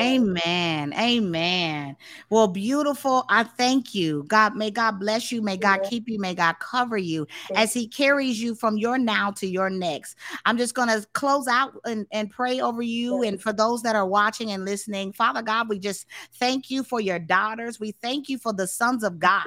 Amen. 0.00 0.92
Amen. 0.92 1.96
Well, 2.28 2.48
beautiful. 2.48 3.24
I 3.28 3.44
thank 3.44 3.94
you. 3.94 4.24
God, 4.28 4.54
may 4.54 4.70
God 4.70 4.98
bless 4.98 5.32
you. 5.32 5.40
May 5.40 5.56
God 5.56 5.82
keep 5.82 6.08
you. 6.08 6.18
May 6.18 6.34
God 6.34 6.58
cover 6.58 6.98
you 6.98 7.26
as 7.54 7.72
He 7.72 7.88
carries 7.88 8.40
you 8.40 8.54
from 8.54 8.76
your 8.76 8.98
now 8.98 9.30
to 9.32 9.46
your 9.46 9.70
next. 9.70 10.16
I'm 10.44 10.58
just 10.58 10.74
going 10.74 10.88
to 10.88 11.06
close 11.12 11.48
out 11.48 11.72
and, 11.84 12.06
and 12.12 12.30
pray 12.30 12.60
over 12.60 12.82
you. 12.82 13.22
And 13.22 13.40
for 13.40 13.52
those 13.52 13.82
that 13.82 13.96
are 13.96 14.06
watching 14.06 14.50
and 14.52 14.64
listening, 14.64 15.12
Father 15.12 15.42
God, 15.42 15.68
we 15.68 15.78
just 15.78 16.06
thank 16.34 16.70
you 16.70 16.82
for 16.82 17.00
your 17.00 17.18
daughters. 17.18 17.80
We 17.80 17.92
thank 17.92 18.28
you 18.28 18.38
for 18.38 18.52
the 18.52 18.66
sons 18.66 19.02
of 19.02 19.18
God 19.18 19.46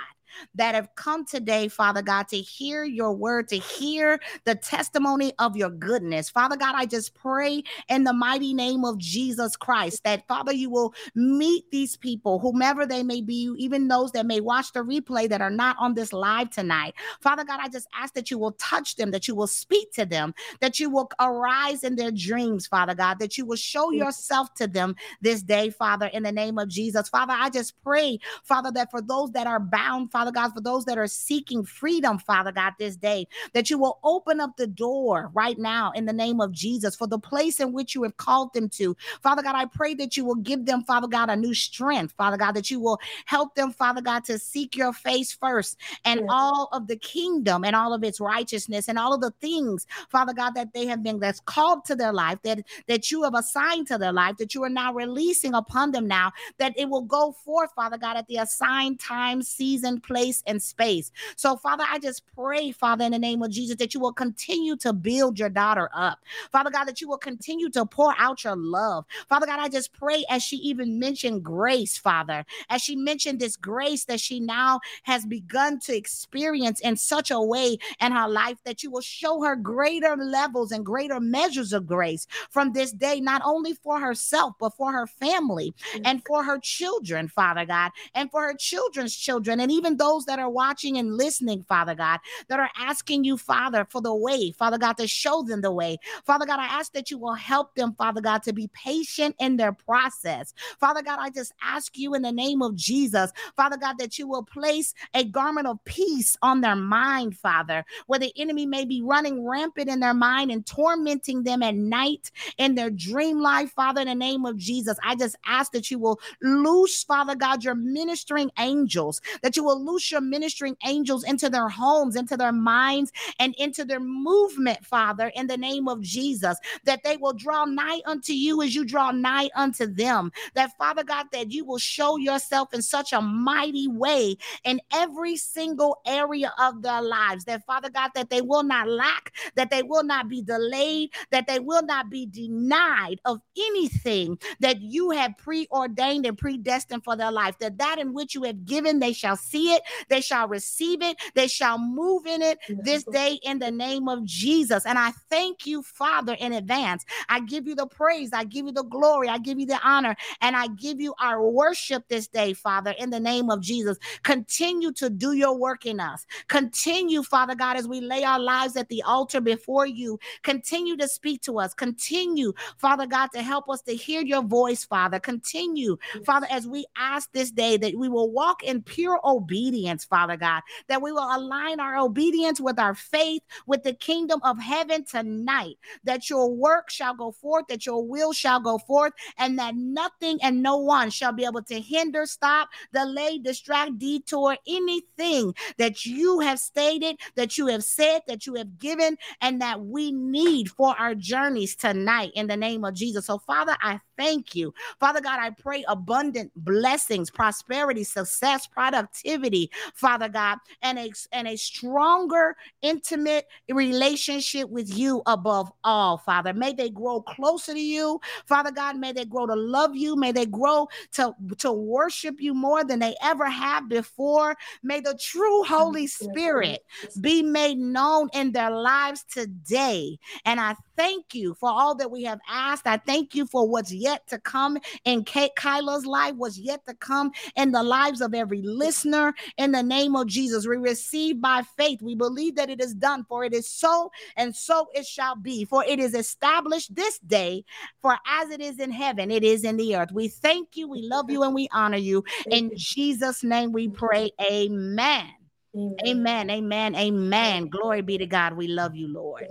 that 0.56 0.76
have 0.76 0.94
come 0.96 1.26
today, 1.26 1.68
Father 1.68 2.02
God, 2.02 2.28
to 2.30 2.38
hear 2.38 2.84
your 2.84 3.14
word, 3.14 3.48
to 3.50 3.58
hear 3.58 4.20
the 4.46 4.56
testimony 4.56 5.34
of 5.40 5.56
your 5.56 5.70
goodness. 5.70 6.30
Father 6.30 6.58
God, 6.58 6.76
I 6.76 6.86
just 6.86 7.14
pray 7.16 7.64
in 7.88 8.04
the 8.04 8.14
mighty 8.14 8.54
name 8.54 8.86
of 8.86 8.98
Jesus 8.98 9.56
Christ 9.56 10.04
that, 10.04 10.28
Father, 10.28 10.52
you 10.52 10.70
will 10.70 10.94
meet 11.16 11.70
these 11.72 11.98
people, 11.98 12.40
whomever 12.40 12.86
they 12.86 13.04
may 13.04 13.22
be, 13.22 13.54
even 13.58 13.88
those 13.88 14.12
that 14.12 14.26
may 14.26 14.40
watch 14.40 14.72
the 14.74 14.82
replay 14.82 15.28
that 15.30 15.42
are 15.42 15.50
not 15.50 15.76
on 15.80 15.94
this 15.94 16.14
live 16.14 16.50
tonight. 16.50 16.94
Father 17.22 17.44
God, 17.44 17.60
I 17.62 17.70
just 17.70 17.88
ask 17.96 18.14
that 18.14 18.30
you 18.30 18.38
will 18.38 18.54
touch 18.54 18.96
them, 18.96 19.12
that 19.12 19.28
you 19.28 19.36
will 19.36 19.48
speak 19.48 19.92
to 19.94 20.06
them, 20.06 20.34
that 20.60 20.80
you 20.80 20.90
will 20.90 21.10
arise 21.20 21.84
in 21.84 21.96
their 21.96 22.12
dreams, 22.12 22.68
Father 22.68 22.96
God, 22.96 23.20
that 23.20 23.38
you 23.38 23.46
will 23.46 23.56
show 23.56 23.92
yourself 23.92 24.54
to 24.56 24.68
them 24.68 24.96
this 25.22 25.42
day, 25.42 25.70
Father, 25.70 26.08
in 26.08 26.24
the 26.24 26.32
name 26.32 26.58
of 26.58 26.70
Jesus. 26.70 27.10
Father, 27.10 27.34
I 27.36 27.50
just 27.50 27.82
pray, 27.84 28.20
Father, 28.44 28.72
that 28.72 28.92
for 28.92 29.02
those 29.02 29.32
that 29.32 29.48
are 29.48 29.60
bound, 29.60 30.12
Father, 30.12 30.19
Father 30.20 30.34
God, 30.34 30.52
for 30.54 30.60
those 30.60 30.84
that 30.84 30.98
are 30.98 31.08
seeking 31.08 31.64
freedom, 31.64 32.20
Father 32.20 32.52
God, 32.52 32.74
this 32.78 32.98
day, 32.98 33.26
that 33.54 33.70
you 33.70 33.78
will 33.78 34.00
open 34.04 34.42
up 34.42 34.58
the 34.58 34.68
door 34.68 35.32
right 35.34 35.58
now 35.58 35.94
in 35.96 36.06
the 36.06 36.12
name 36.12 36.42
of 36.42 36.52
Jesus 36.52 36.94
for 36.94 37.08
the 37.08 37.18
place 37.18 37.62
in 37.62 37.72
which 37.72 37.96
you 37.96 38.04
have 38.04 38.18
called 38.18 38.54
them 38.54 38.68
to. 38.68 38.98
Father 39.24 39.42
God, 39.42 39.56
I 39.56 39.64
pray 39.64 39.94
that 39.94 40.18
you 40.18 40.26
will 40.26 40.36
give 40.36 40.66
them, 40.66 40.84
Father 40.84 41.08
God, 41.08 41.30
a 41.30 41.38
new 41.38 41.54
strength, 41.54 42.16
Father 42.18 42.36
God, 42.36 42.52
that 42.52 42.70
you 42.70 42.82
will 42.82 43.00
help 43.28 43.56
them, 43.56 43.72
Father 43.72 44.02
God, 44.02 44.26
to 44.26 44.38
seek 44.38 44.76
your 44.76 44.92
face 44.92 45.32
first 45.32 45.78
and 46.04 46.26
all 46.28 46.68
of 46.74 46.88
the 46.88 46.98
kingdom 46.98 47.64
and 47.64 47.78
all 47.78 47.94
of 47.94 48.04
its 48.04 48.20
righteousness 48.20 48.90
and 48.90 49.00
all 49.00 49.14
of 49.14 49.22
the 49.22 49.32
things, 49.40 49.88
Father 50.10 50.34
God, 50.34 50.52
that 50.56 50.74
they 50.74 50.86
have 50.86 51.02
been 51.02 51.18
that's 51.22 51.40
called 51.40 51.86
to 51.86 51.96
their 51.96 52.12
life, 52.12 52.40
that 52.44 52.60
that 52.88 53.10
you 53.10 53.24
have 53.24 53.36
assigned 53.36 53.88
to 53.88 53.98
their 53.98 54.12
life, 54.12 54.36
that 54.36 54.54
you 54.54 54.66
are 54.66 54.70
now 54.70 54.94
releasing 54.94 55.54
upon 55.54 55.92
them 55.92 56.10
now, 56.10 56.34
that 56.58 56.78
it 56.78 56.90
will 56.90 57.04
go 57.04 57.32
forth, 57.32 57.72
Father 57.74 57.98
God, 57.98 58.18
at 58.18 58.28
the 58.28 58.36
assigned 58.36 59.00
time, 59.00 59.42
season, 59.42 60.02
place, 60.10 60.44
and 60.48 60.62
space. 60.62 61.12
So, 61.36 61.56
Father, 61.56 61.84
I 61.88 62.00
just 62.00 62.24
pray, 62.36 62.72
Father, 62.72 63.06
in 63.06 63.12
the 63.12 63.20
name 63.20 63.44
of 63.44 63.52
Jesus, 63.52 63.78
that 63.78 63.94
you 63.94 64.00
will 64.00 64.12
continue 64.12 64.76
to 64.78 64.92
build 64.92 65.38
your 65.38 65.50
daughter 65.50 65.90
up. 65.94 66.20
Father 66.52 66.72
God, 66.72 66.86
that 66.86 67.00
you 67.00 67.08
will 67.08 67.18
continue 67.18 67.70
to 67.70 67.86
pour 67.86 68.16
out 68.18 68.44
your 68.44 68.56
love. 68.56 69.06
Father 69.28 69.46
God, 69.46 69.60
I 69.60 69.70
just 69.70 69.94
pray 69.94 70.26
as 70.30 70.42
she 70.42 70.58
even 70.58 70.98
mentioned 70.98 71.44
grace, 71.44 71.98
Father, 71.98 72.44
as 72.70 72.82
she 72.82 72.96
mentioned 72.96 73.40
this 73.40 73.56
grace 73.56 74.06
that 74.06 74.20
she 74.20 74.40
now 74.40 74.80
has 75.04 75.28
begun 75.28 75.80
to 75.82 75.96
experience 75.96 76.80
in 76.80 76.98
such 76.98 77.30
a 77.30 77.40
way 77.40 77.78
in 78.02 78.12
her 78.12 78.28
life 78.28 78.58
that 78.66 78.82
you 78.82 78.90
will 78.90 79.02
show 79.02 79.44
her 79.44 79.56
greater 79.56 80.16
levels 80.18 80.72
and 80.72 80.84
greater 80.84 81.20
measures 81.20 81.72
of 81.72 81.86
grace 81.86 82.26
from 82.50 82.74
this 82.74 82.92
day, 82.92 83.20
not 83.20 83.44
only 83.46 83.74
for 83.76 84.00
herself, 84.00 84.54
but 84.60 84.76
for 84.76 84.92
her 84.92 85.06
family 85.06 85.74
and 86.04 86.24
for 86.26 86.44
her 86.44 86.58
children, 86.58 87.28
Father 87.28 87.66
God, 87.66 87.92
and 88.16 88.32
for 88.32 88.42
her 88.42 88.56
children's 88.56 89.16
children, 89.16 89.60
and 89.60 89.72
even 89.72 89.98
those 90.00 90.26
that 90.26 90.40
are 90.40 90.50
watching 90.50 90.98
and 90.98 91.16
listening, 91.16 91.64
Father 91.70 91.94
God, 91.94 92.20
that 92.48 92.60
are 92.60 92.72
asking 92.78 93.24
you, 93.24 93.38
Father, 93.38 93.86
for 93.90 94.02
the 94.02 94.16
way, 94.16 94.52
Father 94.52 94.80
God, 94.80 94.98
to 94.98 95.08
show 95.08 95.44
them 95.44 95.62
the 95.62 95.72
way. 95.72 95.98
Father 96.26 96.46
God, 96.48 96.60
I 96.60 96.66
ask 96.66 96.94
that 96.94 97.12
you 97.12 97.20
will 97.20 97.36
help 97.36 97.76
them, 97.76 97.94
Father 97.94 98.22
God, 98.22 98.42
to 98.44 98.54
be 98.54 98.70
patient 98.74 99.36
in 99.40 99.58
their 99.58 99.74
process. 99.74 100.54
Father 100.80 101.04
God, 101.04 101.20
I 101.22 101.30
just 101.30 101.54
ask 101.62 101.98
you 101.98 102.16
in 102.16 102.24
the 102.24 102.32
name 102.32 102.62
of 102.62 102.76
Jesus, 102.76 103.32
Father 103.56 103.78
God, 103.78 103.98
that 104.00 104.18
you 104.18 104.28
will 104.28 104.44
place 104.44 104.94
a 105.14 105.24
garment 105.24 105.68
of 105.68 105.84
peace 105.84 106.38
on 106.42 106.62
their 106.62 106.76
mind, 106.76 107.38
Father, 107.38 107.86
where 108.08 108.20
the 108.20 108.34
enemy 108.38 108.66
may 108.66 108.86
be 108.86 109.02
running 109.02 109.46
rampant 109.46 109.90
in 109.90 110.00
their 110.00 110.14
mind 110.14 110.52
and 110.52 110.66
tormenting 110.66 111.44
them 111.44 111.62
at 111.62 111.76
night 111.76 112.32
in 112.58 112.76
their 112.76 112.90
dream 112.90 113.40
life, 113.40 113.72
Father, 113.72 114.02
in 114.02 114.08
the 114.08 114.16
name 114.16 114.46
of 114.46 114.58
Jesus. 114.58 114.98
I 115.04 115.16
just 115.16 115.36
ask 115.46 115.72
that 115.74 115.92
you 115.92 116.00
will 116.00 116.20
loose, 116.42 117.04
Father 117.04 117.36
God, 117.36 117.64
your 117.64 117.76
ministering 117.76 118.50
angels, 118.58 119.22
that 119.44 119.58
you 119.58 119.64
will 119.64 119.84
ministering 120.22 120.76
angels 120.86 121.24
into 121.24 121.50
their 121.50 121.70
homes, 121.70 122.16
into 122.16 122.38
their 122.38 122.52
minds, 122.52 123.12
and 123.40 123.56
into 123.58 123.86
their 123.86 124.00
movement, 124.00 124.86
Father, 124.86 125.32
in 125.36 125.48
the 125.48 125.58
name 125.58 125.88
of 125.88 126.02
Jesus, 126.02 126.58
that 126.86 127.04
they 127.04 127.18
will 127.18 127.34
draw 127.34 127.66
nigh 127.66 128.02
unto 128.06 128.34
you 128.34 128.62
as 128.62 128.76
you 128.76 128.86
draw 128.86 129.12
nigh 129.12 129.50
unto 129.56 129.86
them. 129.88 130.32
That, 130.56 130.72
Father 130.78 131.04
God, 131.04 131.28
that 131.32 131.52
you 131.52 131.66
will 131.66 131.78
show 131.78 132.18
yourself 132.18 132.74
in 132.74 132.82
such 132.82 133.14
a 133.14 133.22
mighty 133.22 133.88
way 133.88 134.38
in 134.64 134.80
every 134.94 135.38
single 135.38 136.02
area 136.06 136.54
of 136.60 136.82
their 136.82 137.02
lives. 137.02 137.46
That, 137.46 137.66
Father 137.66 137.90
God, 137.90 138.12
that 138.16 138.30
they 138.30 138.42
will 138.42 138.64
not 138.64 138.88
lack, 138.88 139.34
that 139.56 139.70
they 139.70 139.84
will 139.84 140.04
not 140.04 140.30
be 140.30 140.42
delayed, 140.42 141.12
that 141.32 141.48
they 141.48 141.60
will 141.60 141.84
not 141.84 142.10
be 142.10 142.26
denied 142.26 143.20
of 143.26 143.40
anything 143.58 144.38
that 144.60 144.82
you 144.82 145.12
have 145.12 145.38
preordained 145.38 146.26
and 146.26 146.38
predestined 146.38 147.04
for 147.04 147.16
their 147.16 147.32
life. 147.32 147.58
That 147.60 147.78
that 147.78 148.00
in 148.00 148.14
which 148.14 148.36
you 148.36 148.44
have 148.44 148.66
given, 148.66 149.00
they 149.00 149.14
shall 149.14 149.36
see 149.36 149.74
it, 149.74 149.79
they 150.10 150.22
shall 150.22 150.48
receive 150.48 151.02
it, 151.02 151.18
they 151.36 151.48
shall 151.48 151.78
move 151.78 152.26
in 152.26 152.42
it 152.42 152.60
this 152.84 153.04
day 153.04 153.40
in 153.44 153.60
the 153.60 153.72
name 153.72 154.08
of 154.08 154.24
Jesus. 154.26 154.86
And 154.86 154.98
I 154.98 155.12
thank 155.30 155.66
you, 155.66 155.84
Father, 155.84 156.36
in 156.40 156.54
advance. 156.54 157.06
I 157.28 157.40
give 157.42 157.68
you 157.68 157.76
the 157.76 157.88
praise, 157.88 158.32
I 158.34 158.44
give 158.44 158.66
you 158.66 158.72
the 158.72 158.84
glory, 158.84 159.30
I 159.30 159.38
give 159.38 159.60
you 159.60 159.66
the 159.66 159.80
honor, 159.84 160.16
and 160.42 160.56
I 160.56 160.68
give 160.68 161.00
you 161.00 161.14
our 161.20 161.48
worship 161.48 162.04
this 162.08 162.28
day, 162.28 162.54
Father, 162.54 162.94
in 162.98 163.10
the 163.10 163.20
name 163.20 163.50
of 163.50 163.62
Jesus. 163.62 163.98
Continue 164.24 164.92
to 164.94 165.10
do 165.10 165.34
your 165.34 165.58
work 165.58 165.86
in 165.86 166.00
us. 166.00 166.26
Continue, 166.48 167.24
Father 167.24 167.56
God, 167.56 167.78
as 167.78 167.88
we 167.88 168.02
lay 168.02 168.24
our 168.24 168.40
lives 168.40 168.76
at 168.76 168.90
the 168.90 169.02
altar 169.04 169.42
before 169.42 169.86
you. 169.86 170.20
Continue 170.44 170.98
to 170.98 171.08
speak 171.08 171.42
to 171.44 171.60
us. 171.60 171.74
Continue, 171.74 172.54
Father 172.78 173.06
God, 173.06 173.28
to 173.34 173.42
help 173.42 173.70
us 173.70 173.82
to 173.84 173.96
hear 173.96 174.22
your 174.22 174.44
voice, 174.44 174.84
Father. 174.84 175.20
Continue, 175.20 175.98
Father, 176.26 176.48
as 176.50 176.68
we 176.68 176.86
ask 176.98 177.32
this 177.32 177.52
day 177.52 177.78
that 177.78 177.96
we 177.96 178.10
will 178.10 178.32
walk 178.32 178.64
in 178.64 178.82
pure 178.82 179.20
obedience, 179.24 179.69
Father 180.06 180.38
God, 180.38 180.62
that 180.88 181.02
we 181.02 181.12
will 181.12 181.36
align 181.36 181.80
our 181.80 181.98
obedience 181.98 182.60
with 182.60 182.80
our 182.80 182.96
faith, 182.96 183.42
with 183.66 183.84
the 183.84 183.94
kingdom 183.94 184.40
of 184.44 184.60
heaven 184.60 185.04
tonight, 185.06 185.78
that 186.04 186.30
your 186.30 186.54
work 186.54 186.90
shall 186.90 187.14
go 187.14 187.32
forth, 187.32 187.66
that 187.70 187.86
your 187.86 188.06
will 188.06 188.34
shall 188.34 188.60
go 188.60 188.78
forth, 188.78 189.14
and 189.38 189.58
that 189.60 189.76
nothing 189.76 190.40
and 190.42 190.62
no 190.62 190.78
one 190.78 191.10
shall 191.10 191.34
be 191.34 191.46
able 191.46 191.64
to 191.64 191.80
hinder, 191.80 192.26
stop, 192.26 192.70
delay, 192.94 193.38
distract, 193.40 193.98
detour 193.98 194.58
anything 194.68 195.54
that 195.78 196.06
you 196.06 196.40
have 196.40 196.60
stated, 196.60 197.18
that 197.36 197.58
you 197.58 197.68
have 197.68 197.84
said, 197.84 198.22
that 198.28 198.46
you 198.46 198.56
have 198.56 198.78
given, 198.80 199.18
and 199.42 199.62
that 199.62 199.82
we 199.82 200.12
need 200.12 200.70
for 200.70 200.96
our 201.00 201.16
journeys 201.16 201.76
tonight 201.76 202.32
in 202.36 202.48
the 202.48 202.58
name 202.58 202.84
of 202.84 202.94
Jesus. 202.94 203.26
So, 203.26 203.38
Father, 203.40 203.76
I 203.82 204.00
thank 204.20 204.54
you. 204.54 204.74
Father 205.00 205.22
God, 205.22 205.40
I 205.40 205.52
pray 205.52 205.86
abundant 205.88 206.52
blessings, 206.56 207.32
prosperity, 207.32 208.04
success, 208.04 208.68
productivity, 208.68 209.72
Father 209.96 210.28
God, 210.28 210.58
and 210.82 211.00
a, 211.00 211.10
and 211.32 211.48
a 211.48 211.56
stronger, 211.56 212.56
intimate 212.82 213.46
relationship 213.70 214.70
with 214.70 214.96
you 214.96 215.22
above 215.26 215.72
all, 215.86 216.18
Father. 216.18 216.54
May 216.54 216.74
they 216.74 216.90
grow 216.90 217.22
closer 217.22 217.74
to 217.74 217.80
you, 217.80 218.20
Father 218.46 218.72
God. 218.72 218.98
May 218.98 219.14
they 219.14 219.26
grow 219.26 219.48
to 219.48 219.56
love 219.56 219.96
you. 219.96 220.18
May 220.18 220.34
they 220.34 220.46
grow 220.46 220.90
to, 221.14 221.34
to 221.60 221.72
worship 221.72 222.42
you 222.42 222.54
more 222.54 222.84
than 222.84 223.00
they 223.00 223.16
ever 223.24 223.50
have 223.50 223.88
before. 223.88 224.56
May 224.84 225.00
the 225.00 225.18
true 225.20 225.64
Holy 225.64 226.08
Spirit 226.08 226.84
be 227.22 227.42
made 227.42 227.78
known 227.78 228.30
in 228.34 228.52
their 228.52 228.72
lives 228.72 229.24
today. 229.32 230.20
And 230.44 230.60
I 230.60 230.76
thank 230.98 231.34
you 231.34 231.54
for 231.54 231.70
all 231.70 231.96
that 231.96 232.12
we 232.12 232.24
have 232.24 232.40
asked. 232.50 232.86
I 232.86 232.98
thank 232.98 233.34
you 233.34 233.46
for 233.46 233.66
what's 233.68 233.94
yet 233.94 234.09
to 234.28 234.40
come 234.40 234.78
in 235.06 235.24
Kate 235.24 235.52
Kyla's 235.56 236.06
life, 236.06 236.34
what's 236.36 236.58
yet 236.58 236.86
to 236.88 236.94
come 236.96 237.32
in 237.56 237.72
the 237.72 237.84
lives 237.84 238.22
of 238.22 238.34
every 238.34 238.62
listener. 238.62 239.34
In 239.58 239.72
the 239.72 239.84
name 239.84 240.16
of 240.16 240.28
Jesus, 240.28 240.68
we 240.68 240.78
receive 240.78 241.42
by 241.42 241.64
faith. 241.78 242.02
We 242.02 242.16
believe 242.16 242.56
that 242.56 242.70
it 242.70 242.82
is 242.82 242.94
done, 242.94 243.26
for 243.28 243.44
it 243.44 243.54
is 243.54 243.70
so, 243.70 244.12
and 244.36 244.56
so 244.56 244.88
it 244.94 245.06
shall 245.06 245.36
be. 245.36 245.66
For 245.66 245.84
it 245.84 246.00
is 246.00 246.14
established 246.14 246.96
this 246.96 247.20
day, 247.20 247.64
for 248.02 248.18
as 248.28 248.50
it 248.50 248.62
is 248.62 248.80
in 248.80 248.92
heaven, 248.92 249.32
it 249.32 249.44
is 249.44 249.64
in 249.64 249.78
the 249.78 249.96
earth. 249.96 250.12
We 250.12 250.28
thank 250.28 250.76
you, 250.76 250.88
we 250.88 251.02
love 251.02 251.30
you, 251.30 251.44
and 251.44 251.54
we 251.54 251.68
honor 251.72 251.98
you. 251.98 252.24
In 252.50 252.72
Jesus' 252.76 253.44
name 253.44 253.72
we 253.72 253.90
pray. 253.90 254.32
Amen. 254.42 255.28
Amen. 255.76 255.96
Amen. 256.06 256.50
Amen. 256.50 256.96
Amen. 256.96 257.68
Glory 257.68 258.02
be 258.02 258.18
to 258.18 258.26
God. 258.26 258.54
We 258.54 258.68
love 258.68 258.96
you, 258.96 259.08
Lord. 259.08 259.46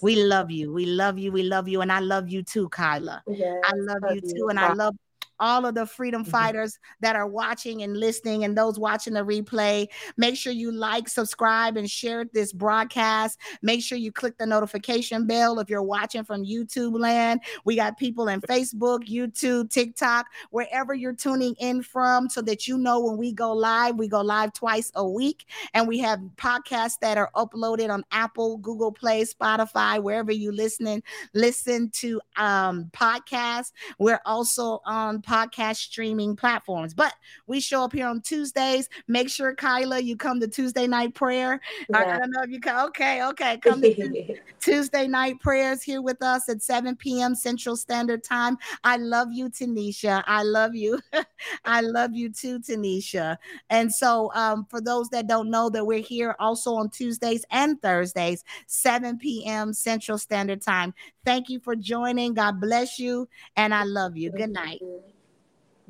We 0.00 0.24
love 0.24 0.50
you. 0.50 0.72
We 0.72 0.86
love 0.86 1.18
you. 1.18 1.32
We 1.32 1.42
love 1.42 1.68
you. 1.68 1.80
And 1.80 1.90
I 1.90 2.00
love 2.00 2.28
you 2.28 2.42
too, 2.42 2.68
Kyla. 2.68 3.22
Yes, 3.26 3.62
I 3.64 3.72
love, 3.76 4.02
love 4.02 4.14
you 4.14 4.20
too. 4.20 4.32
You. 4.36 4.48
And 4.48 4.58
I 4.58 4.72
love 4.72 4.94
all 5.40 5.66
of 5.66 5.74
the 5.74 5.86
freedom 5.86 6.22
mm-hmm. 6.22 6.30
fighters 6.30 6.78
that 7.00 7.16
are 7.16 7.26
watching 7.26 7.82
and 7.82 7.96
listening 7.96 8.44
and 8.44 8.56
those 8.56 8.78
watching 8.78 9.14
the 9.14 9.24
replay. 9.24 9.86
Make 10.16 10.36
sure 10.36 10.52
you 10.52 10.72
like, 10.72 11.08
subscribe, 11.08 11.76
and 11.76 11.90
share 11.90 12.24
this 12.32 12.52
broadcast. 12.52 13.38
Make 13.62 13.82
sure 13.82 13.98
you 13.98 14.12
click 14.12 14.38
the 14.38 14.46
notification 14.46 15.26
bell 15.26 15.58
if 15.58 15.68
you're 15.68 15.82
watching 15.82 16.24
from 16.24 16.44
YouTube 16.44 16.98
land. 16.98 17.40
We 17.64 17.76
got 17.76 17.98
people 17.98 18.28
in 18.28 18.40
Facebook, 18.40 19.08
YouTube, 19.08 19.70
TikTok, 19.70 20.26
wherever 20.50 20.94
you're 20.94 21.14
tuning 21.14 21.54
in 21.58 21.82
from, 21.82 22.28
so 22.28 22.42
that 22.42 22.66
you 22.66 22.78
know 22.78 23.00
when 23.00 23.16
we 23.16 23.32
go 23.32 23.52
live. 23.52 23.96
We 23.96 24.08
go 24.08 24.20
live 24.20 24.52
twice 24.52 24.90
a 24.94 25.08
week, 25.08 25.46
and 25.74 25.86
we 25.86 25.98
have 25.98 26.20
podcasts 26.36 26.98
that 27.00 27.18
are 27.18 27.30
uploaded 27.34 27.90
on 27.90 28.04
Apple, 28.10 28.58
Google 28.58 28.92
Play, 28.92 29.24
Spotify, 29.24 30.02
wherever 30.02 30.32
you 30.32 30.52
listening, 30.52 31.02
listen 31.34 31.90
to 31.90 32.20
um 32.36 32.90
podcasts. 32.92 33.72
We're 33.98 34.20
also 34.24 34.80
on 34.84 35.22
podcast 35.28 35.76
streaming 35.76 36.34
platforms. 36.34 36.94
But 36.94 37.14
we 37.46 37.60
show 37.60 37.84
up 37.84 37.92
here 37.92 38.06
on 38.06 38.22
Tuesdays. 38.22 38.88
Make 39.06 39.28
sure, 39.28 39.54
Kyla, 39.54 40.00
you 40.00 40.16
come 40.16 40.40
to 40.40 40.48
Tuesday 40.48 40.86
night 40.86 41.14
prayer. 41.14 41.60
Yeah. 41.90 41.98
I, 41.98 42.18
don't 42.18 42.30
know 42.30 42.42
if 42.42 42.50
you 42.50 42.60
come. 42.60 42.86
Okay, 42.88 43.22
okay. 43.24 43.58
Come 43.58 43.82
to 43.82 44.36
Tuesday 44.60 45.06
night 45.06 45.38
prayers 45.40 45.82
here 45.82 46.00
with 46.00 46.22
us 46.22 46.48
at 46.48 46.62
7 46.62 46.96
p.m. 46.96 47.34
Central 47.34 47.76
Standard 47.76 48.24
Time. 48.24 48.56
I 48.84 48.96
love 48.96 49.28
you, 49.30 49.50
Tanisha. 49.50 50.24
I 50.26 50.42
love 50.42 50.74
you. 50.74 51.00
I 51.64 51.82
love 51.82 52.14
you 52.14 52.30
too, 52.30 52.58
Tanisha. 52.60 53.36
And 53.68 53.92
so, 53.92 54.32
um, 54.34 54.66
for 54.70 54.80
those 54.80 55.08
that 55.10 55.26
don't 55.26 55.50
know, 55.50 55.68
that 55.70 55.86
we're 55.86 55.98
here 56.00 56.34
also 56.38 56.74
on 56.74 56.88
Tuesdays 56.88 57.44
and 57.50 57.80
Thursdays, 57.82 58.44
7 58.66 59.18
p.m. 59.18 59.72
Central 59.72 60.16
Standard 60.16 60.62
Time. 60.62 60.94
Thank 61.24 61.50
you 61.50 61.60
for 61.60 61.76
joining. 61.76 62.34
God 62.34 62.60
bless 62.60 62.98
you. 62.98 63.28
And 63.56 63.74
I 63.74 63.84
love 63.84 64.16
you. 64.16 64.30
Good 64.30 64.50
night. 64.50 64.80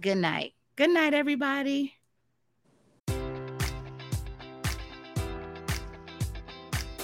Good 0.00 0.16
night. 0.18 0.54
Good 0.76 0.90
night, 0.90 1.14
everybody. 1.14 1.97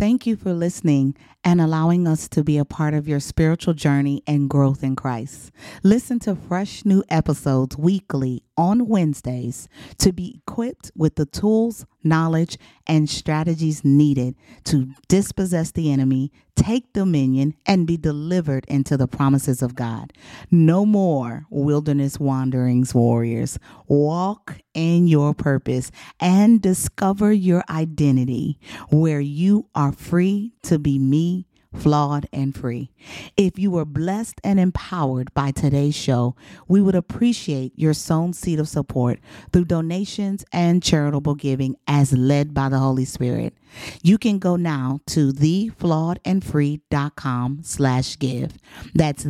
Thank 0.00 0.26
you 0.26 0.34
for 0.34 0.54
listening 0.54 1.14
and 1.44 1.60
allowing 1.60 2.08
us 2.08 2.26
to 2.30 2.42
be 2.42 2.56
a 2.56 2.64
part 2.64 2.94
of 2.94 3.06
your 3.06 3.20
spiritual 3.20 3.74
journey 3.74 4.22
and 4.26 4.48
growth 4.48 4.82
in 4.82 4.96
Christ. 4.96 5.50
Listen 5.82 6.18
to 6.20 6.34
fresh 6.34 6.86
new 6.86 7.04
episodes 7.10 7.76
weekly 7.76 8.42
on 8.60 8.86
Wednesdays 8.86 9.70
to 9.96 10.12
be 10.12 10.42
equipped 10.46 10.92
with 10.94 11.14
the 11.14 11.24
tools, 11.24 11.86
knowledge, 12.04 12.58
and 12.86 13.08
strategies 13.08 13.86
needed 13.86 14.34
to 14.64 14.88
dispossess 15.08 15.70
the 15.70 15.90
enemy, 15.90 16.30
take 16.56 16.92
dominion, 16.92 17.54
and 17.64 17.86
be 17.86 17.96
delivered 17.96 18.66
into 18.66 18.98
the 18.98 19.08
promises 19.08 19.62
of 19.62 19.74
God. 19.74 20.12
No 20.50 20.84
more 20.84 21.46
wilderness 21.48 22.20
wanderings, 22.20 22.94
warriors. 22.94 23.58
Walk 23.88 24.58
in 24.74 25.08
your 25.08 25.32
purpose 25.32 25.90
and 26.20 26.60
discover 26.60 27.32
your 27.32 27.64
identity 27.70 28.58
where 28.90 29.20
you 29.20 29.68
are 29.74 29.92
free 29.92 30.52
to 30.64 30.78
be 30.78 30.98
me 30.98 31.46
flawed, 31.74 32.26
and 32.32 32.56
free. 32.56 32.90
If 33.36 33.58
you 33.58 33.70
were 33.70 33.84
blessed 33.84 34.40
and 34.42 34.58
empowered 34.58 35.34
by 35.34 35.50
today's 35.50 35.94
show, 35.94 36.34
we 36.68 36.80
would 36.82 36.94
appreciate 36.94 37.72
your 37.76 37.92
sown 37.94 38.32
seed 38.32 38.58
of 38.58 38.68
support 38.68 39.20
through 39.52 39.66
donations 39.66 40.44
and 40.52 40.82
charitable 40.82 41.36
giving 41.36 41.76
as 41.86 42.12
led 42.12 42.52
by 42.54 42.68
the 42.68 42.78
Holy 42.78 43.04
Spirit. 43.04 43.54
You 44.02 44.18
can 44.18 44.38
go 44.38 44.56
now 44.56 45.00
to 45.08 45.32
theflawedandfree.com 45.32 47.60
slash 47.62 48.18
give. 48.18 48.56
That's 48.94 49.24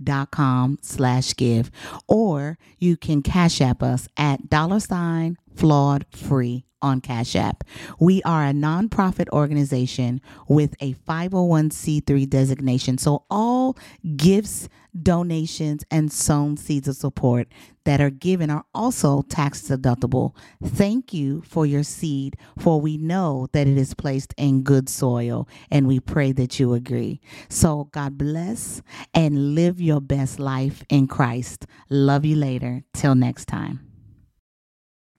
theflawedandfree.com 0.00 0.78
slash 0.82 1.34
give. 1.36 1.70
Or 2.08 2.58
you 2.78 2.96
can 2.96 3.22
cash 3.22 3.60
app 3.60 3.82
us 3.82 4.08
at 4.16 4.48
dollar 4.48 4.80
sign 4.80 5.36
flawed 5.54 6.06
free 6.10 6.64
on 6.82 7.00
Cash 7.02 7.36
App. 7.36 7.62
We 7.98 8.22
are 8.22 8.46
a 8.46 8.52
nonprofit 8.52 9.28
organization 9.28 10.22
with 10.48 10.74
a 10.80 10.94
501c3 10.94 12.28
designation. 12.28 12.96
So 12.96 13.24
all 13.30 13.76
gifts, 14.16 14.70
donations, 15.02 15.84
and 15.90 16.10
sown 16.10 16.56
seeds 16.56 16.88
of 16.88 16.96
support 16.96 17.48
that 17.84 18.00
are 18.00 18.10
given 18.10 18.50
are 18.50 18.64
also 18.74 19.22
tax 19.22 19.62
deductible. 19.62 20.34
Thank 20.62 21.12
you 21.12 21.42
for 21.42 21.66
your 21.66 21.82
seed, 21.82 22.36
for 22.58 22.80
we 22.80 22.96
know 22.96 23.48
that 23.52 23.66
it 23.66 23.76
is 23.76 23.94
placed 23.94 24.34
in 24.36 24.62
good 24.62 24.88
soil, 24.88 25.48
and 25.70 25.86
we 25.86 26.00
pray 26.00 26.32
that 26.32 26.58
you 26.58 26.74
agree. 26.74 27.20
So 27.48 27.88
God 27.92 28.18
bless 28.18 28.82
and 29.14 29.54
live 29.54 29.80
your 29.80 30.00
best 30.00 30.38
life 30.38 30.84
in 30.88 31.06
Christ. 31.06 31.66
Love 31.88 32.24
you 32.24 32.36
later. 32.36 32.84
Till 32.94 33.14
next 33.14 33.46
time. 33.46 33.89